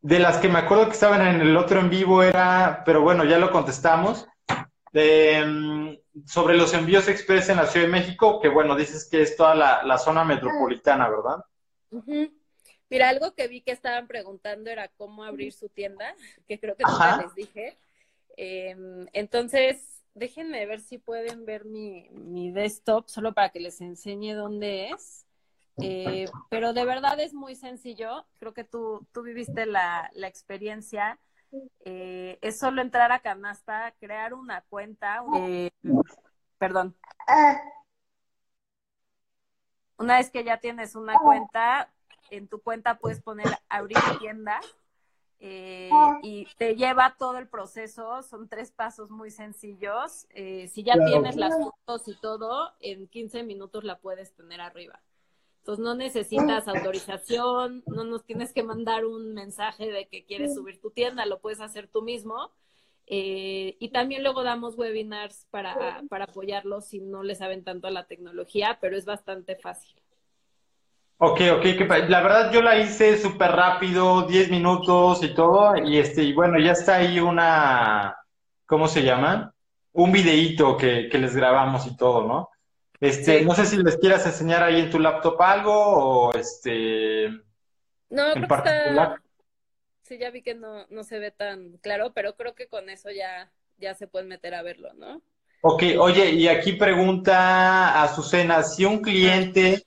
de 0.00 0.18
las 0.18 0.38
que 0.38 0.48
me 0.48 0.58
acuerdo 0.58 0.86
que 0.86 0.92
estaban 0.92 1.26
en 1.26 1.40
el 1.40 1.56
otro 1.56 1.78
en 1.78 1.90
vivo 1.90 2.22
era, 2.22 2.82
pero 2.84 3.02
bueno, 3.02 3.24
ya 3.24 3.38
lo 3.38 3.52
contestamos. 3.52 4.26
Em, 4.92 5.96
sobre 6.26 6.56
los 6.56 6.74
envíos 6.74 7.08
express 7.08 7.48
en 7.48 7.56
la 7.56 7.66
Ciudad 7.66 7.86
de 7.86 7.92
México, 7.92 8.40
que 8.40 8.48
bueno, 8.48 8.74
dices 8.74 9.08
que 9.10 9.22
es 9.22 9.36
toda 9.36 9.54
la, 9.54 9.98
zona 9.98 10.24
metropolitana, 10.24 11.08
¿verdad? 11.08 11.44
Mira, 12.92 13.08
algo 13.08 13.34
que 13.34 13.48
vi 13.48 13.62
que 13.62 13.72
estaban 13.72 14.06
preguntando 14.06 14.68
era 14.68 14.86
cómo 14.86 15.24
abrir 15.24 15.54
su 15.54 15.70
tienda, 15.70 16.14
que 16.46 16.60
creo 16.60 16.76
que 16.76 16.84
nunca 16.84 17.22
les 17.22 17.34
dije. 17.34 17.78
Em, 18.36 19.06
entonces, 19.14 20.04
déjenme 20.12 20.66
ver 20.66 20.80
si 20.80 20.98
pueden 20.98 21.46
ver 21.46 21.64
mi, 21.64 22.50
desktop, 22.52 23.08
solo 23.08 23.32
para 23.32 23.48
que 23.48 23.60
les 23.60 23.80
enseñe 23.80 24.34
dónde 24.34 24.90
es. 24.90 25.26
Eh, 25.80 26.26
pero 26.50 26.74
de 26.74 26.84
verdad 26.84 27.18
es 27.18 27.32
muy 27.32 27.54
sencillo. 27.54 28.26
Creo 28.38 28.52
que 28.52 28.64
tú, 28.64 29.06
tú 29.10 29.22
viviste 29.22 29.64
la, 29.64 30.10
experiencia. 30.14 31.18
Eh, 31.86 32.38
es 32.42 32.58
solo 32.58 32.82
entrar 32.82 33.10
a 33.10 33.20
Canasta, 33.20 33.94
crear 34.00 34.34
una 34.34 34.60
cuenta. 34.68 35.24
Eh, 35.38 35.70
perdón. 36.58 36.94
Una 39.96 40.18
vez 40.18 40.30
que 40.30 40.44
ya 40.44 40.58
tienes 40.58 40.94
una 40.94 41.18
cuenta, 41.18 41.90
en 42.32 42.48
tu 42.48 42.60
cuenta 42.60 42.98
puedes 42.98 43.20
poner 43.20 43.46
abrir 43.68 43.98
tienda 44.18 44.60
eh, 45.38 45.90
y 46.22 46.46
te 46.56 46.76
lleva 46.76 47.16
todo 47.18 47.38
el 47.38 47.48
proceso. 47.48 48.22
Son 48.22 48.48
tres 48.48 48.70
pasos 48.70 49.10
muy 49.10 49.30
sencillos. 49.30 50.26
Eh, 50.30 50.68
si 50.68 50.82
ya 50.82 50.94
tienes 51.04 51.36
las 51.36 51.54
fotos 51.58 52.08
y 52.08 52.14
todo, 52.20 52.72
en 52.80 53.06
15 53.08 53.42
minutos 53.42 53.84
la 53.84 53.98
puedes 53.98 54.32
tener 54.34 54.60
arriba. 54.60 55.00
Entonces 55.58 55.84
no 55.84 55.94
necesitas 55.94 56.66
autorización, 56.66 57.84
no 57.86 58.04
nos 58.04 58.24
tienes 58.24 58.52
que 58.52 58.64
mandar 58.64 59.04
un 59.04 59.32
mensaje 59.34 59.92
de 59.92 60.08
que 60.08 60.24
quieres 60.24 60.54
subir 60.54 60.80
tu 60.80 60.90
tienda, 60.90 61.24
lo 61.26 61.38
puedes 61.40 61.60
hacer 61.60 61.86
tú 61.86 62.02
mismo. 62.02 62.50
Eh, 63.06 63.76
y 63.78 63.90
también 63.90 64.22
luego 64.22 64.42
damos 64.42 64.76
webinars 64.76 65.46
para, 65.50 66.02
para 66.08 66.24
apoyarlos 66.24 66.86
si 66.86 67.00
no 67.00 67.22
les 67.22 67.38
saben 67.38 67.62
tanto 67.62 67.88
a 67.88 67.90
la 67.90 68.06
tecnología, 68.06 68.78
pero 68.80 68.96
es 68.96 69.04
bastante 69.04 69.56
fácil. 69.56 70.01
Ok, 71.24 71.40
ok, 71.56 71.64
la 72.08 72.20
verdad 72.20 72.50
yo 72.50 72.62
la 72.62 72.80
hice 72.80 73.16
súper 73.16 73.52
rápido, 73.52 74.22
10 74.22 74.50
minutos 74.50 75.22
y 75.22 75.32
todo, 75.32 75.76
y 75.76 75.98
este, 75.98 76.24
y 76.24 76.32
bueno, 76.32 76.58
ya 76.58 76.72
está 76.72 76.96
ahí 76.96 77.20
una, 77.20 78.16
¿cómo 78.66 78.88
se 78.88 79.04
llama? 79.04 79.54
Un 79.92 80.10
videíto 80.10 80.76
que, 80.76 81.08
que 81.08 81.18
les 81.18 81.36
grabamos 81.36 81.86
y 81.86 81.96
todo, 81.96 82.26
¿no? 82.26 82.50
Este, 82.98 83.44
no 83.44 83.54
sé 83.54 83.66
si 83.66 83.76
les 83.76 83.98
quieras 83.98 84.26
enseñar 84.26 84.64
ahí 84.64 84.80
en 84.80 84.90
tu 84.90 84.98
laptop 84.98 85.40
algo 85.40 85.72
o 85.72 86.34
este. 86.34 87.28
No, 88.10 88.32
creo 88.32 88.48
que 88.48 88.54
está. 88.54 89.22
Sí, 90.02 90.18
ya 90.18 90.30
vi 90.30 90.42
que 90.42 90.56
no, 90.56 90.88
no 90.90 91.04
se 91.04 91.20
ve 91.20 91.30
tan 91.30 91.78
claro, 91.82 92.12
pero 92.12 92.34
creo 92.34 92.56
que 92.56 92.66
con 92.66 92.90
eso 92.90 93.12
ya, 93.12 93.52
ya 93.78 93.94
se 93.94 94.08
pueden 94.08 94.26
meter 94.26 94.56
a 94.56 94.62
verlo, 94.62 94.92
¿no? 94.94 95.22
Ok, 95.60 95.84
oye, 96.00 96.30
y 96.30 96.48
aquí 96.48 96.72
pregunta 96.72 98.02
Azucena, 98.02 98.64
si 98.64 98.84
un 98.84 99.00
cliente 99.00 99.86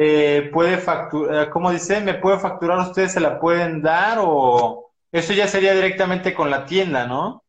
eh, 0.00 0.48
puede 0.52 0.78
facturar, 0.78 1.50
¿cómo 1.50 1.72
dice? 1.72 2.00
¿Me 2.00 2.14
puede 2.14 2.38
facturar? 2.38 2.78
¿Ustedes 2.78 3.12
se 3.12 3.18
la 3.18 3.40
pueden 3.40 3.82
dar 3.82 4.18
o 4.20 4.92
eso 5.10 5.32
ya 5.32 5.48
sería 5.48 5.74
directamente 5.74 6.34
con 6.34 6.50
la 6.50 6.64
tienda, 6.64 7.08
¿no? 7.08 7.42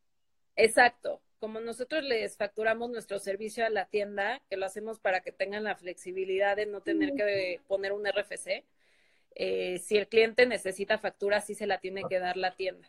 Exacto. 0.56 1.20
Como 1.38 1.60
nosotros 1.60 2.02
les 2.02 2.36
facturamos 2.36 2.90
nuestro 2.90 3.20
servicio 3.20 3.64
a 3.64 3.70
la 3.70 3.84
tienda, 3.84 4.42
que 4.50 4.56
lo 4.56 4.66
hacemos 4.66 4.98
para 4.98 5.20
que 5.20 5.30
tengan 5.30 5.62
la 5.62 5.76
flexibilidad 5.76 6.56
de 6.56 6.66
no 6.66 6.80
tener 6.80 7.14
que 7.14 7.60
poner 7.68 7.92
un 7.92 8.04
RFC, 8.04 8.64
eh, 9.36 9.78
si 9.78 9.96
el 9.96 10.08
cliente 10.08 10.44
necesita 10.44 10.98
factura, 10.98 11.40
sí 11.40 11.54
se 11.54 11.68
la 11.68 11.78
tiene 11.78 12.02
que 12.08 12.18
dar 12.18 12.36
la 12.36 12.56
tienda. 12.56 12.88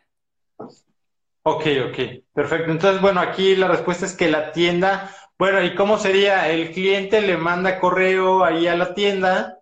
Ok, 1.43 1.65
ok, 1.89 2.23
perfecto. 2.33 2.71
Entonces, 2.71 2.99
bueno, 2.99 3.19
aquí 3.19 3.55
la 3.55 3.67
respuesta 3.67 4.07
es 4.07 4.15
que 4.15 4.27
la 4.27 4.51
tienda 4.51 5.15
bueno, 5.41 5.63
¿y 5.63 5.73
cómo 5.73 5.97
sería? 5.97 6.51
El 6.51 6.71
cliente 6.71 7.19
le 7.19 7.35
manda 7.35 7.79
correo 7.79 8.45
ahí 8.45 8.67
a 8.67 8.75
la 8.75 8.93
tienda. 8.93 9.59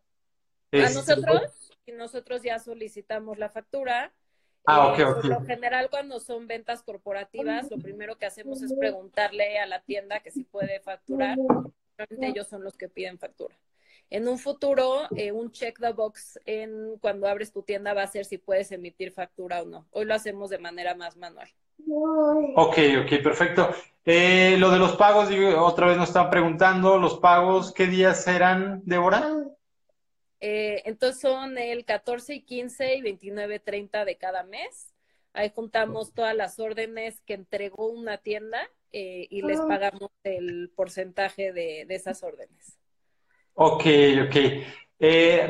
A 0.73 0.77
este, 0.77 0.93
nosotros, 0.93 1.71
y 1.86 1.93
nosotros 1.93 2.43
ya 2.43 2.59
solicitamos 2.59 3.38
la 3.38 3.47
factura. 3.47 4.13
Ah, 4.65 4.88
ok, 4.88 4.99
eh, 4.99 5.03
ok. 5.05 5.15
Por 5.21 5.25
lo 5.27 5.45
general, 5.45 5.89
cuando 5.89 6.19
son 6.19 6.47
ventas 6.47 6.84
corporativas, 6.84 7.71
lo 7.71 7.77
primero 7.77 8.17
que 8.17 8.25
hacemos 8.25 8.61
es 8.61 8.73
preguntarle 8.73 9.57
a 9.57 9.67
la 9.67 9.80
tienda 9.80 10.19
que 10.19 10.32
si 10.32 10.43
puede 10.43 10.82
facturar. 10.82 11.38
Ellos 12.19 12.49
son 12.49 12.61
los 12.61 12.75
que 12.75 12.89
piden 12.89 13.17
factura. 13.17 13.57
En 14.09 14.27
un 14.27 14.38
futuro, 14.38 15.07
eh, 15.15 15.32
un 15.32 15.49
check 15.49 15.80
the 15.80 15.93
box 15.93 16.41
en 16.43 16.97
cuando 16.99 17.25
abres 17.25 17.53
tu 17.53 17.63
tienda 17.63 17.93
va 17.93 18.03
a 18.03 18.07
ser 18.07 18.25
si 18.25 18.38
puedes 18.38 18.69
emitir 18.73 19.13
factura 19.13 19.61
o 19.61 19.65
no. 19.65 19.88
Hoy 19.91 20.03
lo 20.03 20.13
hacemos 20.13 20.49
de 20.49 20.57
manera 20.57 20.93
más 20.93 21.15
manual. 21.15 21.47
Ok, 21.88 22.77
ok, 23.03 23.23
perfecto. 23.23 23.69
Eh, 24.05 24.55
lo 24.57 24.71
de 24.71 24.80
los 24.80 24.95
pagos, 24.95 25.30
otra 25.57 25.88
vez 25.88 25.97
nos 25.97 26.09
están 26.09 26.30
preguntando, 26.30 26.97
los 26.97 27.19
pagos, 27.19 27.73
¿qué 27.73 27.86
días 27.86 28.23
serán, 28.23 28.82
Débora? 28.86 29.30
Eh, 30.39 30.82
entonces 30.86 31.21
son 31.21 31.57
el 31.57 31.86
14 31.86 32.36
y 32.36 32.41
15 32.41 32.95
y 32.95 33.01
29 33.01 33.59
30 33.59 34.05
de 34.05 34.17
cada 34.17 34.43
mes. 34.43 34.93
Ahí 35.34 35.51
juntamos 35.53 36.13
todas 36.13 36.36
las 36.36 36.59
órdenes 36.59 37.21
que 37.21 37.36
entregó 37.36 37.88
una 37.88 38.17
tienda 38.17 38.59
eh, 38.91 39.27
y 39.30 39.43
les 39.43 39.59
pagamos 39.59 40.09
el 40.23 40.71
porcentaje 40.75 41.53
de, 41.53 41.86
esas 41.89 42.23
órdenes. 42.23 42.80
Ok, 43.53 43.86
ok. 44.25 44.36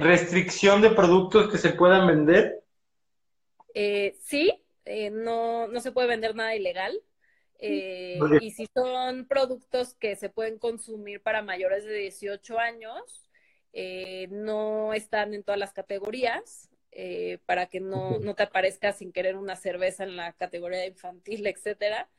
¿Restricción 0.02 0.82
de 0.82 0.90
productos 0.90 1.50
que 1.50 1.58
se 1.58 1.70
puedan 1.70 2.08
vender? 2.08 2.62
sí, 3.74 4.62
no, 5.12 5.68
no 5.68 5.80
se 5.80 5.92
puede 5.92 6.08
vender 6.08 6.36
nada 6.36 6.56
ilegal. 6.56 7.02
Eh, 7.62 8.20
y 8.42 8.52
si 8.52 8.68
son 8.74 9.26
productos 9.28 9.94
que 9.96 10.16
se 10.16 10.30
pueden 10.30 10.58
consumir 10.60 11.22
para 11.22 11.42
mayores 11.42 11.84
de 11.84 11.94
18 11.94 12.58
años, 12.58 13.30
eh, 13.74 14.28
no 14.32 14.94
están 14.94 15.34
en 15.34 15.44
todas 15.44 15.60
las 15.60 15.74
categorías, 15.74 16.70
eh, 16.92 17.40
para 17.46 17.68
que 17.68 17.82
no, 17.82 18.18
no, 18.20 18.34
te 18.34 18.44
aparezca 18.44 18.94
sin 18.94 19.12
querer 19.12 19.36
una 19.36 19.56
cerveza 19.56 20.04
en 20.04 20.16
la 20.16 20.34
categoría 20.34 20.86
infantil, 20.86 21.46
etcétera. 21.46 22.10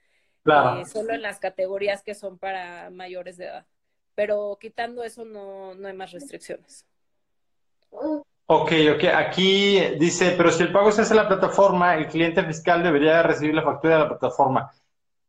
Claro. 0.42 0.86
solo 0.86 1.12
en 1.12 1.20
las 1.20 1.38
categorías 1.38 2.02
que 2.02 2.14
son 2.14 2.38
para 2.38 2.88
mayores 2.88 3.36
de 3.36 3.44
edad. 3.44 3.66
Pero 4.14 4.56
quitando 4.58 5.04
eso, 5.04 5.26
no, 5.26 5.74
no 5.74 5.88
hay 5.88 5.94
más 5.94 6.12
restricciones. 6.12 6.86
Ok, 8.52 8.72
ok. 8.96 9.04
Aquí 9.14 9.78
dice, 10.00 10.34
pero 10.36 10.50
si 10.50 10.64
el 10.64 10.72
pago 10.72 10.90
se 10.90 11.02
hace 11.02 11.12
en 11.12 11.18
la 11.18 11.28
plataforma, 11.28 11.94
el 11.94 12.08
cliente 12.08 12.42
fiscal 12.42 12.82
debería 12.82 13.22
recibir 13.22 13.54
la 13.54 13.62
factura 13.62 13.94
de 13.94 14.00
la 14.00 14.08
plataforma. 14.08 14.72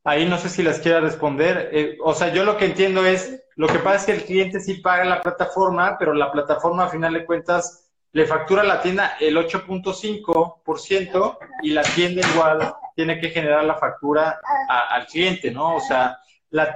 Ahí 0.03 0.27
no 0.27 0.39
sé 0.39 0.49
si 0.49 0.63
las 0.63 0.79
quiera 0.79 1.01
responder. 1.01 1.69
Eh, 1.71 1.99
o 2.03 2.15
sea, 2.15 2.33
yo 2.33 2.43
lo 2.43 2.57
que 2.57 2.65
entiendo 2.65 3.05
es, 3.05 3.43
lo 3.57 3.67
que 3.67 3.77
pasa 3.77 3.97
es 3.97 4.05
que 4.05 4.11
el 4.13 4.23
cliente 4.23 4.59
sí 4.59 4.81
paga 4.81 5.05
la 5.05 5.21
plataforma, 5.21 5.97
pero 5.99 6.15
la 6.15 6.31
plataforma 6.31 6.85
a 6.85 6.89
final 6.89 7.13
de 7.13 7.23
cuentas 7.23 7.91
le 8.11 8.25
factura 8.25 8.63
a 8.63 8.65
la 8.65 8.81
tienda 8.81 9.15
el 9.19 9.37
8.5% 9.37 11.37
y 11.61 11.69
la 11.69 11.83
tienda 11.83 12.27
igual 12.27 12.73
tiene 12.95 13.19
que 13.19 13.29
generar 13.29 13.65
la 13.65 13.75
factura 13.75 14.39
al 14.67 15.05
cliente, 15.05 15.51
¿no? 15.51 15.75
O 15.75 15.79
sea, 15.79 16.17
la 16.49 16.75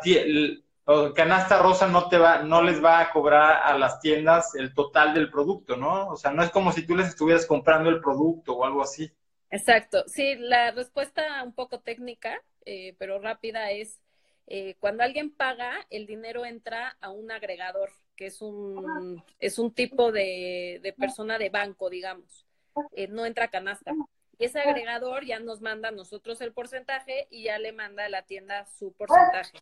canasta 1.15 1.61
rosa 1.61 1.87
no 1.87 2.07
te 2.09 2.17
va, 2.17 2.43
no 2.43 2.61
les 2.61 2.83
va 2.83 2.99
a 2.99 3.11
cobrar 3.11 3.63
a 3.63 3.77
las 3.77 3.99
tiendas 3.99 4.55
el 4.55 4.73
total 4.73 5.13
del 5.13 5.31
producto, 5.31 5.77
¿no? 5.77 6.09
O 6.09 6.15
sea, 6.15 6.31
no 6.31 6.43
es 6.43 6.51
como 6.51 6.71
si 6.71 6.85
tú 6.85 6.95
les 6.95 7.07
estuvieras 7.07 7.45
comprando 7.45 7.89
el 7.89 8.01
producto 8.01 8.53
o 8.53 8.65
algo 8.65 8.81
así. 8.81 9.11
Exacto. 9.49 10.03
Sí, 10.07 10.35
la 10.35 10.71
respuesta 10.71 11.43
un 11.43 11.53
poco 11.53 11.79
técnica 11.79 12.41
eh, 12.65 12.95
pero 12.97 13.19
rápida, 13.19 13.71
es 13.71 14.01
eh, 14.47 14.75
cuando 14.79 15.03
alguien 15.03 15.31
paga, 15.31 15.85
el 15.89 16.07
dinero 16.07 16.45
entra 16.45 16.97
a 16.99 17.11
un 17.11 17.31
agregador, 17.31 17.91
que 18.15 18.27
es 18.27 18.41
un, 18.41 19.23
es 19.39 19.59
un 19.59 19.73
tipo 19.73 20.11
de, 20.11 20.93
persona 20.97 21.37
de 21.37 21.49
banco, 21.49 21.89
digamos. 21.89 22.45
Eh, 22.91 23.07
no 23.07 23.25
entra 23.25 23.49
canasta. 23.49 23.93
Y 24.37 24.45
ese 24.45 24.59
agregador 24.59 25.25
ya 25.25 25.39
nos 25.39 25.61
manda 25.61 25.89
a 25.89 25.93
nosotros 25.93 26.41
el 26.41 26.51
porcentaje 26.51 27.27
y 27.29 27.43
ya 27.43 27.57
le 27.59 27.71
manda 27.71 28.05
a 28.05 28.09
la 28.09 28.23
tienda 28.23 28.65
su 28.65 28.91
porcentaje. 28.93 29.59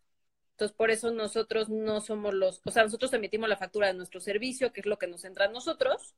Entonces, 0.53 0.75
por 0.75 0.91
eso 0.91 1.11
nosotros 1.11 1.69
no 1.69 2.01
somos 2.01 2.33
los, 2.33 2.61
o 2.63 2.71
sea, 2.71 2.83
nosotros 2.83 3.11
emitimos 3.13 3.49
la 3.49 3.57
factura 3.57 3.87
de 3.87 3.93
nuestro 3.93 4.19
servicio, 4.19 4.71
que 4.71 4.81
es 4.81 4.85
lo 4.85 4.97
que 4.97 5.07
nos 5.07 5.25
entra 5.25 5.45
a 5.45 5.49
nosotros. 5.49 6.15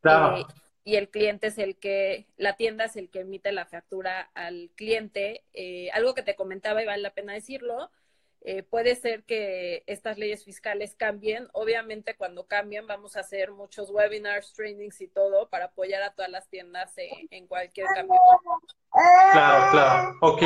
Claro 0.00 0.46
y 0.86 0.94
el 0.94 1.10
cliente 1.10 1.48
es 1.48 1.58
el 1.58 1.76
que, 1.76 2.28
la 2.36 2.54
tienda 2.54 2.84
es 2.84 2.94
el 2.94 3.10
que 3.10 3.18
emite 3.18 3.50
la 3.50 3.66
factura 3.66 4.30
al 4.34 4.70
cliente. 4.76 5.42
Eh, 5.52 5.90
algo 5.92 6.14
que 6.14 6.22
te 6.22 6.36
comentaba 6.36 6.80
y 6.80 6.86
vale 6.86 7.02
la 7.02 7.12
pena 7.12 7.32
decirlo, 7.32 7.90
eh, 8.48 8.62
puede 8.62 8.94
ser 8.94 9.24
que 9.24 9.82
estas 9.88 10.18
leyes 10.18 10.44
fiscales 10.44 10.94
cambien. 10.94 11.48
Obviamente 11.52 12.14
cuando 12.16 12.46
cambien 12.46 12.86
vamos 12.86 13.16
a 13.16 13.20
hacer 13.20 13.50
muchos 13.50 13.90
webinars, 13.90 14.52
trainings 14.52 15.00
y 15.00 15.08
todo 15.08 15.48
para 15.48 15.64
apoyar 15.64 16.04
a 16.04 16.14
todas 16.14 16.30
las 16.30 16.48
tiendas 16.48 16.94
en 16.96 17.48
cualquier 17.48 17.88
cambio. 17.92 18.20
Claro, 19.32 19.70
claro. 19.72 20.14
Ok. 20.20 20.42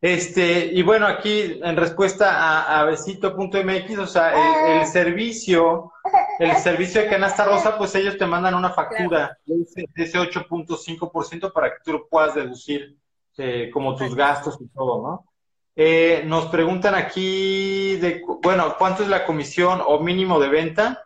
Este, 0.00 0.64
y 0.72 0.82
bueno, 0.82 1.06
aquí 1.06 1.60
en 1.62 1.76
respuesta 1.76 2.38
a, 2.38 2.80
a 2.80 2.84
besito.mx, 2.86 3.98
o 3.98 4.06
sea, 4.06 4.80
el, 4.80 4.86
servicio, 4.86 5.92
el 6.38 6.56
servicio 6.56 7.02
de 7.02 7.08
canasta 7.08 7.44
rosa, 7.44 7.76
pues 7.76 7.94
ellos 7.94 8.16
te 8.16 8.24
mandan 8.24 8.54
una 8.54 8.70
factura 8.70 9.36
de 9.44 9.62
ese 10.02 10.18
8.5% 10.18 11.52
para 11.52 11.68
que 11.68 11.82
tú 11.84 11.92
lo 11.92 12.08
puedas 12.08 12.34
deducir 12.34 12.96
eh, 13.36 13.70
como 13.70 13.94
tus 13.94 14.14
gastos 14.14 14.58
y 14.58 14.68
todo, 14.68 15.02
¿no? 15.02 15.31
Eh, 15.74 16.22
nos 16.26 16.46
preguntan 16.46 16.94
aquí 16.94 17.96
de, 17.96 18.22
bueno, 18.42 18.76
¿cuánto 18.78 19.02
es 19.02 19.08
la 19.08 19.24
comisión 19.24 19.82
o 19.86 20.00
mínimo 20.00 20.38
de 20.38 20.48
venta? 20.48 21.04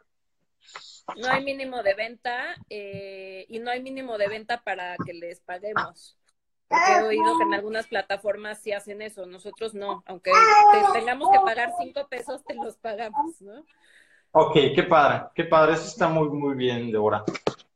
No 1.16 1.28
hay 1.28 1.44
mínimo 1.44 1.82
de 1.82 1.94
venta 1.94 2.56
eh, 2.68 3.46
y 3.48 3.60
no 3.60 3.70
hay 3.70 3.80
mínimo 3.80 4.18
de 4.18 4.28
venta 4.28 4.62
para 4.62 4.96
que 5.04 5.14
les 5.14 5.40
paguemos. 5.40 6.18
Porque 6.68 6.92
he 6.98 7.02
oído 7.02 7.38
que 7.38 7.44
en 7.44 7.54
algunas 7.54 7.86
plataformas 7.86 8.60
sí 8.60 8.72
hacen 8.72 9.00
eso, 9.00 9.24
nosotros 9.24 9.72
no, 9.72 10.02
aunque 10.04 10.32
tengamos 10.92 11.30
que 11.30 11.38
pagar 11.38 11.70
cinco 11.78 12.08
pesos, 12.08 12.44
te 12.44 12.54
los 12.54 12.76
pagamos, 12.76 13.40
¿no? 13.40 13.64
Ok, 14.32 14.54
qué 14.74 14.82
padre, 14.82 15.28
qué 15.32 15.44
padre, 15.44 15.74
eso 15.74 15.86
está 15.86 16.08
muy, 16.08 16.28
muy 16.28 16.56
bien, 16.56 16.90
Débora. 16.90 17.22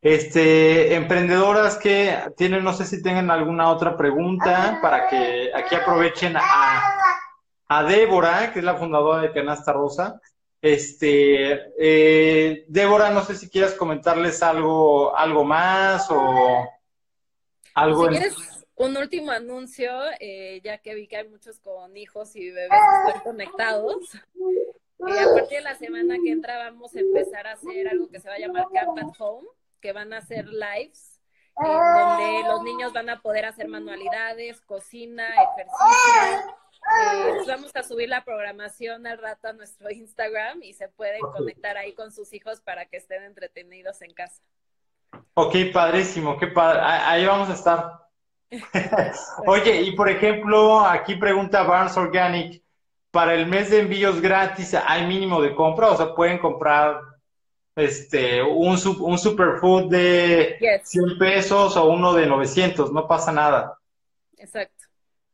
Este, 0.02 0.94
emprendedoras 0.94 1.76
que 1.76 2.16
tienen, 2.34 2.64
no 2.64 2.72
sé 2.72 2.86
si 2.86 3.02
tengan 3.02 3.30
alguna 3.30 3.70
otra 3.70 3.98
pregunta 3.98 4.78
para 4.80 5.08
que 5.08 5.50
aquí 5.54 5.74
aprovechen 5.74 6.36
a, 6.38 6.82
a 7.68 7.82
Débora, 7.84 8.50
que 8.52 8.60
es 8.60 8.64
la 8.64 8.76
fundadora 8.76 9.20
de 9.20 9.32
Canasta 9.32 9.74
Rosa. 9.74 10.18
Este, 10.62 11.72
eh, 11.78 12.64
Débora, 12.68 13.10
no 13.10 13.22
sé 13.22 13.34
si 13.34 13.50
quieres 13.50 13.74
comentarles 13.74 14.42
algo, 14.42 15.14
algo 15.14 15.44
más 15.44 16.10
o 16.10 16.66
algo. 17.74 18.04
Si 18.04 18.10
quieres 18.10 18.36
un 18.76 18.96
último 18.96 19.32
anuncio, 19.32 19.90
eh, 20.18 20.62
ya 20.64 20.78
que 20.78 20.94
vi 20.94 21.08
que 21.08 21.18
hay 21.18 21.28
muchos 21.28 21.60
con 21.60 21.94
hijos 21.98 22.34
y 22.36 22.50
bebés 22.50 22.70
que 22.70 23.08
están 23.08 23.22
conectados. 23.22 24.14
Eh, 24.14 25.20
a 25.20 25.34
partir 25.34 25.58
de 25.58 25.64
la 25.64 25.76
semana 25.76 26.16
que 26.22 26.30
entra 26.30 26.56
vamos 26.56 26.94
a 26.94 27.00
empezar 27.00 27.46
a 27.46 27.52
hacer 27.52 27.88
algo 27.88 28.08
que 28.08 28.20
se 28.20 28.28
va 28.28 28.36
a 28.36 28.38
llamar 28.38 28.66
Camp 28.72 28.98
at 28.98 29.14
Home 29.18 29.46
que 29.80 29.92
van 29.92 30.12
a 30.12 30.18
hacer 30.18 30.46
lives, 30.46 31.20
donde 31.56 32.42
los 32.46 32.62
niños 32.62 32.92
van 32.92 33.10
a 33.10 33.20
poder 33.20 33.44
hacer 33.44 33.68
manualidades, 33.68 34.60
cocina, 34.60 35.26
ejercicio. 35.28 36.54
Eh, 36.90 37.44
vamos 37.46 37.70
a 37.76 37.82
subir 37.82 38.08
la 38.08 38.24
programación 38.24 39.06
al 39.06 39.18
rato 39.18 39.48
a 39.48 39.52
nuestro 39.52 39.90
Instagram 39.90 40.62
y 40.62 40.72
se 40.72 40.88
pueden 40.88 41.20
conectar 41.20 41.76
ahí 41.76 41.94
con 41.94 42.10
sus 42.10 42.32
hijos 42.32 42.60
para 42.60 42.86
que 42.86 42.96
estén 42.96 43.22
entretenidos 43.22 44.02
en 44.02 44.14
casa. 44.14 44.42
Ok, 45.34 45.54
padrísimo, 45.72 46.38
qué 46.38 46.48
padre. 46.48 46.80
Ahí 46.82 47.26
vamos 47.26 47.50
a 47.50 47.54
estar. 47.54 48.08
Oye, 49.46 49.82
y 49.82 49.92
por 49.92 50.08
ejemplo, 50.08 50.80
aquí 50.80 51.14
pregunta 51.16 51.62
Barnes 51.62 51.96
Organic, 51.96 52.62
para 53.10 53.34
el 53.34 53.46
mes 53.46 53.70
de 53.70 53.80
envíos 53.80 54.20
gratis 54.20 54.74
hay 54.74 55.06
mínimo 55.06 55.40
de 55.40 55.54
compra, 55.54 55.88
o 55.88 55.96
sea, 55.96 56.14
pueden 56.14 56.38
comprar 56.38 57.00
este 57.76 58.42
un, 58.42 58.78
un 59.00 59.18
superfood 59.18 59.90
de 59.90 60.80
100 60.82 61.18
pesos 61.18 61.76
o 61.76 61.88
uno 61.88 62.12
de 62.12 62.26
900, 62.26 62.92
no 62.92 63.06
pasa 63.06 63.32
nada. 63.32 63.78
Exacto. 64.36 64.84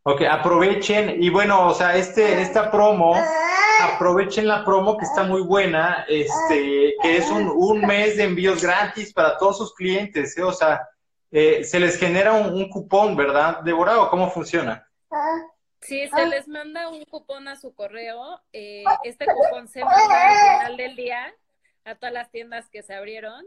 Ok, 0.03 0.23
aprovechen 0.23 1.21
y 1.21 1.31
bueno, 1.31 1.69
o 1.69 1.75
sea, 1.75 1.97
este, 1.97 2.41
esta 2.41 2.71
promo, 2.71 3.17
aprovechen 3.83 4.47
la 4.47 4.65
promo 4.65 4.97
que 4.97 5.05
está 5.05 5.25
muy 5.25 5.43
buena, 5.43 6.05
este, 6.09 6.95
que 7.03 7.17
es 7.17 7.29
un, 7.29 7.49
un 7.49 7.81
mes 7.81 8.17
de 8.17 8.25
envíos 8.25 8.63
gratis 8.63 9.13
para 9.13 9.37
todos 9.37 9.59
sus 9.59 9.75
clientes, 9.75 10.39
¿eh? 10.39 10.45
o 10.45 10.53
sea, 10.53 10.87
eh, 11.33 11.65
se 11.65 11.81
les 11.81 11.99
genera 11.99 12.33
un, 12.35 12.69
cupón, 12.69 13.17
¿verdad, 13.17 13.61
Débora? 13.63 14.01
¿O 14.01 14.09
cómo 14.09 14.31
funciona? 14.31 14.89
Sí, 15.81 16.09
se 16.09 16.27
les 16.27 16.47
manda 16.47 16.89
un 16.89 17.05
cupón 17.05 17.49
a 17.49 17.57
su 17.57 17.75
correo. 17.75 18.41
Eh, 18.53 18.85
este 19.05 19.27
cupón 19.27 19.69
se 19.69 19.85
manda 19.85 20.01
al 20.05 20.59
final 20.59 20.77
del 20.77 20.97
día 20.97 21.35
a 21.87 21.95
todas 21.95 22.13
las 22.13 22.31
tiendas 22.31 22.69
que 22.69 22.83
se 22.83 22.95
abrieron. 22.95 23.47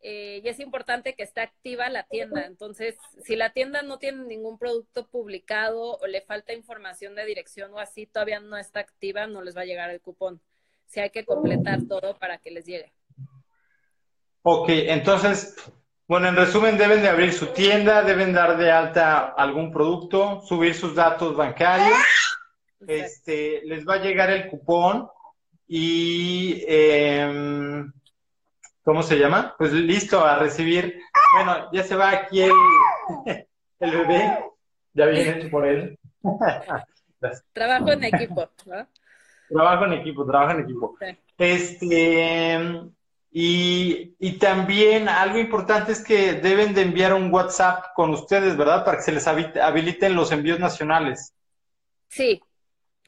Eh, 0.00 0.42
y 0.44 0.48
es 0.48 0.60
importante 0.60 1.14
que 1.14 1.22
esté 1.22 1.40
activa 1.40 1.88
la 1.88 2.02
tienda. 2.02 2.44
Entonces, 2.44 2.96
si 3.24 3.36
la 3.36 3.50
tienda 3.50 3.82
no 3.82 3.98
tiene 3.98 4.24
ningún 4.24 4.58
producto 4.58 5.06
publicado 5.06 5.96
o 5.96 6.06
le 6.06 6.20
falta 6.20 6.52
información 6.52 7.14
de 7.14 7.24
dirección 7.24 7.72
o 7.72 7.78
así, 7.78 8.06
todavía 8.06 8.40
no 8.40 8.58
está 8.58 8.80
activa, 8.80 9.26
no 9.26 9.40
les 9.42 9.56
va 9.56 9.62
a 9.62 9.66
llegar 9.66 9.90
el 9.90 10.00
cupón. 10.00 10.42
Si 10.86 11.00
hay 11.00 11.10
que 11.10 11.24
completar 11.24 11.80
todo 11.88 12.18
para 12.18 12.38
que 12.38 12.50
les 12.50 12.66
llegue. 12.66 12.92
Ok, 14.42 14.68
entonces, 14.68 15.56
bueno, 16.06 16.28
en 16.28 16.36
resumen, 16.36 16.76
deben 16.76 17.00
de 17.00 17.08
abrir 17.08 17.32
su 17.32 17.46
tienda, 17.46 18.02
deben 18.02 18.34
dar 18.34 18.58
de 18.58 18.70
alta 18.70 19.28
algún 19.28 19.72
producto, 19.72 20.42
subir 20.42 20.74
sus 20.74 20.94
datos 20.94 21.34
bancarios, 21.34 21.98
este, 22.86 23.62
les 23.64 23.88
va 23.88 23.94
a 23.94 24.02
llegar 24.02 24.30
el 24.30 24.48
cupón 24.48 25.08
y, 25.66 26.64
em, 26.66 27.92
¿cómo 28.82 29.02
se 29.02 29.18
llama? 29.18 29.54
Pues 29.58 29.72
listo 29.72 30.24
a 30.24 30.38
recibir. 30.38 31.00
Bueno, 31.36 31.70
ya 31.72 31.82
se 31.82 31.96
va 31.96 32.10
aquí 32.10 32.42
el, 32.42 32.52
el 33.80 33.90
bebé, 33.90 34.44
ya 34.92 35.06
vienen 35.06 35.50
por 35.50 35.66
él. 35.66 35.98
Trabajo 37.52 37.92
en 37.92 38.04
equipo, 38.04 38.48
¿no? 38.66 38.86
Trabajo 39.48 39.84
en 39.86 39.92
equipo, 39.94 40.26
trabajo 40.26 40.52
en 40.52 40.64
equipo. 40.64 40.96
Este, 41.38 42.58
y, 43.36 44.38
también 44.38 45.08
algo 45.08 45.38
importante 45.38 45.90
es 45.90 46.04
que 46.04 46.34
deben 46.34 46.72
de 46.72 46.82
enviar 46.82 47.14
un 47.14 47.32
WhatsApp 47.32 47.86
con 47.94 48.10
ustedes, 48.10 48.56
¿verdad? 48.56 48.84
Para 48.84 48.98
que 48.98 49.02
se 49.02 49.12
les 49.12 49.26
habiliten 49.26 50.14
los 50.14 50.30
envíos 50.30 50.60
nacionales. 50.60 51.34
Sí, 52.08 52.40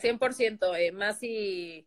100%. 0.03 0.77
Eh, 0.77 0.91
más 0.93 1.21
si 1.21 1.87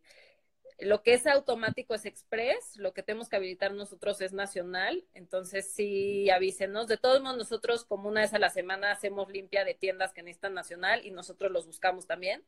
lo 0.81 1.03
que 1.03 1.13
es 1.13 1.27
automático 1.27 1.93
es 1.93 2.05
express, 2.05 2.75
lo 2.77 2.93
que 2.93 3.03
tenemos 3.03 3.29
que 3.29 3.35
habilitar 3.35 3.73
nosotros 3.73 4.21
es 4.21 4.33
nacional. 4.33 5.05
Entonces, 5.13 5.71
sí, 5.73 6.29
avísenos. 6.29 6.87
De 6.87 6.97
todos 6.97 7.21
modos, 7.21 7.37
nosotros 7.37 7.85
como 7.85 8.09
una 8.09 8.21
vez 8.21 8.33
a 8.33 8.39
la 8.39 8.49
semana 8.49 8.91
hacemos 8.91 9.29
limpia 9.29 9.65
de 9.65 9.73
tiendas 9.73 10.13
que 10.13 10.23
necesitan 10.23 10.53
nacional 10.53 11.05
y 11.05 11.11
nosotros 11.11 11.51
los 11.51 11.65
buscamos 11.65 12.07
también. 12.07 12.43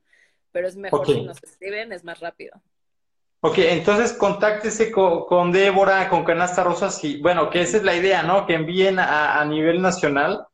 Pero 0.51 0.67
es 0.67 0.75
mejor 0.75 1.05
si 1.05 1.21
nos 1.21 1.41
escriben, 1.43 1.91
es 1.91 2.03
más 2.03 2.19
rápido. 2.19 2.61
Ok, 3.43 3.57
entonces 3.57 4.13
contáctese 4.13 4.91
con, 4.91 5.51
Débora, 5.51 6.07
con 6.09 6.23
Canasta 6.23 6.63
Rosas, 6.63 7.03
y 7.03 7.19
bueno, 7.21 7.49
que 7.49 7.61
esa 7.61 7.77
es 7.77 7.83
la 7.83 7.95
idea, 7.95 8.21
¿no? 8.21 8.45
Que 8.45 8.53
envíen 8.53 8.99
a, 8.99 9.43
nivel 9.45 9.81
nacional. 9.81 10.45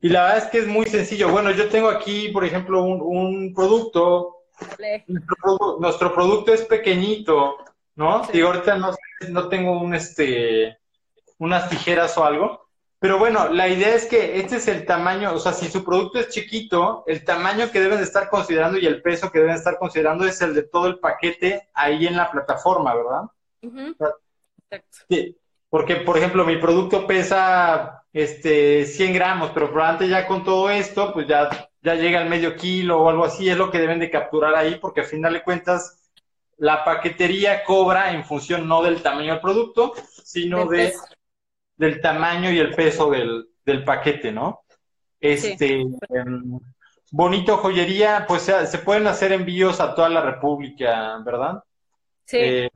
Y 0.00 0.08
la 0.08 0.22
verdad 0.22 0.38
es 0.38 0.44
que 0.46 0.58
es 0.58 0.66
muy 0.66 0.86
sencillo. 0.86 1.30
Bueno, 1.30 1.50
yo 1.50 1.68
tengo 1.68 1.88
aquí, 1.88 2.28
por 2.30 2.44
ejemplo, 2.46 2.82
un, 2.82 3.52
producto. 3.54 4.33
Nuestro, 5.78 6.14
producto 6.14 6.52
es 6.52 6.62
pequeñito, 6.62 7.56
¿no? 7.96 8.22
Y 8.32 8.40
ahorita 8.40 8.76
no, 8.76 8.94
no 9.28 9.48
tengo 9.48 9.80
un, 9.80 9.94
este, 9.94 10.78
unas 11.38 11.68
tijeras 11.68 12.16
o 12.18 12.24
algo. 12.24 12.64
Pero 12.98 13.18
bueno, 13.18 13.48
la 13.50 13.68
idea 13.68 13.94
es 13.94 14.06
que 14.06 14.38
este 14.38 14.56
es 14.56 14.66
el 14.66 14.86
tamaño, 14.86 15.34
o 15.34 15.38
sea, 15.38 15.52
si 15.52 15.68
su 15.68 15.84
producto 15.84 16.18
es 16.18 16.30
chiquito, 16.30 17.04
el 17.06 17.22
tamaño 17.22 17.70
que 17.70 17.80
deben 17.80 17.98
de 17.98 18.04
estar 18.04 18.30
considerando 18.30 18.78
y 18.78 18.86
el 18.86 19.02
peso 19.02 19.30
que 19.30 19.40
deben 19.40 19.56
estar 19.56 19.78
considerando 19.78 20.24
es 20.24 20.40
el 20.40 20.54
de 20.54 20.62
todo 20.62 20.86
el 20.86 20.98
paquete 20.98 21.68
ahí 21.74 22.06
en 22.06 22.16
la 22.16 22.30
plataforma, 22.30 22.94
¿verdad? 22.94 23.22
Exacto. 23.60 24.98
Sí, 25.10 25.36
porque, 25.68 25.96
por 25.96 26.16
ejemplo, 26.16 26.46
mi 26.46 26.56
producto 26.56 27.06
pesa 27.06 28.04
este 28.12 28.86
100 28.86 29.12
gramos, 29.12 29.50
pero 29.52 29.70
probablemente 29.70 30.08
ya 30.08 30.26
con 30.26 30.42
todo 30.42 30.70
esto, 30.70 31.12
pues 31.12 31.26
ya, 31.26 31.50
ya 31.84 31.94
llega 31.94 32.20
al 32.20 32.30
medio 32.30 32.56
kilo 32.56 33.02
o 33.02 33.10
algo 33.10 33.26
así, 33.26 33.48
es 33.48 33.58
lo 33.58 33.70
que 33.70 33.78
deben 33.78 33.98
de 33.98 34.10
capturar 34.10 34.54
ahí, 34.54 34.76
porque 34.80 35.02
al 35.02 35.06
final 35.06 35.34
de 35.34 35.42
cuentas, 35.42 36.10
la 36.56 36.82
paquetería 36.82 37.62
cobra 37.62 38.12
en 38.12 38.24
función 38.24 38.66
no 38.66 38.82
del 38.82 39.02
tamaño 39.02 39.34
del 39.34 39.42
producto, 39.42 39.92
sino 40.24 40.66
de 40.66 40.94
del 41.76 42.00
tamaño 42.00 42.50
y 42.50 42.58
el 42.58 42.74
peso 42.74 43.10
del, 43.10 43.48
del 43.64 43.84
paquete, 43.84 44.30
¿no? 44.32 44.62
Este, 45.20 45.80
em, 45.80 46.58
bonito 47.10 47.56
joyería, 47.56 48.26
pues 48.28 48.42
se, 48.42 48.78
pueden 48.78 49.06
hacer 49.06 49.32
envíos 49.32 49.80
a 49.80 49.94
toda 49.94 50.08
la 50.08 50.20
República, 50.20 51.18
¿verdad? 51.24 51.62
Sí. 52.24 52.36
Eh, 52.40 52.70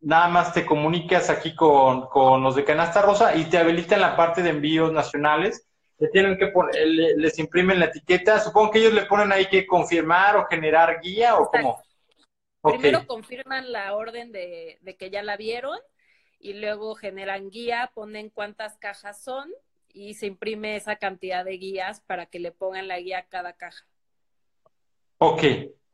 nada 0.00 0.28
más 0.28 0.52
te 0.52 0.66
comunicas 0.66 1.30
aquí 1.30 1.54
con, 1.54 2.08
con, 2.08 2.42
los 2.42 2.56
de 2.56 2.64
Canasta 2.64 3.02
Rosa 3.02 3.34
y 3.34 3.46
te 3.46 3.58
habilitan 3.58 4.00
la 4.00 4.16
parte 4.16 4.42
de 4.42 4.50
envíos 4.50 4.92
nacionales. 4.92 5.66
Le 5.98 6.08
tienen 6.08 6.36
que 6.36 6.48
poner, 6.48 6.74
les 6.86 7.38
imprimen 7.38 7.80
la 7.80 7.86
etiqueta. 7.86 8.38
Supongo 8.38 8.70
que 8.70 8.78
ellos 8.80 8.92
le 8.92 9.06
ponen 9.06 9.32
ahí 9.32 9.46
que 9.46 9.66
confirmar 9.66 10.36
o 10.36 10.46
generar 10.46 11.00
guía 11.00 11.36
o 11.36 11.50
cómo. 11.50 11.82
Primero 12.62 13.06
confirman 13.06 13.72
la 13.72 13.94
orden 13.94 14.32
de, 14.32 14.78
de 14.82 14.96
que 14.96 15.10
ya 15.10 15.22
la 15.22 15.36
vieron 15.36 15.78
y 16.38 16.54
luego 16.54 16.94
generan 16.94 17.50
guía, 17.50 17.90
ponen 17.94 18.30
cuántas 18.30 18.76
cajas 18.76 19.22
son 19.22 19.50
y 19.92 20.14
se 20.14 20.26
imprime 20.26 20.76
esa 20.76 20.96
cantidad 20.96 21.44
de 21.44 21.56
guías 21.56 22.00
para 22.00 22.26
que 22.26 22.38
le 22.38 22.52
pongan 22.52 22.86
la 22.86 23.00
guía 23.00 23.20
a 23.20 23.26
cada 23.26 23.54
caja. 23.54 23.86
Ok, 25.18 25.42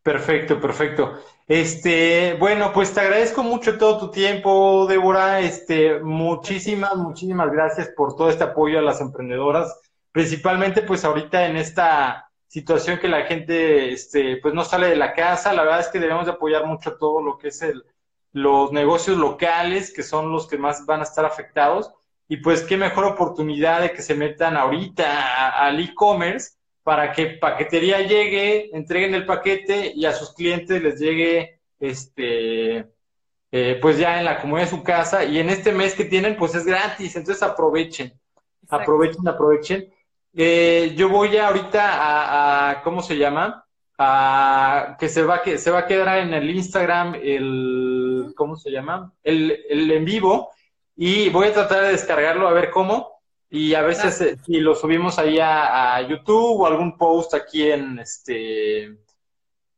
perfecto, 0.03 0.61
perfecto. 0.61 1.23
Este, 1.47 2.35
bueno, 2.35 2.73
pues 2.73 2.93
te 2.93 3.01
agradezco 3.01 3.45
mucho 3.45 3.79
todo 3.79 3.99
tu 3.99 4.11
tiempo, 4.11 4.87
Débora. 4.89 5.41
Este, 5.41 6.01
muchísimas, 6.01 6.97
muchísimas 6.97 7.53
gracias 7.53 7.91
por 7.97 8.17
todo 8.17 8.29
este 8.29 8.43
apoyo 8.43 8.81
a 8.81 8.83
las 8.83 9.01
emprendedoras, 9.01 9.81
principalmente 10.13 10.83
pues 10.83 11.05
ahorita 11.05 11.47
en 11.47 11.57
esta 11.57 12.31
situación 12.47 12.99
que 12.99 13.09
la 13.09 13.25
gente, 13.25 13.93
este, 13.93 14.37
pues 14.37 14.53
no 14.53 14.65
sale 14.65 14.89
de 14.89 14.97
la 14.97 15.15
casa. 15.15 15.55
La 15.55 15.63
verdad 15.63 15.81
es 15.81 15.89
que 15.89 15.99
debemos 15.99 16.27
de 16.27 16.33
apoyar 16.33 16.67
mucho 16.67 16.97
todo 16.99 17.23
lo 17.23 17.39
que 17.39 17.49
es 17.49 17.63
el, 17.63 17.83
los 18.33 18.73
negocios 18.73 19.17
locales, 19.17 19.93
que 19.93 20.03
son 20.03 20.31
los 20.31 20.47
que 20.47 20.59
más 20.59 20.85
van 20.85 21.01
a 21.01 21.05
estar 21.05 21.25
afectados. 21.25 21.93
Y 22.29 22.37
pues 22.39 22.63
qué 22.63 22.77
mejor 22.77 23.05
oportunidad 23.07 23.81
de 23.81 23.93
que 23.93 24.03
se 24.03 24.15
metan 24.15 24.57
ahorita 24.57 25.51
al 25.51 25.81
e-commerce 25.81 26.53
para 26.83 27.13
que 27.13 27.27
paquetería 27.27 28.01
llegue, 28.01 28.75
entreguen 28.77 29.15
el 29.15 29.27
paquete 29.27 29.93
y 29.95 30.05
a 30.05 30.13
sus 30.13 30.35
clientes 30.35 30.83
les 30.83 30.99
llegue 30.99 31.61
este 31.79 32.87
eh, 33.51 33.79
pues 33.81 33.99
ya 33.99 34.19
en 34.19 34.25
la 34.25 34.41
comunidad 34.41 34.67
de 34.67 34.77
su 34.77 34.83
casa 34.83 35.25
y 35.25 35.39
en 35.39 35.51
este 35.51 35.73
mes 35.73 35.95
que 35.95 36.07
tienen 36.07 36.37
pues 36.37 36.55
es 36.55 36.65
gratis, 36.65 37.15
entonces 37.17 37.43
aprovechen, 37.43 38.19
aprovechen, 38.69 39.29
aprovechen. 39.29 39.92
Eh, 40.35 40.95
yo 40.97 41.09
voy 41.09 41.37
ahorita 41.37 41.93
a, 41.95 42.71
a, 42.71 42.83
¿cómo 42.83 43.03
se 43.03 43.17
llama? 43.17 43.65
A, 43.99 44.97
que 44.99 45.09
se 45.09 45.23
va 45.23 45.43
que 45.43 45.59
se 45.59 45.71
va 45.71 45.81
a 45.81 45.87
quedar 45.87 46.19
en 46.19 46.33
el 46.33 46.51
Instagram 46.51 47.15
el 47.23 48.33
¿cómo 48.35 48.57
se 48.57 48.71
llama? 48.71 49.13
El, 49.23 49.91
en 49.91 50.05
vivo 50.05 50.51
y 50.97 51.29
voy 51.29 51.49
a 51.49 51.53
tratar 51.53 51.83
de 51.83 51.93
descargarlo 51.93 52.49
a 52.49 52.53
ver 52.53 52.71
cómo 52.71 53.21
y 53.51 53.75
a 53.75 53.83
veces 53.83 54.21
eh, 54.23 54.37
si 54.47 54.61
lo 54.61 54.75
subimos 54.75 55.19
ahí 55.19 55.39
a, 55.39 56.01
YouTube 56.09 56.61
o 56.61 56.67
algún 56.67 56.97
post 56.97 57.35
aquí 57.35 57.71
en 57.71 57.99
este 57.99 58.97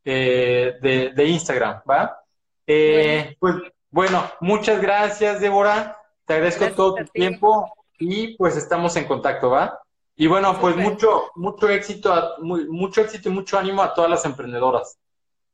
eh, 0.05 0.75
de, 0.81 1.25
Instagram, 1.25 1.83
¿va? 1.89 2.21
Eh, 2.67 3.37
pues 3.41 3.57
bueno, 3.91 4.31
muchas 4.41 4.81
gracias, 4.81 5.41
Débora. 5.41 5.99
Te 6.25 6.35
agradezco 6.35 6.67
todo 6.73 6.95
tu 6.95 7.05
tiempo 7.07 7.73
y 7.99 8.37
pues 8.37 8.57
estamos 8.57 8.95
en 8.97 9.07
contacto, 9.07 9.51
¿va? 9.51 9.79
Y 10.17 10.27
bueno, 10.27 10.57
pues 10.61 10.77
mucho, 10.77 11.31
mucho 11.35 11.69
éxito, 11.69 12.37
mucho 12.41 13.01
éxito 13.01 13.29
y 13.29 13.33
mucho 13.33 13.59
ánimo 13.59 13.83
a 13.83 13.93
todas 13.95 14.11
las 14.11 14.25
emprendedoras. 14.25 14.99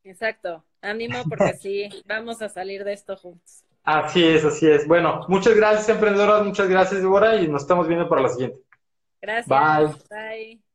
Exacto. 0.05 0.65
Ánimo 0.82 1.23
porque 1.28 1.55
sí, 1.55 1.89
vamos 2.07 2.43
a 2.43 2.49
salir 2.49 2.85
de 2.85 2.93
esto 2.93 3.16
juntos. 3.16 3.65
Así 3.82 4.23
es, 4.24 4.45
así 4.45 4.69
es. 4.69 4.87
Bueno, 4.87 5.24
muchas 5.28 5.55
gracias, 5.55 5.89
emprendedoras, 5.89 6.45
muchas 6.45 6.69
gracias, 6.69 7.01
Débora, 7.01 7.37
y 7.37 7.49
nos 7.49 7.62
estamos 7.62 7.89
viendo 7.89 8.09
para 8.09 8.23
la 8.23 8.28
siguiente. 8.28 8.61
Gracias. 9.20 9.49
Bye. 9.49 9.95
Bye. 10.11 10.70